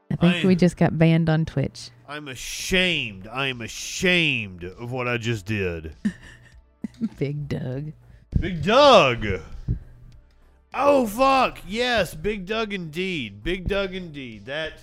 I 0.09 0.15
think 0.15 0.45
I- 0.45 0.47
we 0.47 0.55
just 0.55 0.77
got 0.77 0.97
banned 0.97 1.29
on 1.29 1.43
Twitch. 1.43 1.89
I'm 2.07 2.29
ashamed. 2.29 3.27
I 3.27 3.47
am 3.47 3.59
ashamed 3.59 4.63
of 4.63 4.93
what 4.93 5.09
I 5.09 5.17
just 5.17 5.45
did. 5.45 5.93
Big 7.19 7.49
Doug. 7.49 7.91
Big 8.39 8.63
Doug. 8.63 9.25
Oh 10.73 11.05
fuck! 11.05 11.59
Yes, 11.67 12.15
Big 12.15 12.45
Doug 12.45 12.73
indeed. 12.73 13.43
Big 13.43 13.67
Doug 13.67 13.93
indeed. 13.93 14.45
That. 14.45 14.73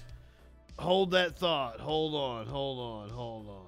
Hold 0.79 1.11
that 1.11 1.37
thought. 1.37 1.81
Hold 1.81 2.15
on. 2.15 2.47
Hold 2.47 2.79
on. 2.79 3.11
Hold 3.11 3.49
on. 3.49 3.67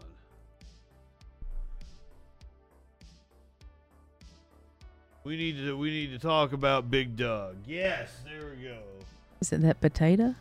We 5.24 5.36
need 5.36 5.56
to. 5.58 5.76
We 5.76 5.90
need 5.90 6.12
to 6.12 6.18
talk 6.18 6.52
about 6.52 6.90
Big 6.90 7.16
Doug. 7.16 7.56
Yes, 7.66 8.10
there 8.24 8.50
we 8.50 8.64
go. 8.64 8.78
Is 9.40 9.52
it 9.52 9.60
that 9.62 9.80
potato? 9.80 10.34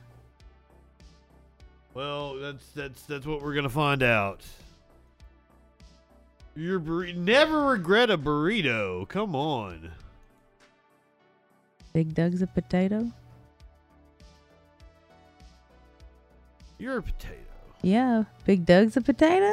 Well, 1.94 2.36
that's 2.36 2.66
that's 2.76 3.02
that's 3.04 3.26
what 3.26 3.42
we're 3.42 3.54
gonna 3.54 3.70
find 3.70 4.02
out. 4.02 4.42
Your 6.56 6.80
burrito. 6.80 7.16
Never 7.16 7.66
regret 7.68 8.10
a 8.10 8.18
burrito. 8.18 9.08
Come 9.08 9.36
on. 9.36 9.92
Big 11.94 12.14
Doug's 12.14 12.42
a 12.42 12.48
potato? 12.48 13.12
You're 16.80 16.98
a 16.98 17.04
potato. 17.04 17.36
Yeah, 17.82 18.24
Big 18.46 18.66
Doug's 18.66 18.98
a 18.98 19.02
potato? 19.02 19.52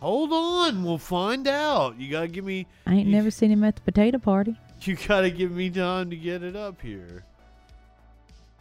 Hold 0.00 0.32
on, 0.32 0.82
we'll 0.82 0.98
find 0.98 1.46
out. 1.46 1.98
You 2.00 2.10
gotta 2.10 2.28
give 2.28 2.44
me. 2.44 2.66
I 2.86 2.94
ain't 2.94 3.06
You- 3.06 3.12
never 3.16 3.30
seen 3.30 3.50
him 3.50 3.62
at 3.64 3.76
the 3.76 3.82
potato 3.82 4.18
party. 4.18 4.56
You 4.82 4.96
gotta 5.06 5.30
give 5.30 5.52
me 5.52 5.68
time 5.68 6.08
to 6.10 6.16
get 6.16 6.42
it 6.42 6.56
up 6.56 6.80
here. 6.80 7.24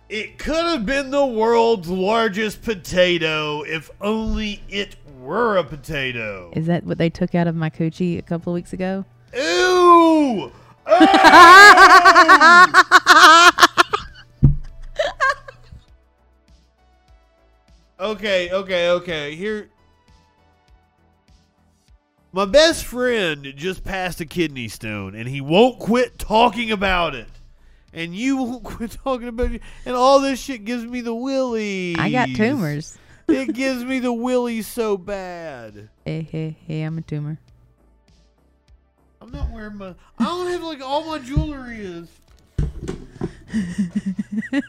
It 0.10 0.38
could 0.39 0.66
have 0.66 0.86
been 0.86 1.12
the 1.12 1.26
world's 1.26 1.88
largest 1.88 2.62
potato 2.64 3.62
if 3.62 3.89
only 4.02 4.62
it 4.68 4.95
were 5.22 5.56
a 5.58 5.64
potato. 5.64 6.52
Is 6.56 6.66
that 6.66 6.84
what 6.84 6.97
they 6.97 7.10
took 7.10 7.36
out 7.36 7.47
of 7.47 7.56
my 7.56 7.70
coochie 7.70 8.18
a 8.18 8.22
couple 8.24 8.52
of 8.52 8.56
weeks 8.56 8.74
ago? 8.74 9.06
Ooh! 9.39 10.52
Okay, 18.00 18.50
okay, 18.52 18.90
okay. 18.90 19.36
Here. 19.36 19.70
My 22.32 22.46
best 22.46 22.86
friend 22.86 23.54
just 23.56 23.84
passed 23.84 24.22
a 24.22 24.26
kidney 24.26 24.68
stone 24.68 25.16
and 25.16 25.28
he 25.28 25.42
won't 25.42 25.80
quit 25.80 26.18
talking 26.18 26.72
about 26.72 27.14
it. 27.16 27.28
And 27.94 28.16
you 28.16 28.38
won't 28.38 28.64
quit 28.64 28.92
talking 29.04 29.28
about 29.28 29.52
it. 29.52 29.62
And 29.86 29.96
all 29.96 30.20
this 30.20 30.40
shit 30.40 30.66
gives 30.66 30.86
me 30.86 31.02
the 31.02 31.14
willies. 31.14 31.98
I 32.00 32.12
got 32.12 32.30
tumors. 32.30 32.98
it 33.28 33.54
gives 33.54 33.84
me 33.84 34.00
the 34.00 34.14
willies 34.14 34.68
so 34.68 34.98
bad. 34.98 35.90
Hey, 36.06 36.22
hey, 36.22 36.58
hey, 36.68 36.82
I'm 36.82 36.98
a 36.98 37.02
tumor. 37.02 37.40
I'm 39.32 39.40
not 39.40 39.52
wearing 39.52 39.78
my. 39.78 39.94
I 40.18 40.24
don't 40.24 40.48
have 40.48 40.64
like 40.64 40.82
all 40.82 41.06
my 41.06 41.20
jewelry 41.20 41.82
is. 41.82 42.08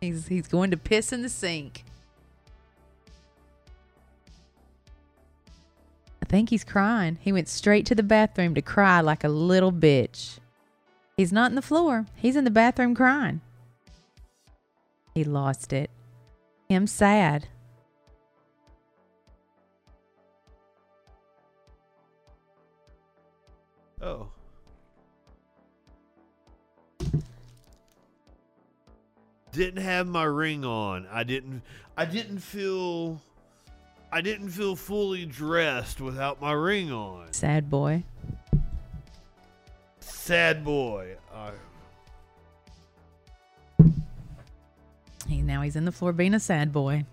He's 0.00 0.28
he's 0.28 0.46
going 0.46 0.70
to 0.70 0.76
piss 0.76 1.12
in 1.12 1.22
the 1.22 1.28
sink. 1.28 1.84
I 6.22 6.26
think 6.26 6.50
he's 6.50 6.62
crying. 6.62 7.18
He 7.20 7.32
went 7.32 7.48
straight 7.48 7.86
to 7.86 7.94
the 7.94 8.02
bathroom 8.02 8.54
to 8.54 8.62
cry 8.62 9.00
like 9.00 9.24
a 9.24 9.28
little 9.28 9.72
bitch. 9.72 10.38
He's 11.16 11.32
not 11.32 11.50
in 11.50 11.56
the 11.56 11.62
floor. 11.62 12.04
He's 12.16 12.36
in 12.36 12.44
the 12.44 12.50
bathroom 12.50 12.94
crying. 12.94 13.40
He 15.14 15.24
lost 15.24 15.72
it. 15.72 15.90
Him 16.68 16.86
sad. 16.86 17.48
Oh. 24.00 24.28
Didn't 29.52 29.82
have 29.82 30.06
my 30.06 30.24
ring 30.24 30.64
on. 30.64 31.06
I 31.10 31.24
didn't 31.24 31.62
I 31.96 32.04
didn't 32.04 32.38
feel 32.38 33.20
I 34.12 34.20
didn't 34.20 34.50
feel 34.50 34.76
fully 34.76 35.26
dressed 35.26 36.00
without 36.00 36.40
my 36.40 36.52
ring 36.52 36.92
on. 36.92 37.32
Sad 37.32 37.68
boy. 37.68 38.04
Sad 40.00 40.64
boy. 40.64 41.16
He 45.26 45.42
now 45.42 45.60
he's 45.60 45.76
in 45.76 45.84
the 45.84 45.92
floor 45.92 46.12
being 46.12 46.34
a 46.34 46.40
sad 46.40 46.72
boy. 46.72 47.04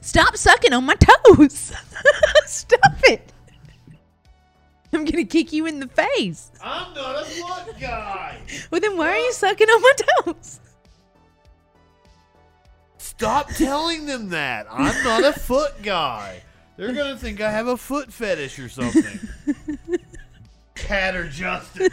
Stop 0.00 0.36
sucking 0.36 0.72
on 0.72 0.84
my 0.84 0.94
toes. 0.94 1.72
Stop 2.46 2.96
it. 3.04 3.32
I'm 5.06 5.12
gonna 5.12 5.24
kick 5.24 5.52
you 5.52 5.66
in 5.66 5.78
the 5.78 5.88
face. 5.88 6.50
I'm 6.62 6.92
not 6.94 7.22
a 7.22 7.24
foot 7.24 7.78
guy. 7.80 8.38
Well 8.70 8.80
then 8.80 8.96
why 8.96 9.10
are 9.10 9.18
you 9.18 9.32
sucking 9.32 9.68
on 9.68 9.82
my 9.82 9.92
toes? 10.24 10.60
Stop 12.98 13.48
telling 13.50 14.06
them 14.06 14.30
that. 14.30 14.66
I'm 14.70 15.04
not 15.04 15.24
a 15.24 15.32
foot 15.32 15.80
guy. 15.82 16.42
They're 16.76 16.92
gonna 16.92 17.16
think 17.16 17.40
I 17.40 17.50
have 17.50 17.68
a 17.68 17.76
foot 17.76 18.12
fetish 18.12 18.58
or 18.58 18.68
something. 18.68 19.20
Cat 20.74 21.14
or 21.14 21.28
Justin. 21.28 21.88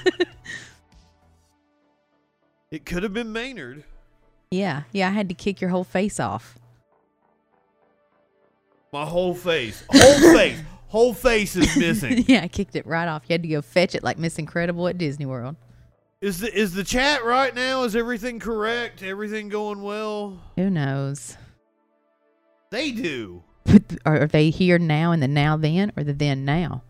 It 2.72 2.86
could 2.86 3.04
have 3.04 3.14
been 3.14 3.32
Maynard. 3.32 3.84
Yeah, 4.50 4.84
yeah, 4.92 5.10
I 5.10 5.12
had 5.12 5.30
to 5.30 5.36
kick 5.36 5.62
your 5.62 5.70
whole 5.70 5.84
face 5.84 6.20
off. 6.20 6.58
My 8.92 9.06
whole 9.06 9.36
face. 9.36 9.84
Whole 9.90 10.36
face. 10.36 10.60
Whole 10.94 11.16
face 11.16 11.56
is 11.56 11.76
missing. 11.78 12.24
yeah, 12.28 12.42
I 12.44 12.48
kicked 12.48 12.76
it 12.76 12.86
right 12.86 13.08
off. 13.08 13.24
You 13.28 13.34
had 13.34 13.42
to 13.42 13.50
go 13.50 13.64
fetch 13.64 13.96
it 13.96 14.04
like 14.04 14.20
Miss 14.20 14.38
Incredible 14.38 14.88
at 14.88 15.00
Disney 15.00 15.26
World. 15.26 15.56
Is 16.22 16.40
the 16.40 16.54
is 16.56 16.76
the 16.76 16.84
chat 16.84 17.26
right 17.26 17.54
now? 17.54 17.82
Is 17.82 17.96
everything 17.96 18.40
correct? 18.40 19.02
Everything 19.02 19.50
going 19.50 19.82
well? 19.82 20.40
Who 20.56 20.70
knows? 20.70 21.36
They 22.70 22.92
do. 22.92 23.42
But 23.66 23.82
are 24.06 24.28
they 24.28 24.52
here 24.52 24.78
now 24.78 25.14
in 25.14 25.20
the 25.20 25.28
now 25.28 25.58
then 25.58 25.92
or 25.98 26.04
the 26.04 26.14
then 26.14 26.46
now? 26.46 26.84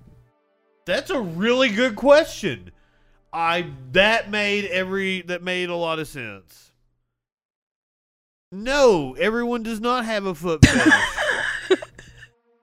That's 0.86 1.10
a 1.10 1.22
really 1.22 1.70
good 1.70 1.96
question. 1.96 2.72
I 3.32 3.68
that 3.94 4.30
made 4.30 4.66
every 4.66 5.22
that 5.22 5.42
made 5.44 5.70
a 5.70 5.76
lot 5.78 6.00
of 6.00 6.10
sense. 6.10 6.74
No, 8.52 9.14
everyone 9.14 9.64
does 9.64 9.80
not 9.80 10.04
have 10.04 10.26
a 10.26 10.36
foot 10.36 10.60
fetish. 10.66 10.94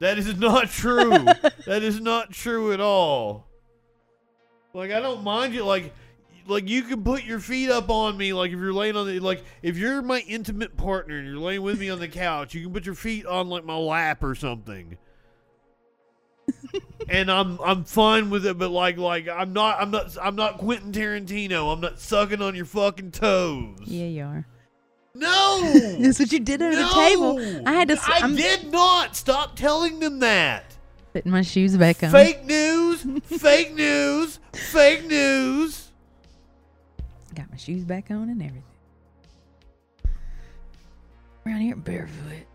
That 0.00 0.18
is 0.18 0.36
not 0.38 0.70
true. 0.70 1.10
that 1.66 1.82
is 1.82 2.00
not 2.00 2.32
true 2.32 2.72
at 2.72 2.80
all. 2.80 3.46
Like 4.74 4.90
I 4.90 5.00
don't 5.00 5.22
mind 5.22 5.54
you 5.54 5.64
like 5.64 5.92
like 6.46 6.68
you 6.68 6.82
can 6.82 7.04
put 7.04 7.24
your 7.24 7.38
feet 7.38 7.70
up 7.70 7.90
on 7.90 8.16
me 8.16 8.32
like 8.32 8.50
if 8.50 8.58
you're 8.58 8.72
laying 8.72 8.96
on 8.96 9.06
the 9.06 9.20
like 9.20 9.44
if 9.62 9.76
you're 9.76 10.02
my 10.02 10.20
intimate 10.20 10.76
partner 10.76 11.18
and 11.18 11.26
you're 11.26 11.38
laying 11.38 11.62
with 11.62 11.78
me 11.78 11.90
on 11.90 12.00
the 12.00 12.08
couch, 12.08 12.54
you 12.54 12.62
can 12.62 12.72
put 12.72 12.86
your 12.86 12.94
feet 12.94 13.26
on 13.26 13.48
like 13.48 13.64
my 13.64 13.76
lap 13.76 14.22
or 14.22 14.34
something. 14.34 14.96
and 17.08 17.30
I'm 17.30 17.58
I'm 17.60 17.84
fine 17.84 18.30
with 18.30 18.46
it, 18.46 18.58
but 18.58 18.70
like 18.70 18.96
like 18.96 19.28
I'm 19.28 19.52
not 19.52 19.80
I'm 19.80 19.90
not 19.90 20.16
I'm 20.20 20.36
not 20.36 20.58
Quentin 20.58 20.92
Tarantino. 20.92 21.72
I'm 21.72 21.80
not 21.80 22.00
sucking 22.00 22.42
on 22.42 22.54
your 22.54 22.64
fucking 22.64 23.10
toes. 23.10 23.78
Yeah, 23.84 24.06
you 24.06 24.24
are. 24.24 24.46
No. 25.14 25.60
That's 25.98 26.18
what 26.18 26.32
you 26.32 26.38
did 26.40 26.62
under 26.62 26.76
no! 26.76 26.88
the 26.88 26.94
table. 26.94 27.68
I 27.68 27.72
had 27.72 27.88
to. 27.88 27.98
I 28.04 28.20
I'm 28.22 28.36
did 28.36 28.70
not. 28.70 29.16
Stop 29.16 29.56
telling 29.56 30.00
them 30.00 30.20
that. 30.20 30.76
putting 31.12 31.32
my 31.32 31.42
shoes 31.42 31.76
back 31.76 32.02
on. 32.02 32.10
Fake 32.10 32.44
news. 32.44 33.04
fake 33.24 33.74
news. 33.74 34.38
Fake 34.52 35.06
news. 35.06 35.88
Got 37.34 37.50
my 37.50 37.56
shoes 37.56 37.84
back 37.84 38.10
on 38.10 38.28
and 38.28 38.42
everything. 38.42 38.64
Around 41.46 41.60
here 41.60 41.76
barefoot. 41.76 42.46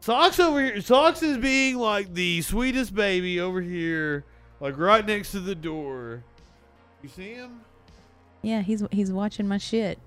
Socks 0.00 0.38
over 0.38 0.60
here. 0.62 0.80
Socks 0.82 1.22
is 1.22 1.38
being 1.38 1.78
like 1.78 2.12
the 2.12 2.42
sweetest 2.42 2.94
baby 2.94 3.40
over 3.40 3.62
here, 3.62 4.24
like 4.60 4.78
right 4.78 5.04
next 5.04 5.32
to 5.32 5.40
the 5.40 5.54
door. 5.54 6.22
You 7.02 7.08
see 7.08 7.34
him? 7.34 7.60
Yeah, 8.42 8.62
he's 8.62 8.82
he's 8.90 9.12
watching 9.12 9.48
my 9.48 9.58
shit. 9.58 9.98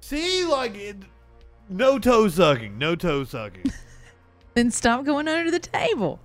See, 0.00 0.44
like, 0.44 0.76
it, 0.76 0.96
no 1.70 1.98
toe 1.98 2.28
sucking. 2.28 2.76
No 2.76 2.94
toe 2.94 3.24
sucking. 3.24 3.72
Then 4.54 4.70
stop 4.70 5.06
going 5.06 5.28
under 5.28 5.50
the 5.50 5.58
table. 5.58 6.20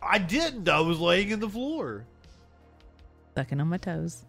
I 0.00 0.18
didn't. 0.18 0.68
I 0.68 0.78
was 0.78 1.00
laying 1.00 1.30
in 1.30 1.40
the 1.40 1.48
floor. 1.48 2.04
Sucking 3.36 3.60
on 3.60 3.68
my 3.68 3.78
toes. 3.78 4.24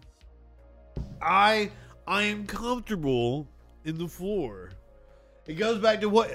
I 1.20 1.70
I 2.06 2.22
am 2.22 2.46
comfortable 2.46 3.46
in 3.84 3.98
the 3.98 4.08
floor. 4.08 4.70
It 5.46 5.54
goes 5.54 5.80
back 5.80 6.00
to 6.00 6.08
what 6.08 6.30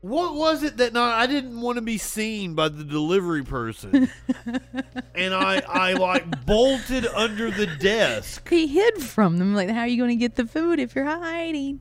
What 0.00 0.34
was 0.34 0.62
it 0.62 0.76
that 0.76 0.92
not 0.92 1.14
I 1.14 1.26
didn't 1.26 1.60
want 1.60 1.76
to 1.76 1.82
be 1.82 1.98
seen 1.98 2.54
by 2.54 2.68
the 2.68 2.84
delivery 2.84 3.42
person, 3.42 4.08
and 5.14 5.34
I 5.34 5.60
I 5.68 5.94
like 5.94 6.46
bolted 6.46 7.04
under 7.06 7.50
the 7.50 7.66
desk. 7.66 8.48
He 8.48 8.68
hid 8.68 9.02
from 9.02 9.38
them. 9.38 9.54
Like, 9.54 9.70
how 9.70 9.80
are 9.80 9.86
you 9.88 9.96
going 9.96 10.10
to 10.10 10.16
get 10.16 10.36
the 10.36 10.46
food 10.46 10.78
if 10.78 10.94
you're 10.94 11.04
hiding? 11.04 11.80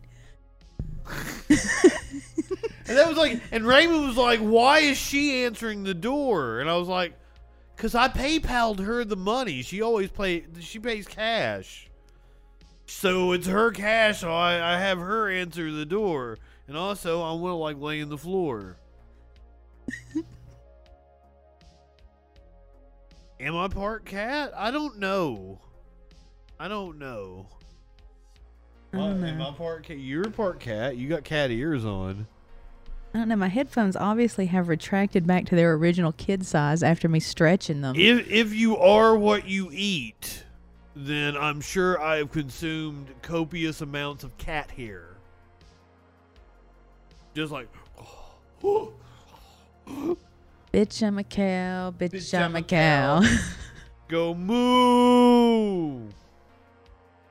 And 2.88 2.98
that 2.98 3.08
was 3.08 3.18
like, 3.18 3.42
and 3.52 3.68
Raymond 3.68 4.08
was 4.08 4.18
like, 4.18 4.40
"Why 4.40 4.80
is 4.80 4.98
she 4.98 5.44
answering 5.44 5.84
the 5.84 5.94
door?" 5.94 6.60
And 6.60 6.70
I 6.70 6.78
was 6.78 6.88
like, 6.88 7.14
"Cause 7.76 7.94
I 7.96 8.08
PayPal'd 8.08 8.80
her 8.80 9.04
the 9.04 9.18
money. 9.18 9.62
She 9.62 9.82
always 9.82 10.10
pay. 10.10 10.46
She 10.62 10.80
pays 10.80 11.06
cash, 11.06 11.90
so 12.86 13.34
it's 13.34 13.48
her 13.48 13.72
cash. 13.72 14.22
So 14.22 14.34
I, 14.34 14.76
I 14.76 14.80
have 14.80 15.00
her 15.00 15.30
answer 15.30 15.70
the 15.70 15.86
door, 15.86 16.38
and 16.68 16.78
also 16.78 17.22
I 17.22 17.32
want 17.34 17.52
to 17.52 17.56
like 17.56 17.80
lay 17.80 18.00
in 18.00 18.10
the 18.10 18.18
floor." 18.18 18.78
Am 23.40 23.56
I 23.56 23.68
part 23.68 24.06
cat? 24.06 24.52
I 24.56 24.72
don't 24.72 24.98
know. 24.98 25.60
I 26.60 26.68
don't 26.68 26.98
know. 26.98 27.48
I 28.94 28.98
don't 28.98 29.24
Am. 29.24 29.42
I 29.42 29.52
part 29.52 29.84
cat? 29.84 30.00
You're 30.00 30.30
part 30.30 30.60
cat. 30.60 30.98
You 30.98 31.08
got 31.08 31.24
cat 31.24 31.52
ears 31.52 31.86
on. 31.86 32.26
I 33.14 33.20
don't 33.20 33.30
know. 33.30 33.36
My 33.36 33.48
headphones 33.48 33.96
obviously 33.96 34.48
have 34.48 34.70
retracted 34.70 35.28
back 35.28 35.46
to 35.48 35.56
their 35.56 35.74
original 35.74 36.14
kid 36.14 36.46
size 36.46 36.82
after 36.84 37.08
me 37.08 37.20
stretching 37.20 37.82
them. 37.82 37.96
If 37.96 38.30
if 38.30 38.54
you 38.54 38.78
are 38.78 39.16
what 39.16 39.48
you 39.48 39.70
eat, 39.72 40.44
then 40.96 41.38
I'm 41.38 41.62
sure 41.62 42.02
I 42.02 42.18
have 42.18 42.32
consumed 42.32 43.14
copious 43.22 43.82
amounts 43.82 44.24
of 44.24 44.38
cat 44.38 44.72
hair. 44.72 45.17
Just 47.38 47.54
like 47.54 47.68
bitch, 50.74 51.04
I'm 51.04 51.20
a 51.20 51.24
cow. 51.24 51.94
Bitch, 51.96 52.10
Bitch, 52.10 52.34
I'm, 52.34 52.46
I'm 52.46 52.56
a 52.56 52.60
a 52.60 52.62
cow. 52.64 53.22
go 54.08 54.34
moo. 54.34 56.10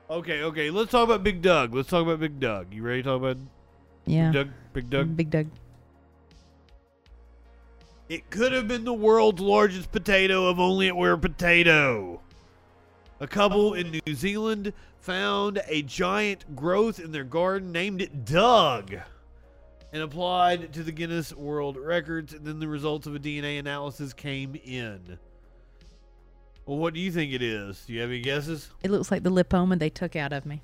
Okay, 0.09 0.43
okay. 0.43 0.69
Let's 0.69 0.91
talk 0.91 1.03
about 1.03 1.25
Big 1.25 1.41
Doug. 1.41 1.75
Let's 1.75 1.89
talk 1.89 2.03
about 2.03 2.21
Big 2.21 2.39
Doug. 2.39 2.73
You 2.73 2.83
ready 2.83 3.03
to 3.03 3.09
talk 3.09 3.17
about 3.17 3.35
yeah. 4.05 4.31
Big 4.31 4.33
Doug? 4.33 4.49
Big 4.71 4.89
Doug. 4.89 5.17
Big 5.17 5.29
Doug. 5.29 5.47
It 8.07 8.29
could 8.29 8.53
have 8.53 8.69
been 8.69 8.85
the 8.85 8.93
world's 8.93 9.41
largest 9.41 9.91
potato 9.91 10.49
if 10.49 10.57
only 10.57 10.87
it 10.87 10.95
were 10.95 11.11
a 11.11 11.17
potato. 11.17 12.21
A 13.19 13.27
couple 13.27 13.73
in 13.73 13.91
New 13.91 14.15
Zealand 14.15 14.71
found 15.01 15.61
a 15.67 15.81
giant 15.81 16.55
growth 16.55 16.97
in 16.97 17.11
their 17.11 17.25
garden, 17.25 17.73
named 17.73 18.01
it 18.01 18.23
Doug, 18.23 18.95
and 19.97 20.03
applied 20.03 20.73
to 20.73 20.83
the 20.83 20.91
Guinness 20.91 21.33
World 21.33 21.75
Records. 21.75 22.31
And 22.31 22.45
then 22.45 22.59
the 22.59 22.67
results 22.67 23.07
of 23.07 23.15
a 23.15 23.19
DNA 23.19 23.57
analysis 23.57 24.13
came 24.13 24.55
in. 24.63 25.17
Well, 26.67 26.77
what 26.77 26.93
do 26.93 26.99
you 26.99 27.11
think 27.11 27.33
it 27.33 27.41
is? 27.41 27.83
Do 27.87 27.93
you 27.93 28.01
have 28.01 28.11
any 28.11 28.19
guesses? 28.19 28.69
It 28.83 28.91
looks 28.91 29.09
like 29.09 29.23
the 29.23 29.31
lipoma 29.31 29.79
they 29.79 29.89
took 29.89 30.15
out 30.15 30.33
of 30.33 30.45
me. 30.45 30.61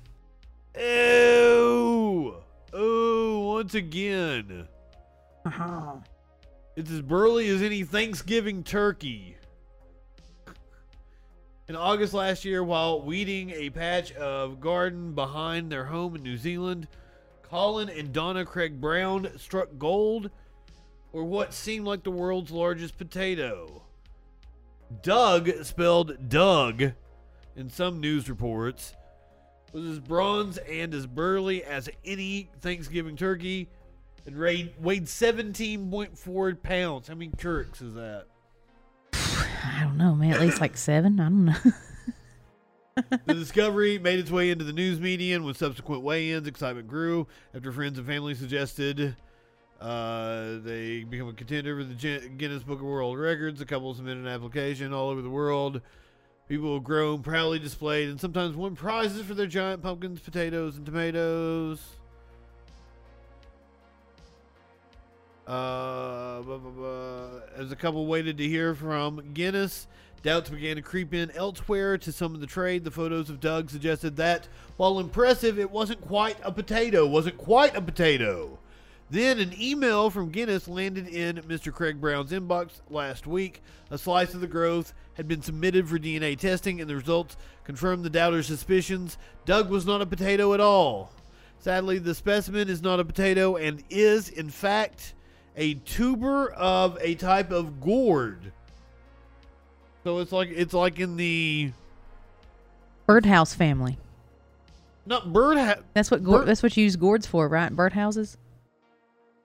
Ew! 0.78 2.36
Oh, 2.72 3.38
once 3.54 3.74
again. 3.74 4.68
Uh-huh. 5.44 5.94
It's 6.76 6.92
as 6.92 7.02
burly 7.02 7.48
as 7.48 7.60
any 7.60 7.82
Thanksgiving 7.82 8.62
turkey. 8.62 9.36
In 11.68 11.74
August 11.74 12.14
last 12.14 12.44
year, 12.44 12.62
while 12.62 13.02
weeding 13.02 13.50
a 13.50 13.70
patch 13.70 14.12
of 14.12 14.60
garden 14.60 15.12
behind 15.12 15.72
their 15.72 15.86
home 15.86 16.14
in 16.14 16.22
New 16.22 16.36
Zealand, 16.36 16.86
Colin 17.48 17.88
and 17.88 18.12
Donna 18.12 18.44
Craig 18.44 18.80
Brown 18.80 19.30
struck 19.36 19.68
gold 19.78 20.30
or 21.12 21.24
what 21.24 21.54
seemed 21.54 21.86
like 21.86 22.02
the 22.02 22.10
world's 22.10 22.50
largest 22.50 22.98
potato. 22.98 23.82
Doug, 25.02 25.50
spelled 25.64 26.28
Dug 26.28 26.92
in 27.56 27.70
some 27.70 28.00
news 28.00 28.28
reports, 28.28 28.94
was 29.72 29.84
as 29.84 29.98
bronze 30.00 30.58
and 30.58 30.94
as 30.94 31.06
burly 31.06 31.64
as 31.64 31.88
any 32.04 32.50
Thanksgiving 32.60 33.16
turkey 33.16 33.68
and 34.26 34.36
weighed, 34.36 34.74
weighed 34.78 35.06
17.4 35.06 36.62
pounds. 36.62 37.08
How 37.08 37.14
many 37.14 37.30
turks 37.32 37.80
is 37.80 37.94
that? 37.94 38.26
I 39.12 39.80
don't 39.82 39.96
know, 39.96 40.14
man. 40.14 40.34
At 40.34 40.40
least 40.40 40.60
like 40.60 40.76
seven. 40.76 41.18
I 41.20 41.24
don't 41.24 41.44
know. 41.46 41.54
The 42.94 43.34
discovery 43.34 43.98
made 43.98 44.20
its 44.20 44.30
way 44.30 44.50
into 44.50 44.64
the 44.64 44.72
news 44.72 45.00
media, 45.00 45.34
and 45.36 45.44
with 45.44 45.56
subsequent 45.56 46.02
weigh-ins, 46.02 46.46
excitement 46.46 46.86
grew 46.86 47.26
after 47.54 47.72
friends 47.72 47.98
and 47.98 48.06
family 48.06 48.34
suggested 48.34 49.16
uh, 49.80 50.58
they 50.62 51.04
become 51.04 51.28
a 51.28 51.32
contender 51.32 51.76
for 51.76 51.84
the 51.84 52.28
Guinness 52.36 52.62
Book 52.62 52.78
of 52.78 52.86
World 52.86 53.18
Records. 53.18 53.58
The 53.58 53.66
couple 53.66 53.92
submitted 53.94 54.20
an 54.20 54.28
application 54.28 54.92
all 54.92 55.10
over 55.10 55.22
the 55.22 55.30
world. 55.30 55.80
People 56.48 56.74
have 56.74 56.84
grown, 56.84 57.22
proudly 57.22 57.58
displayed, 57.58 58.08
and 58.08 58.20
sometimes 58.20 58.54
won 58.54 58.76
prizes 58.76 59.22
for 59.22 59.34
their 59.34 59.46
giant 59.46 59.82
pumpkins, 59.82 60.20
potatoes, 60.20 60.76
and 60.76 60.86
tomatoes. 60.86 61.80
Uh, 65.46 66.40
blah, 66.42 66.58
blah, 66.58 66.70
blah. 66.70 67.28
As 67.56 67.70
the 67.70 67.76
couple 67.76 68.06
waited 68.06 68.38
to 68.38 68.48
hear 68.48 68.74
from 68.74 69.32
Guinness, 69.34 69.86
doubts 70.24 70.48
began 70.48 70.76
to 70.76 70.82
creep 70.82 71.12
in 71.14 71.30
elsewhere 71.32 71.98
to 71.98 72.10
some 72.10 72.34
of 72.34 72.40
the 72.40 72.46
trade. 72.46 72.82
The 72.82 72.90
photos 72.90 73.28
of 73.28 73.40
Doug 73.40 73.70
suggested 73.70 74.16
that, 74.16 74.48
while 74.78 74.98
impressive, 74.98 75.58
it 75.58 75.70
wasn't 75.70 76.00
quite 76.00 76.38
a 76.42 76.50
potato. 76.50 77.06
Wasn't 77.06 77.36
quite 77.36 77.76
a 77.76 77.82
potato. 77.82 78.58
Then 79.10 79.38
an 79.38 79.52
email 79.60 80.08
from 80.08 80.30
Guinness 80.30 80.66
landed 80.66 81.06
in 81.06 81.36
Mr. 81.42 81.70
Craig 81.70 82.00
Brown's 82.00 82.32
inbox 82.32 82.80
last 82.88 83.26
week. 83.26 83.62
A 83.90 83.98
slice 83.98 84.32
of 84.32 84.40
the 84.40 84.46
growth 84.46 84.94
had 85.12 85.28
been 85.28 85.42
submitted 85.42 85.88
for 85.88 85.98
DNA 85.98 86.38
testing, 86.38 86.80
and 86.80 86.88
the 86.88 86.96
results 86.96 87.36
confirmed 87.62 88.02
the 88.02 88.10
doubters' 88.10 88.46
suspicions. 88.46 89.18
Doug 89.44 89.68
was 89.68 89.84
not 89.84 90.00
a 90.00 90.06
potato 90.06 90.54
at 90.54 90.60
all. 90.60 91.12
Sadly, 91.58 91.98
the 91.98 92.14
specimen 92.14 92.70
is 92.70 92.82
not 92.82 92.98
a 92.98 93.04
potato 93.04 93.56
and 93.56 93.84
is, 93.90 94.30
in 94.30 94.48
fact, 94.48 95.12
a 95.54 95.74
tuber 95.74 96.50
of 96.52 96.96
a 97.02 97.14
type 97.14 97.50
of 97.50 97.80
gourd. 97.80 98.52
So 100.04 100.18
it's 100.18 100.32
like 100.32 100.50
it's 100.50 100.74
like 100.74 101.00
in 101.00 101.16
the 101.16 101.72
Birdhouse 103.06 103.54
family. 103.54 103.98
not 105.06 105.32
bird. 105.32 105.56
Ha- 105.58 105.76
That's 105.94 106.10
what 106.10 106.22
Bird- 106.22 106.46
that's 106.46 106.62
what 106.62 106.76
you 106.76 106.84
use 106.84 106.96
gourds 106.96 107.26
for, 107.26 107.48
right? 107.48 107.74
Birdhouses. 107.74 108.36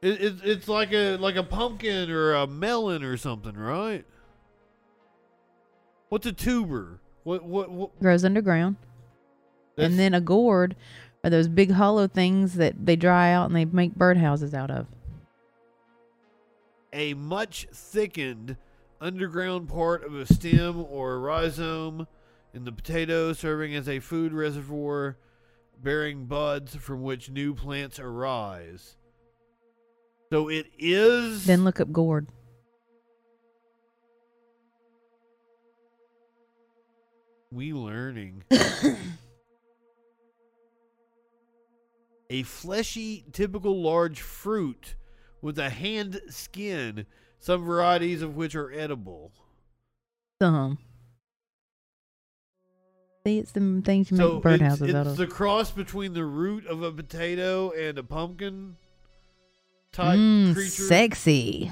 it, 0.01 0.21
it, 0.21 0.35
it's 0.43 0.67
like 0.67 0.91
a 0.93 1.15
like 1.17 1.35
a 1.37 1.43
pumpkin 1.43 2.09
or 2.11 2.33
a 2.33 2.45
melon 2.47 3.03
or 3.03 3.15
something, 3.17 3.55
right? 3.55 4.05
What's 6.09 6.25
a 6.25 6.31
tuber? 6.33 6.99
What 7.23 7.43
what? 7.43 7.69
what 7.71 7.99
Grows 8.01 8.25
underground. 8.25 8.75
that's- 9.75 9.89
and 9.91 9.99
then 9.99 10.13
a 10.13 10.21
gourd 10.21 10.75
are 11.23 11.29
those 11.29 11.47
big 11.49 11.71
hollow 11.71 12.07
things 12.07 12.55
that 12.55 12.85
they 12.85 12.95
dry 12.95 13.31
out 13.31 13.45
and 13.47 13.55
they 13.55 13.65
make 13.65 13.95
birdhouses 13.95 14.53
out 14.53 14.71
of. 14.71 14.87
a 16.93 17.13
much 17.13 17.67
thickened 17.71 18.55
underground 19.01 19.69
part 19.69 20.03
of 20.03 20.15
a 20.15 20.25
stem 20.25 20.85
or 20.89 21.13
a 21.13 21.19
rhizome 21.19 22.07
in 22.53 22.65
the 22.65 22.71
potato, 22.71 23.33
serving 23.33 23.75
as 23.75 23.87
a 23.87 23.99
food 23.99 24.33
reservoir, 24.33 25.17
bearing 25.81 26.25
buds 26.25 26.75
from 26.75 27.01
which 27.01 27.29
new 27.29 27.53
plants 27.53 27.99
arise. 27.99 28.95
So 30.31 30.47
it 30.49 30.67
is. 30.77 31.45
Then 31.45 31.63
look 31.63 31.79
up 31.79 31.91
gourd. 31.91 32.27
we 37.51 37.73
learning. 37.73 38.43
a 42.29 42.43
fleshy, 42.43 43.25
typical 43.31 43.81
large 43.81 44.21
fruit 44.21 44.95
with 45.41 45.57
a 45.57 45.69
hand 45.69 46.21
skin, 46.29 47.05
some 47.39 47.63
varieties 47.65 48.21
of 48.21 48.35
which 48.35 48.55
are 48.55 48.71
edible. 48.71 49.31
Some. 50.41 50.77
See, 53.25 53.39
it's 53.39 53.51
the 53.51 53.81
things 53.83 54.11
you 54.11 54.17
make 54.17 54.25
so 54.25 54.37
it's, 54.37 54.45
birdhouses 54.45 54.93
out 54.95 55.07
it's 55.07 55.17
the 55.17 55.27
cross 55.27 55.71
between 55.71 56.13
the 56.13 56.23
root 56.25 56.65
of 56.67 56.81
a 56.83 56.91
potato 56.91 57.71
and 57.71 57.97
a 57.97 58.03
pumpkin 58.03 58.77
type 59.91 60.17
Mm, 60.17 60.53
creature. 60.53 60.69
sexy. 60.83 61.71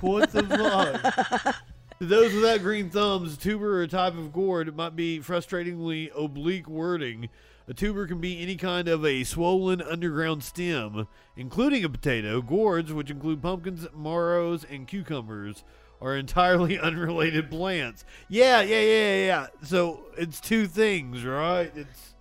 What 0.00 0.30
the 0.30 0.42
fuck? 1.42 1.56
To 2.00 2.06
those 2.06 2.32
without 2.34 2.60
green 2.60 2.90
thumbs, 2.90 3.36
tuber 3.36 3.80
or 3.80 3.86
type 3.86 4.14
of 4.14 4.32
gourd 4.32 4.74
might 4.76 4.96
be 4.96 5.20
frustratingly 5.20 6.10
oblique 6.16 6.68
wording. 6.68 7.28
A 7.68 7.74
tuber 7.74 8.06
can 8.06 8.20
be 8.20 8.42
any 8.42 8.56
kind 8.56 8.88
of 8.88 9.04
a 9.06 9.22
swollen 9.24 9.80
underground 9.80 10.42
stem, 10.42 11.06
including 11.36 11.84
a 11.84 11.88
potato. 11.88 12.42
Gourds, 12.42 12.92
which 12.92 13.10
include 13.10 13.40
pumpkins, 13.40 13.86
marrows, 13.96 14.64
and 14.64 14.86
cucumbers, 14.86 15.62
are 16.00 16.16
entirely 16.16 16.78
unrelated 16.80 17.50
plants. 17.50 18.04
Yeah, 18.28 18.62
yeah, 18.62 18.80
yeah, 18.80 19.26
yeah. 19.26 19.46
So 19.62 20.00
it's 20.18 20.40
two 20.40 20.66
things, 20.66 21.24
right? 21.24 21.72
It's 21.74 22.14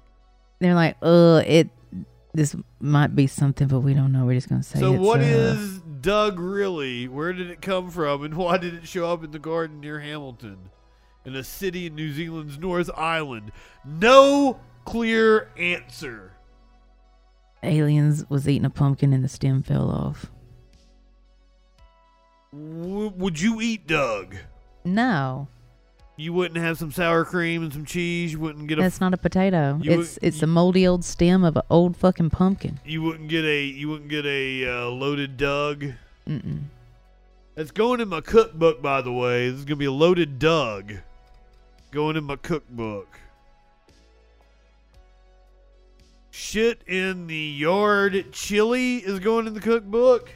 They're 0.59 0.75
like, 0.75 0.97
uh, 1.01 1.41
it 1.45 1.69
This 2.33 2.55
might 2.79 3.15
be 3.15 3.25
something, 3.25 3.67
but 3.67 3.79
we 3.79 3.93
don't 3.95 4.11
know. 4.11 4.25
We're 4.25 4.35
just 4.35 4.49
gonna 4.49 4.63
say. 4.63 4.79
So 4.79 4.91
what 4.91 5.21
uh, 5.21 5.23
is 5.23 5.79
Doug 5.79 6.39
really? 6.39 7.07
Where 7.07 7.33
did 7.33 7.49
it 7.49 7.61
come 7.61 7.89
from, 7.89 8.23
and 8.23 8.33
why 8.37 8.57
did 8.57 8.75
it 8.75 8.87
show 8.87 9.11
up 9.11 9.23
in 9.23 9.31
the 9.31 9.39
garden 9.39 9.79
near 9.79 9.99
Hamilton, 9.99 10.69
in 11.25 11.35
a 11.35 11.43
city 11.43 11.87
in 11.87 11.95
New 11.95 12.13
Zealand's 12.13 12.59
North 12.59 12.91
Island? 12.95 13.51
No 13.83 14.59
clear 14.85 15.49
answer. 15.57 16.31
aliens 17.63 18.25
was 18.29 18.47
eating 18.47 18.65
a 18.65 18.69
pumpkin 18.69 19.13
and 19.13 19.23
the 19.23 19.27
stem 19.29 19.61
fell 19.63 19.89
off? 19.89 20.27
W- 22.53 23.09
would 23.15 23.39
you 23.39 23.61
eat 23.61 23.87
Doug? 23.87 24.35
No, 24.83 25.47
You 26.17 26.33
wouldn't 26.33 26.59
have 26.59 26.77
some 26.77 26.91
sour 26.91 27.23
cream 27.23 27.63
and 27.63 27.71
some 27.71 27.85
cheese. 27.85 28.33
You 28.33 28.39
wouldn't 28.39 28.67
get 28.67 28.77
a. 28.79 28.81
that's 28.81 28.99
not 28.99 29.13
a 29.13 29.17
potato. 29.17 29.79
It's 29.83 30.15
would- 30.15 30.23
it's 30.23 30.41
a 30.43 30.47
moldy 30.47 30.85
old 30.87 31.03
stem 31.05 31.43
of 31.43 31.55
an 31.55 31.63
old 31.69 31.95
fucking 31.97 32.29
pumpkin. 32.31 32.79
you 32.85 33.01
wouldn't 33.01 33.29
get 33.29 33.45
a. 33.45 33.63
You 33.63 33.89
wouldn't 33.89 34.09
get 34.09 34.25
a 34.25 34.65
uh, 34.67 34.85
loaded 34.89 35.37
Doug. 35.37 35.85
Mm-mm. 36.27 36.63
That's 37.55 37.71
going 37.71 37.99
in 38.01 38.09
my 38.09 38.21
cookbook, 38.21 38.81
by 38.81 39.01
the 39.01 39.11
way. 39.11 39.49
This 39.49 39.59
is 39.59 39.65
gonna 39.65 39.75
be 39.77 39.85
a 39.85 39.91
loaded 39.91 40.37
Doug. 40.39 40.93
Going 41.91 42.15
in 42.17 42.23
my 42.23 42.35
cookbook. 42.37 43.19
Shit 46.31 46.81
in 46.87 47.27
the 47.27 47.35
yard 47.35 48.31
chili 48.31 48.97
is 48.97 49.19
going 49.19 49.47
in 49.47 49.53
the 49.53 49.59
cookbook. 49.59 50.31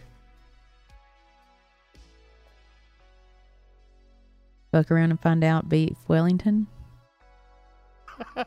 Fuck 4.71 4.91
around 4.91 5.11
and 5.11 5.19
find 5.19 5.43
out 5.43 5.69
beef 5.69 5.97
Wellington. 6.07 6.67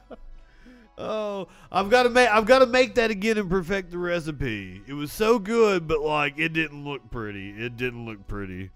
Oh, 1.00 1.46
I've 1.70 1.90
got 1.90 2.02
to 2.02 2.10
make 2.10 2.28
I've 2.28 2.44
got 2.44 2.58
to 2.58 2.66
make 2.66 2.96
that 2.96 3.12
again 3.12 3.38
and 3.38 3.48
perfect 3.48 3.92
the 3.92 3.98
recipe. 3.98 4.82
It 4.88 4.94
was 4.94 5.12
so 5.12 5.38
good, 5.38 5.86
but 5.86 6.00
like 6.00 6.38
it 6.38 6.52
didn't 6.52 6.84
look 6.84 7.08
pretty. 7.08 7.50
It 7.50 7.76
didn't 7.76 8.04
look 8.04 8.26
pretty. 8.26 8.70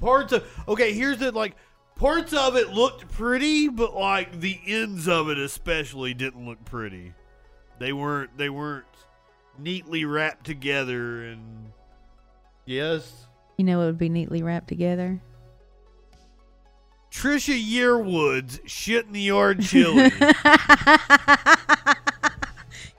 Parts 0.00 0.32
of 0.32 0.44
okay, 0.66 0.94
here's 0.94 1.20
it 1.20 1.34
like 1.34 1.56
parts 2.04 2.34
of 2.34 2.54
it 2.54 2.68
looked 2.68 3.10
pretty, 3.12 3.66
but 3.66 3.94
like 3.94 4.40
the 4.40 4.60
ends 4.66 5.08
of 5.08 5.30
it 5.30 5.38
especially 5.38 6.12
didn't 6.12 6.44
look 6.44 6.62
pretty. 6.66 7.14
They 7.78 7.94
weren't 7.94 8.36
they 8.36 8.50
weren't 8.50 8.84
neatly 9.58 10.04
wrapped 10.04 10.44
together 10.44 11.24
and 11.24 11.72
yes. 12.66 13.26
You 13.56 13.64
know 13.64 13.80
it 13.80 13.86
would 13.86 13.96
be 13.96 14.10
neatly 14.10 14.42
wrapped 14.42 14.68
together? 14.68 15.18
Trisha 17.10 17.58
Yearwood's 17.58 18.60
shit 18.66 19.06
in 19.06 19.12
the 19.12 19.22
yard 19.22 19.62
chili. 19.62 20.12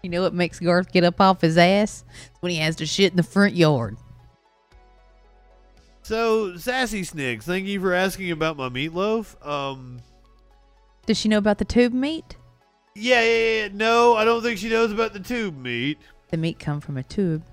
You 0.01 0.12
know 0.12 0.22
what 0.22 0.36
makes 0.36 0.60
Garth 0.60 0.91
get 0.91 1.03
up 1.03 1.20
off 1.20 1.41
his 1.41 1.58
ass? 1.58 2.06
It's 2.30 2.39
when 2.39 2.51
he 2.51 2.60
has 2.60 2.76
to 2.76 2.86
shit 2.86 3.10
in 3.10 3.18
the 3.18 3.24
front 3.24 3.56
yard. 3.56 3.97
So, 6.10 6.56
Sassy 6.56 7.03
Snicks, 7.03 7.45
thank 7.47 7.66
you 7.66 7.80
for 7.82 7.91
asking 7.91 8.30
about 8.30 8.58
my 8.58 8.70
meatloaf. 8.70 9.43
Um, 9.43 9.99
Does 11.08 11.18
she 11.18 11.30
know 11.30 11.39
about 11.39 11.58
the 11.58 11.66
tube 11.66 11.93
meat? 11.93 12.38
yeah, 12.93 13.24
yeah, 13.24 13.62
yeah. 13.64 13.70
No, 13.74 14.14
I 14.16 14.24
don't 14.24 14.43
think 14.43 14.60
she 14.60 14.70
knows 14.70 14.91
about 14.91 15.14
the 15.14 15.20
tube 15.20 15.58
meat. 15.58 15.97
The 16.30 16.38
meat 16.38 16.60
come 16.60 16.80
from 16.80 16.97
a 16.97 17.03
tube. 17.03 17.43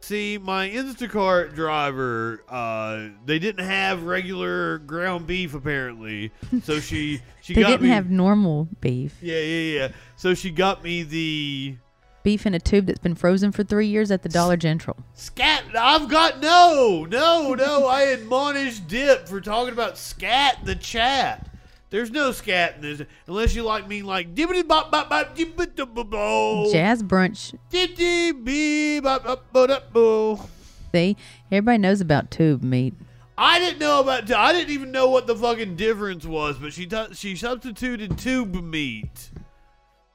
See, 0.00 0.38
my 0.38 0.68
Instacart 0.68 1.54
driver, 1.54 2.42
uh, 2.48 3.10
they 3.26 3.38
didn't 3.38 3.64
have 3.64 4.02
regular 4.02 4.78
ground 4.78 5.28
beef 5.28 5.54
apparently, 5.54 6.32
so 6.64 6.80
she 6.80 7.20
she 7.42 7.54
They 7.54 7.60
got 7.62 7.68
didn't 7.68 7.82
me. 7.82 7.88
have 7.90 8.10
normal 8.10 8.66
beef. 8.80 9.14
yeah, 9.22 9.38
yeah, 9.38 9.78
yeah. 9.78 9.88
So 10.16 10.34
she 10.34 10.50
got 10.50 10.82
me 10.82 11.04
the 11.04 11.76
Beef 12.22 12.44
in 12.44 12.52
a 12.54 12.58
tube 12.60 12.86
that's 12.86 12.98
been 12.98 13.14
frozen 13.14 13.50
for 13.50 13.64
three 13.64 13.86
years 13.86 14.10
at 14.10 14.22
the 14.22 14.28
Dollar 14.28 14.56
General. 14.56 14.96
scat. 15.14 15.64
I've 15.78 16.08
got 16.08 16.40
no, 16.40 17.06
no, 17.08 17.54
no. 17.54 17.86
I 17.86 18.02
admonished 18.02 18.88
Dip 18.88 19.26
for 19.26 19.40
talking 19.40 19.72
about 19.72 19.96
scat 19.96 20.58
in 20.60 20.66
the 20.66 20.74
chat. 20.74 21.46
There's 21.88 22.10
no 22.10 22.30
scat 22.30 22.76
in 22.76 22.82
this 22.82 23.02
unless 23.26 23.54
you 23.54 23.62
like 23.64 23.88
me 23.88 24.02
like 24.02 24.34
dibbity 24.34 24.66
bop 24.66 24.92
bop 24.92 25.08
bop 25.10 25.34
dibbity 25.36 26.72
Jazz 26.72 27.02
brunch. 27.02 27.54
dibbity 27.72 29.02
bop 29.02 29.24
bop 29.24 29.52
bop 29.52 29.92
bop. 29.92 30.48
See, 30.94 31.16
everybody 31.50 31.78
knows 31.78 32.00
about 32.00 32.30
tube 32.30 32.62
meat. 32.62 32.94
I 33.36 33.58
didn't 33.58 33.78
know 33.78 34.00
about. 34.00 34.30
I 34.30 34.52
didn't 34.52 34.70
even 34.70 34.92
know 34.92 35.08
what 35.08 35.26
the 35.26 35.34
fucking 35.34 35.76
difference 35.76 36.26
was, 36.26 36.58
but 36.58 36.72
she 36.74 36.86
t- 36.86 37.14
she 37.14 37.34
substituted 37.34 38.18
tube 38.18 38.54
meat. 38.62 39.30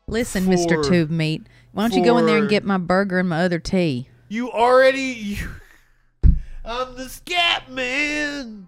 Listen, 0.07 0.45
For- 0.45 0.51
Mr. 0.51 0.87
Tube 0.87 1.09
Meat, 1.09 1.47
why 1.76 1.88
don't 1.88 1.97
you 1.97 2.03
go 2.03 2.17
in 2.17 2.26
there 2.26 2.38
and 2.38 2.45
for- 2.45 2.49
get 2.49 2.63
my 2.63 2.78
burger 2.78 3.19
and 3.19 3.30
my 3.30 3.43
other 3.43 3.59
tea? 3.59 4.09
You 4.30 4.51
already. 4.51 5.01
You, 5.01 5.47
I'm 6.65 6.95
the 6.95 7.07
scat 7.09 7.69
man. 7.69 8.67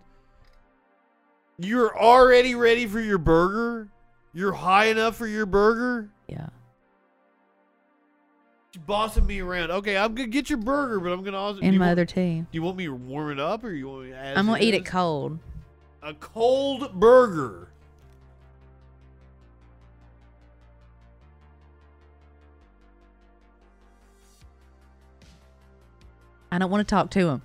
You're 1.58 1.97
already 1.97 2.53
ready 2.53 2.86
for 2.86 2.99
your 2.99 3.18
burger. 3.18 3.88
You're 4.34 4.53
high 4.53 4.86
enough 4.86 5.16
for 5.16 5.26
your 5.26 5.47
burger. 5.47 6.12
Yeah. 6.28 6.49
She's 8.72 8.84
bossing 8.84 9.26
me 9.26 9.39
around. 9.39 9.72
Okay, 9.72 9.97
I'm 9.97 10.14
gonna 10.14 10.28
get 10.28 10.49
your 10.49 10.60
burger, 10.60 10.99
but 10.99 11.12
I'm 11.12 11.24
gonna 11.24 11.38
also. 11.39 11.60
do 11.60 11.66
And 11.66 11.74
you 11.74 11.80
my 11.80 11.88
want- 11.88 11.93
other 11.93 12.05
tea. 12.05 12.41
Do 12.41 12.47
you 12.51 12.62
want 12.62 12.78
me 12.78 12.86
to 12.86 12.93
warm 12.93 13.32
it 13.32 13.39
up, 13.39 13.64
or 13.64 13.72
you 13.72 13.88
want 13.88 14.03
me 14.03 14.10
to? 14.12 14.16
Add 14.18 14.38
I'm 14.38 14.45
gonna 14.45 14.60
some- 14.60 14.68
eat 14.68 14.74
it 14.76 14.86
cold. 14.86 15.39
A 16.03 16.14
cold 16.14 16.93
burger. 16.99 17.66
I 26.58 26.60
don't 26.60 26.72
want 26.72 26.88
to 26.88 26.91
talk 26.91 27.12
to 27.12 27.28
him. 27.28 27.41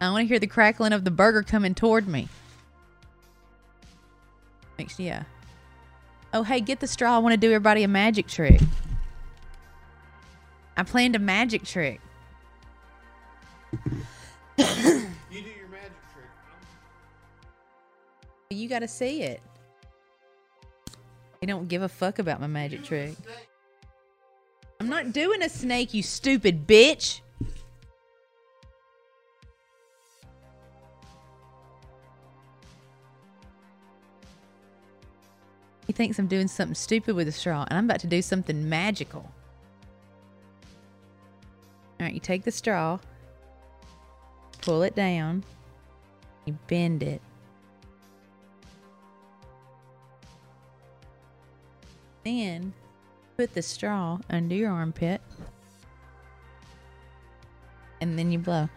I 0.00 0.08
want 0.12 0.22
to 0.22 0.28
hear 0.28 0.38
the 0.38 0.46
crackling 0.46 0.92
of 0.92 1.02
the 1.02 1.10
burger 1.10 1.42
coming 1.42 1.74
toward 1.74 2.06
me. 2.06 2.28
Makes 4.78 5.00
yeah. 5.00 5.24
Oh 6.32 6.44
hey, 6.44 6.60
get 6.60 6.78
the 6.78 6.86
straw. 6.86 7.16
I 7.16 7.18
want 7.18 7.32
to 7.32 7.36
do 7.36 7.48
everybody 7.48 7.82
a 7.82 7.88
magic 7.88 8.28
trick. 8.28 8.60
I 10.76 10.84
planned 10.84 11.16
a 11.16 11.18
magic 11.18 11.64
trick. 11.64 12.00
You 13.72 13.80
do 14.56 14.60
your 14.60 15.66
magic 15.72 15.98
trick. 16.12 16.30
You 18.50 18.68
got 18.68 18.78
to 18.78 18.88
see 18.88 19.22
it. 19.22 19.42
They 21.40 21.48
don't 21.48 21.66
give 21.66 21.82
a 21.82 21.88
fuck 21.88 22.20
about 22.20 22.40
my 22.40 22.46
magic 22.46 22.84
trick. 22.84 23.16
I'm 24.80 24.88
not 24.88 25.12
doing 25.12 25.42
a 25.42 25.48
snake, 25.48 25.92
you 25.92 26.04
stupid 26.04 26.66
bitch. 26.66 27.20
He 35.88 35.92
thinks 35.92 36.18
I'm 36.18 36.28
doing 36.28 36.46
something 36.46 36.76
stupid 36.76 37.16
with 37.16 37.26
a 37.26 37.32
straw, 37.32 37.64
and 37.68 37.76
I'm 37.76 37.86
about 37.86 38.00
to 38.00 38.06
do 38.06 38.22
something 38.22 38.68
magical. 38.68 39.28
All 41.98 42.06
right, 42.06 42.14
you 42.14 42.20
take 42.20 42.44
the 42.44 42.52
straw, 42.52 43.00
pull 44.60 44.82
it 44.82 44.94
down, 44.94 45.42
you 46.44 46.56
bend 46.68 47.02
it. 47.02 47.20
Then 52.24 52.72
put 53.38 53.54
the 53.54 53.62
straw 53.62 54.18
under 54.28 54.52
your 54.52 54.72
armpit. 54.72 55.20
And 58.00 58.18
then 58.18 58.32
you 58.32 58.40
blow. 58.40 58.68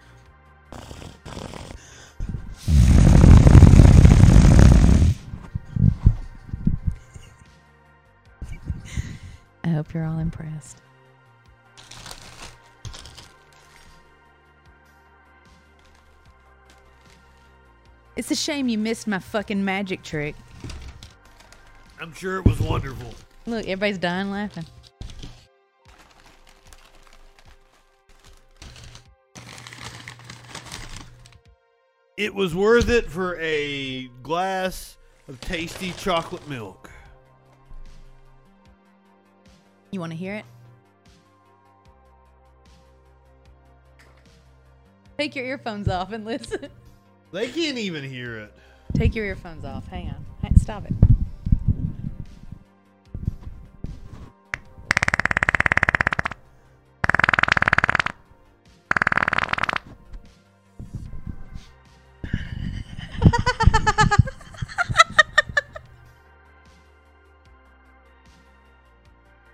I 9.63 9.69
hope 9.69 9.95
you're 9.95 10.05
all 10.05 10.19
impressed. 10.19 10.77
It's 18.15 18.29
a 18.29 18.35
shame 18.35 18.69
you 18.69 18.77
missed 18.77 19.07
my 19.07 19.17
fucking 19.17 19.65
magic 19.65 20.03
trick. 20.03 20.35
I'm 21.99 22.13
sure 22.13 22.37
it 22.37 22.45
was 22.45 22.59
wonderful. 22.59 23.15
Look, 23.45 23.63
everybody's 23.63 23.97
dying 23.97 24.29
laughing. 24.31 24.65
It 32.17 32.35
was 32.35 32.53
worth 32.53 32.89
it 32.89 33.09
for 33.09 33.39
a 33.39 34.07
glass 34.21 34.97
of 35.27 35.41
tasty 35.41 35.91
chocolate 35.97 36.47
milk. 36.47 36.91
You 39.89 39.99
want 39.99 40.11
to 40.11 40.17
hear 40.17 40.35
it? 40.35 40.45
Take 45.17 45.35
your 45.35 45.45
earphones 45.45 45.87
off 45.87 46.11
and 46.11 46.23
listen. 46.23 46.69
They 47.31 47.47
can't 47.47 47.77
even 47.77 48.03
hear 48.03 48.37
it. 48.37 48.53
Take 48.93 49.15
your 49.15 49.25
earphones 49.25 49.65
off. 49.65 49.87
Hang 49.87 50.09
on. 50.09 50.57
Stop 50.57 50.85
it. 50.85 51.10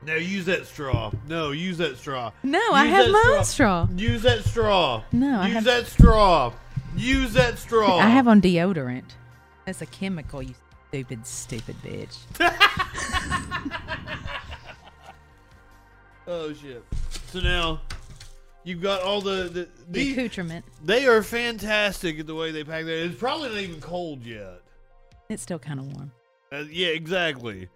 Now 0.08 0.16
use 0.16 0.46
that 0.46 0.66
straw. 0.66 1.12
No, 1.28 1.52
use 1.52 1.78
that 1.80 1.98
straw. 1.98 2.32
No, 2.42 2.62
I 2.72 2.86
have 2.86 3.12
my 3.12 3.36
own 3.38 3.44
straw. 3.44 3.90
Use 3.94 4.22
that 4.22 4.46
straw. 4.46 5.04
No, 5.12 5.42
I 5.42 5.48
use 5.48 5.54
have- 5.56 5.64
that 5.66 5.86
straw. 5.88 6.54
Use 6.96 7.34
that 7.34 7.60
straw. 7.60 7.98
I 7.98 8.08
have 8.08 8.26
on 8.30 8.42
deodorant. 8.42 9.04
That's 9.66 9.82
a 9.82 9.86
chemical, 9.86 10.42
you 10.42 10.56
stupid, 10.90 11.28
stupid 11.28 11.76
bitch. 11.84 12.18
Oh 16.30 16.52
shit. 16.54 16.84
So 17.32 17.40
now 17.40 17.80
you've 18.66 18.82
got 18.82 19.02
all 19.02 19.22
the 19.22 19.44
the, 19.44 19.50
The 19.50 19.68
the 19.90 20.12
accoutrement. 20.12 20.66
they 20.84 21.08
are 21.08 21.24
fantastic 21.24 22.20
at 22.20 22.28
the 22.28 22.36
way 22.36 22.52
they 22.52 22.64
pack 22.66 22.84
that. 22.84 23.06
It's 23.06 23.16
probably 23.18 23.48
not 23.50 23.58
even 23.60 23.80
cold 23.80 24.24
yet. 24.26 24.62
It's 25.30 25.42
still 25.42 25.60
kind 25.60 25.80
of 25.80 25.86
warm. 25.96 26.12
Uh, 26.52 26.64
yeah, 26.70 26.90
exactly. 26.90 27.70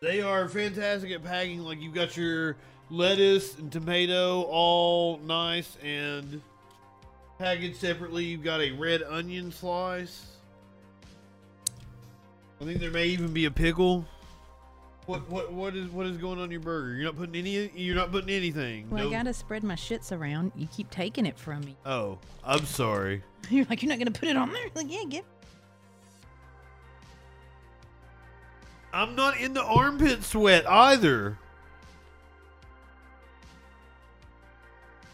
They 0.00 0.20
are 0.20 0.48
fantastic 0.48 1.10
at 1.10 1.24
packing. 1.24 1.64
Like 1.64 1.80
you've 1.80 1.94
got 1.94 2.16
your 2.16 2.56
lettuce 2.88 3.58
and 3.58 3.70
tomato 3.72 4.42
all 4.42 5.18
nice 5.18 5.76
and 5.82 6.40
packaged 7.38 7.76
separately. 7.78 8.24
You've 8.24 8.44
got 8.44 8.60
a 8.60 8.70
red 8.72 9.02
onion 9.02 9.50
slice. 9.50 10.26
I 12.60 12.64
think 12.64 12.78
there 12.78 12.92
may 12.92 13.06
even 13.06 13.32
be 13.32 13.46
a 13.46 13.50
pickle. 13.50 14.04
What 15.06 15.28
what 15.28 15.52
what 15.52 15.74
is 15.74 15.88
what 15.90 16.06
is 16.06 16.16
going 16.16 16.38
on 16.38 16.52
your 16.52 16.60
burger? 16.60 16.94
You're 16.94 17.06
not 17.06 17.16
putting 17.16 17.34
any. 17.34 17.68
You're 17.74 17.96
not 17.96 18.12
putting 18.12 18.30
anything. 18.30 18.88
Well, 18.90 19.02
No- 19.02 19.10
I 19.10 19.12
gotta 19.12 19.34
spread 19.34 19.64
my 19.64 19.74
shits 19.74 20.16
around. 20.16 20.52
You 20.54 20.68
keep 20.68 20.90
taking 20.90 21.26
it 21.26 21.36
from 21.36 21.62
me. 21.62 21.76
Oh, 21.84 22.18
I'm 22.44 22.64
sorry. 22.66 23.24
You're 23.50 23.64
like, 23.68 23.82
you're 23.82 23.88
not 23.88 23.98
gonna 23.98 24.10
put 24.12 24.28
it 24.28 24.36
on 24.36 24.52
there? 24.52 24.66
Like, 24.76 24.92
yeah, 24.92 25.02
get. 25.08 25.24
I'm 28.92 29.14
not 29.14 29.38
in 29.38 29.54
the 29.54 29.62
armpit 29.62 30.24
sweat 30.24 30.68
either. 30.68 31.36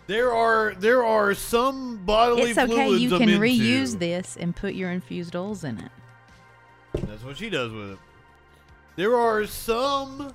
There 0.07 0.33
are 0.33 0.75
there 0.75 1.03
are 1.05 1.35
some 1.35 2.05
bodily 2.05 2.53
fluids. 2.53 2.59
It's 2.59 2.72
okay. 2.72 2.91
You 2.97 3.12
I'm 3.14 3.18
can 3.20 3.29
into. 3.31 3.41
reuse 3.41 3.99
this 3.99 4.37
and 4.37 4.55
put 4.55 4.75
your 4.75 4.91
infused 4.91 5.35
oils 5.35 5.64
in 5.64 5.79
it. 5.79 5.91
That's 7.07 7.25
what 7.25 7.39
she 7.39 7.49
does 7.49 7.72
with 7.72 7.93
it. 7.93 7.99
There 8.97 9.16
are 9.16 9.47
some 9.47 10.35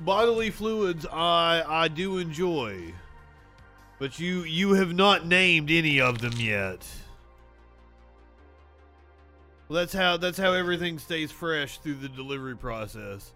bodily 0.00 0.50
fluids 0.50 1.04
I 1.12 1.64
I 1.66 1.88
do 1.88 2.18
enjoy, 2.18 2.94
but 3.98 4.20
you 4.20 4.44
you 4.44 4.74
have 4.74 4.94
not 4.94 5.26
named 5.26 5.70
any 5.70 6.00
of 6.00 6.20
them 6.20 6.34
yet. 6.38 6.86
Well, 9.74 9.82
that's 9.82 9.92
how 9.92 10.16
that's 10.18 10.38
how 10.38 10.52
everything 10.52 11.00
stays 11.00 11.32
fresh 11.32 11.78
through 11.78 11.94
the 11.94 12.08
delivery 12.08 12.56
process. 12.56 13.32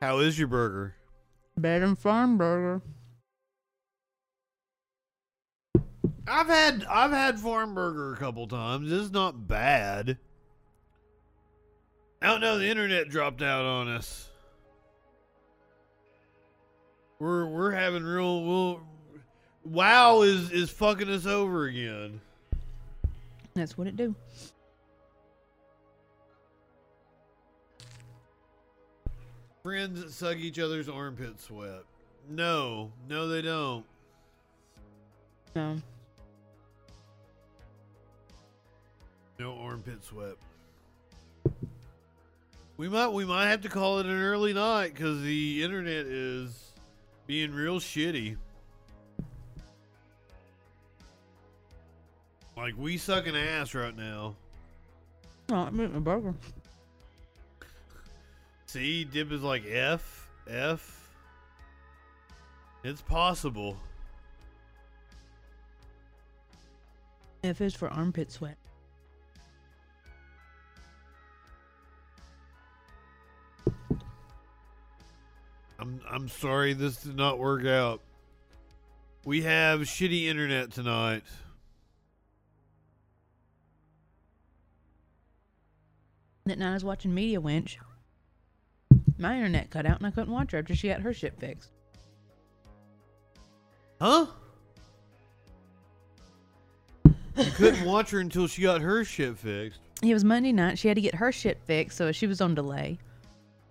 How 0.00 0.20
is 0.20 0.38
your 0.38 0.48
burger? 0.48 0.94
Better 1.58 1.84
and 1.84 1.98
farm 1.98 2.38
burger. 2.38 2.80
I've 6.26 6.46
had 6.46 6.86
I've 6.88 7.10
had 7.10 7.38
farm 7.38 7.74
burger 7.74 8.14
a 8.14 8.16
couple 8.16 8.48
times. 8.48 8.90
It's 8.90 9.12
not 9.12 9.46
bad. 9.46 10.16
I 12.22 12.28
don't 12.28 12.40
know. 12.40 12.56
The 12.56 12.70
internet 12.70 13.10
dropped 13.10 13.42
out 13.42 13.66
on 13.66 13.88
us. 13.88 14.30
We're 17.24 17.46
we're 17.46 17.70
having 17.70 18.04
real. 18.04 18.44
We'll, 18.44 18.80
wow 19.64 20.20
is 20.20 20.50
is 20.50 20.68
fucking 20.68 21.08
us 21.08 21.24
over 21.24 21.64
again. 21.64 22.20
That's 23.54 23.78
what 23.78 23.86
it 23.86 23.96
do. 23.96 24.14
Friends 29.62 30.02
that 30.02 30.10
suck 30.10 30.36
each 30.36 30.58
other's 30.58 30.86
armpit 30.86 31.40
sweat. 31.40 31.84
No, 32.28 32.92
no, 33.08 33.26
they 33.26 33.40
don't. 33.40 33.86
No. 35.56 35.76
No 39.38 39.56
armpit 39.60 40.04
sweat. 40.04 40.36
We 42.76 42.90
might 42.90 43.08
we 43.08 43.24
might 43.24 43.46
have 43.46 43.62
to 43.62 43.70
call 43.70 44.00
it 44.00 44.04
an 44.04 44.20
early 44.20 44.52
night 44.52 44.92
because 44.92 45.22
the 45.22 45.62
internet 45.62 46.04
is 46.04 46.63
being 47.26 47.52
real 47.52 47.78
shitty. 47.78 48.36
Like 52.56 52.74
we 52.76 52.96
sucking 52.98 53.36
ass 53.36 53.74
right 53.74 53.96
now. 53.96 54.36
Oh, 55.50 55.56
I'm 55.56 55.80
eating 55.80 55.96
a 55.96 56.00
burger. 56.00 56.34
See, 58.66 59.04
Dip 59.04 59.32
is 59.32 59.42
like 59.42 59.64
F 59.68 60.28
F. 60.48 61.10
It's 62.82 63.02
possible. 63.02 63.76
F 67.42 67.60
is 67.60 67.74
for 67.74 67.88
armpit 67.88 68.30
sweat. 68.30 68.56
I'm 75.84 76.00
I'm 76.10 76.28
sorry 76.30 76.72
this 76.72 76.96
did 76.96 77.14
not 77.14 77.38
work 77.38 77.66
out. 77.66 78.00
We 79.26 79.42
have 79.42 79.80
shitty 79.80 80.28
internet 80.28 80.70
tonight. 80.70 81.24
That 86.46 86.58
night 86.58 86.70
I 86.70 86.74
was 86.74 86.84
watching 86.84 87.14
Media 87.14 87.38
Winch. 87.38 87.78
My 89.18 89.36
internet 89.36 89.68
cut 89.68 89.84
out 89.84 89.98
and 89.98 90.06
I 90.06 90.10
couldn't 90.10 90.32
watch 90.32 90.52
her 90.52 90.58
after 90.58 90.74
she 90.74 90.88
got 90.88 91.02
her 91.02 91.12
shit 91.12 91.38
fixed. 91.38 91.68
Huh? 94.00 94.26
You 97.04 97.50
couldn't 97.56 97.84
watch 97.84 98.10
her 98.10 98.20
until 98.20 98.46
she 98.46 98.62
got 98.62 98.80
her 98.80 99.04
shit 99.04 99.36
fixed. 99.36 99.80
It 100.02 100.14
was 100.14 100.24
Monday 100.24 100.52
night. 100.52 100.78
She 100.78 100.88
had 100.88 100.94
to 100.94 101.02
get 101.02 101.16
her 101.16 101.30
shit 101.30 101.58
fixed, 101.66 101.98
so 101.98 102.10
she 102.10 102.26
was 102.26 102.40
on 102.40 102.54
delay. 102.54 102.98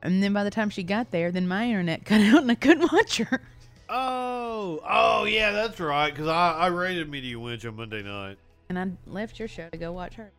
And 0.04 0.22
then 0.22 0.34
by 0.34 0.44
the 0.44 0.52
time 0.52 0.70
she 0.70 0.84
got 0.84 1.12
there, 1.12 1.32
then 1.32 1.48
my 1.48 1.66
internet 1.66 2.06
cut 2.06 2.22
out 2.22 2.44
and 2.44 2.52
I 2.52 2.56
couldn't 2.56 2.92
watch 2.92 3.18
her. 3.18 3.42
Oh, 3.90 4.82
oh 4.88 5.24
yeah, 5.24 5.52
that's 5.52 5.80
right. 5.80 6.12
Because 6.12 6.28
I, 6.28 6.52
I 6.52 6.68
rated 6.68 7.10
Media 7.10 7.40
Winch 7.40 7.66
on 7.66 7.76
Monday 7.76 8.04
night. 8.04 8.38
And 8.70 8.78
I 8.78 8.92
left 9.10 9.40
your 9.40 9.48
show 9.48 9.70
to 9.70 9.78
go 9.78 9.92
watch 9.92 10.16
her. 10.16 10.32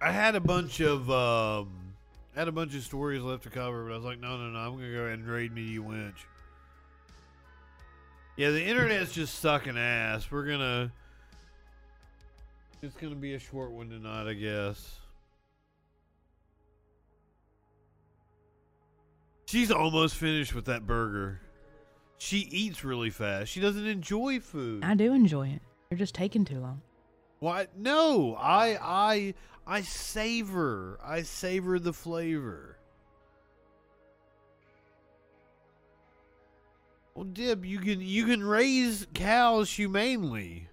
I 0.00 0.12
had 0.12 0.36
a 0.36 0.40
bunch 0.40 0.80
of 0.80 1.10
um, 1.10 1.68
had 2.34 2.46
a 2.46 2.52
bunch 2.52 2.74
of 2.74 2.82
stories 2.82 3.20
left 3.20 3.42
to 3.44 3.50
cover, 3.50 3.84
but 3.84 3.92
I 3.92 3.96
was 3.96 4.04
like, 4.04 4.20
no, 4.20 4.36
no, 4.36 4.48
no, 4.50 4.58
I'm 4.58 4.76
gonna 4.76 4.92
go 4.92 5.00
ahead 5.00 5.18
and 5.18 5.26
raid 5.26 5.52
Media 5.52 5.82
Winch. 5.82 6.26
Yeah, 8.36 8.50
the 8.50 8.64
internet's 8.64 9.12
just 9.12 9.40
sucking 9.40 9.76
ass. 9.76 10.30
We're 10.30 10.46
gonna. 10.46 10.92
It's 12.80 12.96
gonna 12.96 13.16
be 13.16 13.34
a 13.34 13.38
short 13.38 13.72
one 13.72 13.90
tonight, 13.90 14.28
I 14.28 14.34
guess. 14.34 15.00
She's 19.46 19.70
almost 19.70 20.14
finished 20.14 20.54
with 20.54 20.66
that 20.66 20.86
burger. 20.86 21.40
She 22.18 22.38
eats 22.38 22.84
really 22.84 23.10
fast. 23.10 23.50
She 23.50 23.60
doesn't 23.60 23.86
enjoy 23.86 24.40
food. 24.40 24.84
I 24.84 24.94
do 24.94 25.12
enjoy 25.12 25.48
it. 25.48 25.62
You're 25.90 25.98
just 25.98 26.14
taking 26.14 26.44
too 26.44 26.60
long. 26.60 26.82
Why? 27.40 27.66
No, 27.76 28.36
I 28.36 28.78
I 28.80 29.34
I 29.66 29.80
savor. 29.82 30.98
I 31.02 31.22
savor 31.22 31.78
the 31.78 31.92
flavor. 31.92 32.76
Well, 37.14 37.24
Dib, 37.24 37.64
you 37.64 37.78
can 37.78 38.00
you 38.00 38.26
can 38.26 38.44
raise 38.44 39.06
cows 39.14 39.72
humanely. 39.72 40.67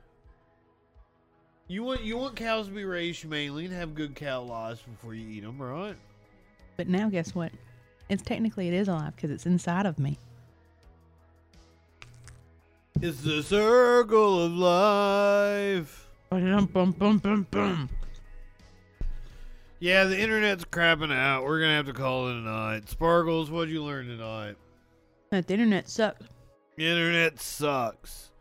You 1.67 1.83
want 1.83 2.03
you 2.03 2.17
want 2.17 2.35
cows 2.35 2.67
to 2.67 2.73
be 2.73 2.83
raised 2.83 3.21
humanely 3.21 3.65
and 3.65 3.73
have 3.73 3.95
good 3.95 4.15
cow 4.15 4.41
lives 4.43 4.81
before 4.81 5.15
you 5.15 5.27
eat 5.27 5.43
them, 5.43 5.59
right? 5.59 5.95
But 6.77 6.87
now 6.87 7.09
guess 7.09 7.33
what? 7.33 7.51
It's 8.07 8.21
technically 8.21 8.67
it 8.67 8.73
is 8.75 8.87
alive 8.87 9.15
because 9.15 9.31
it's 9.31 9.47
inside 9.47 9.87
of 9.87 9.97
me. 9.97 10.19
It's 13.01 13.21
the 13.21 13.41
circle 13.41 14.45
of 14.45 14.51
life. 14.51 16.07
Bum, 16.29 16.65
bum, 16.67 16.91
bum, 16.91 17.17
bum, 17.17 17.47
bum. 17.49 17.89
Yeah, 19.79 20.03
the 20.05 20.19
internet's 20.19 20.65
crapping 20.65 21.13
out. 21.13 21.45
We're 21.45 21.59
gonna 21.59 21.75
have 21.75 21.87
to 21.87 21.93
call 21.93 22.29
it 22.29 22.33
a 22.33 22.41
night. 22.41 22.89
Sparkles, 22.89 23.49
what'd 23.49 23.73
you 23.73 23.83
learn 23.83 24.07
tonight? 24.07 24.55
That 25.31 25.47
the 25.47 25.53
internet 25.53 25.89
sucks. 25.89 26.27
The 26.77 26.85
internet 26.85 27.41
sucks. 27.41 28.31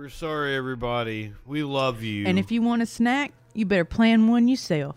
We're 0.00 0.08
sorry, 0.08 0.56
everybody. 0.56 1.34
We 1.44 1.62
love 1.62 2.02
you. 2.02 2.24
And 2.24 2.38
if 2.38 2.50
you 2.50 2.62
want 2.62 2.80
a 2.80 2.86
snack, 2.86 3.34
you 3.52 3.66
better 3.66 3.84
plan 3.84 4.28
one 4.28 4.48
yourself. 4.48 4.96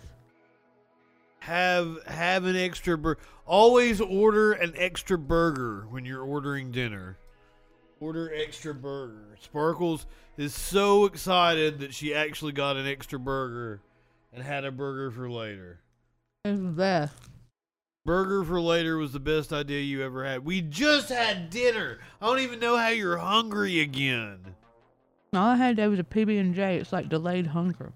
have 1.39 2.01
have 2.07 2.45
an 2.45 2.55
extra 2.55 2.97
burger, 2.97 3.19
always 3.45 3.99
order 3.99 4.53
an 4.53 4.71
extra 4.77 5.17
burger 5.17 5.85
when 5.89 6.05
you're 6.05 6.23
ordering 6.23 6.71
dinner. 6.71 7.17
Order 7.99 8.33
extra 8.33 8.73
burger. 8.73 9.35
Sparkles 9.41 10.05
is 10.37 10.55
so 10.55 11.03
excited 11.03 11.79
that 11.79 11.93
she 11.93 12.15
actually 12.15 12.53
got 12.53 12.77
an 12.77 12.87
extra 12.87 13.19
burger 13.19 13.81
and 14.31 14.41
had 14.41 14.63
a 14.63 14.71
burger 14.71 15.11
for 15.11 15.29
later. 15.29 15.81
It's 16.45 16.61
the 16.61 16.67
best. 16.67 17.29
Burger 18.05 18.45
for 18.45 18.61
later 18.61 18.95
was 18.95 19.11
the 19.11 19.19
best 19.19 19.51
idea 19.51 19.81
you 19.81 20.01
ever 20.01 20.23
had. 20.23 20.45
We 20.45 20.61
just 20.61 21.09
had 21.09 21.49
dinner. 21.49 21.99
I 22.21 22.27
don't 22.27 22.39
even 22.39 22.61
know 22.61 22.77
how 22.77 22.87
you're 22.87 23.17
hungry 23.17 23.81
again. 23.81 24.55
All 25.33 25.47
I 25.49 25.55
had 25.55 25.77
there 25.77 25.89
was 25.89 25.99
a 25.99 26.03
PB 26.03 26.39
and 26.39 26.53
J. 26.53 26.77
It's 26.77 26.93
like 26.93 27.09
delayed 27.09 27.47
hunger. 27.47 27.91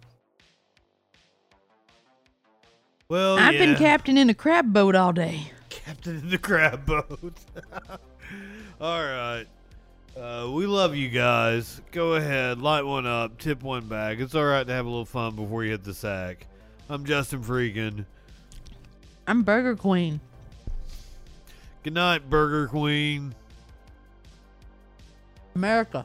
Well, 3.10 3.38
I've 3.38 3.58
been 3.58 3.76
captain 3.76 4.18
in 4.18 4.30
a 4.30 4.34
crab 4.34 4.74
boat 4.74 4.96
all 4.96 5.14
day. 5.14 5.52
Captain 5.70 6.18
in 6.18 6.30
the 6.30 6.38
crab 6.38 6.86
boat. 6.86 7.34
All 8.82 9.02
right. 9.02 9.46
Uh, 10.20 10.50
we 10.52 10.66
love 10.66 10.96
you 10.96 11.08
guys. 11.10 11.80
Go 11.92 12.16
ahead, 12.16 12.60
light 12.60 12.84
one 12.84 13.06
up, 13.06 13.38
tip 13.38 13.62
one 13.62 13.88
back. 13.88 14.18
It's 14.20 14.34
all 14.34 14.46
right 14.46 14.66
to 14.66 14.74
have 14.74 14.86
a 14.86 14.90
little 14.90 15.06
fun 15.06 15.36
before 15.36 15.64
you 15.64 15.72
hit 15.72 15.84
the 15.84 15.94
sack. 15.94 16.48
I'm 16.90 17.06
Justin 17.06 17.44
Freakin. 17.44 18.06
I'm 19.28 19.44
Burger 19.44 19.76
Queen. 19.76 20.20
Good 21.84 21.94
night, 21.94 22.30
Burger 22.30 22.68
Queen. 22.68 23.36
America. 25.56 26.04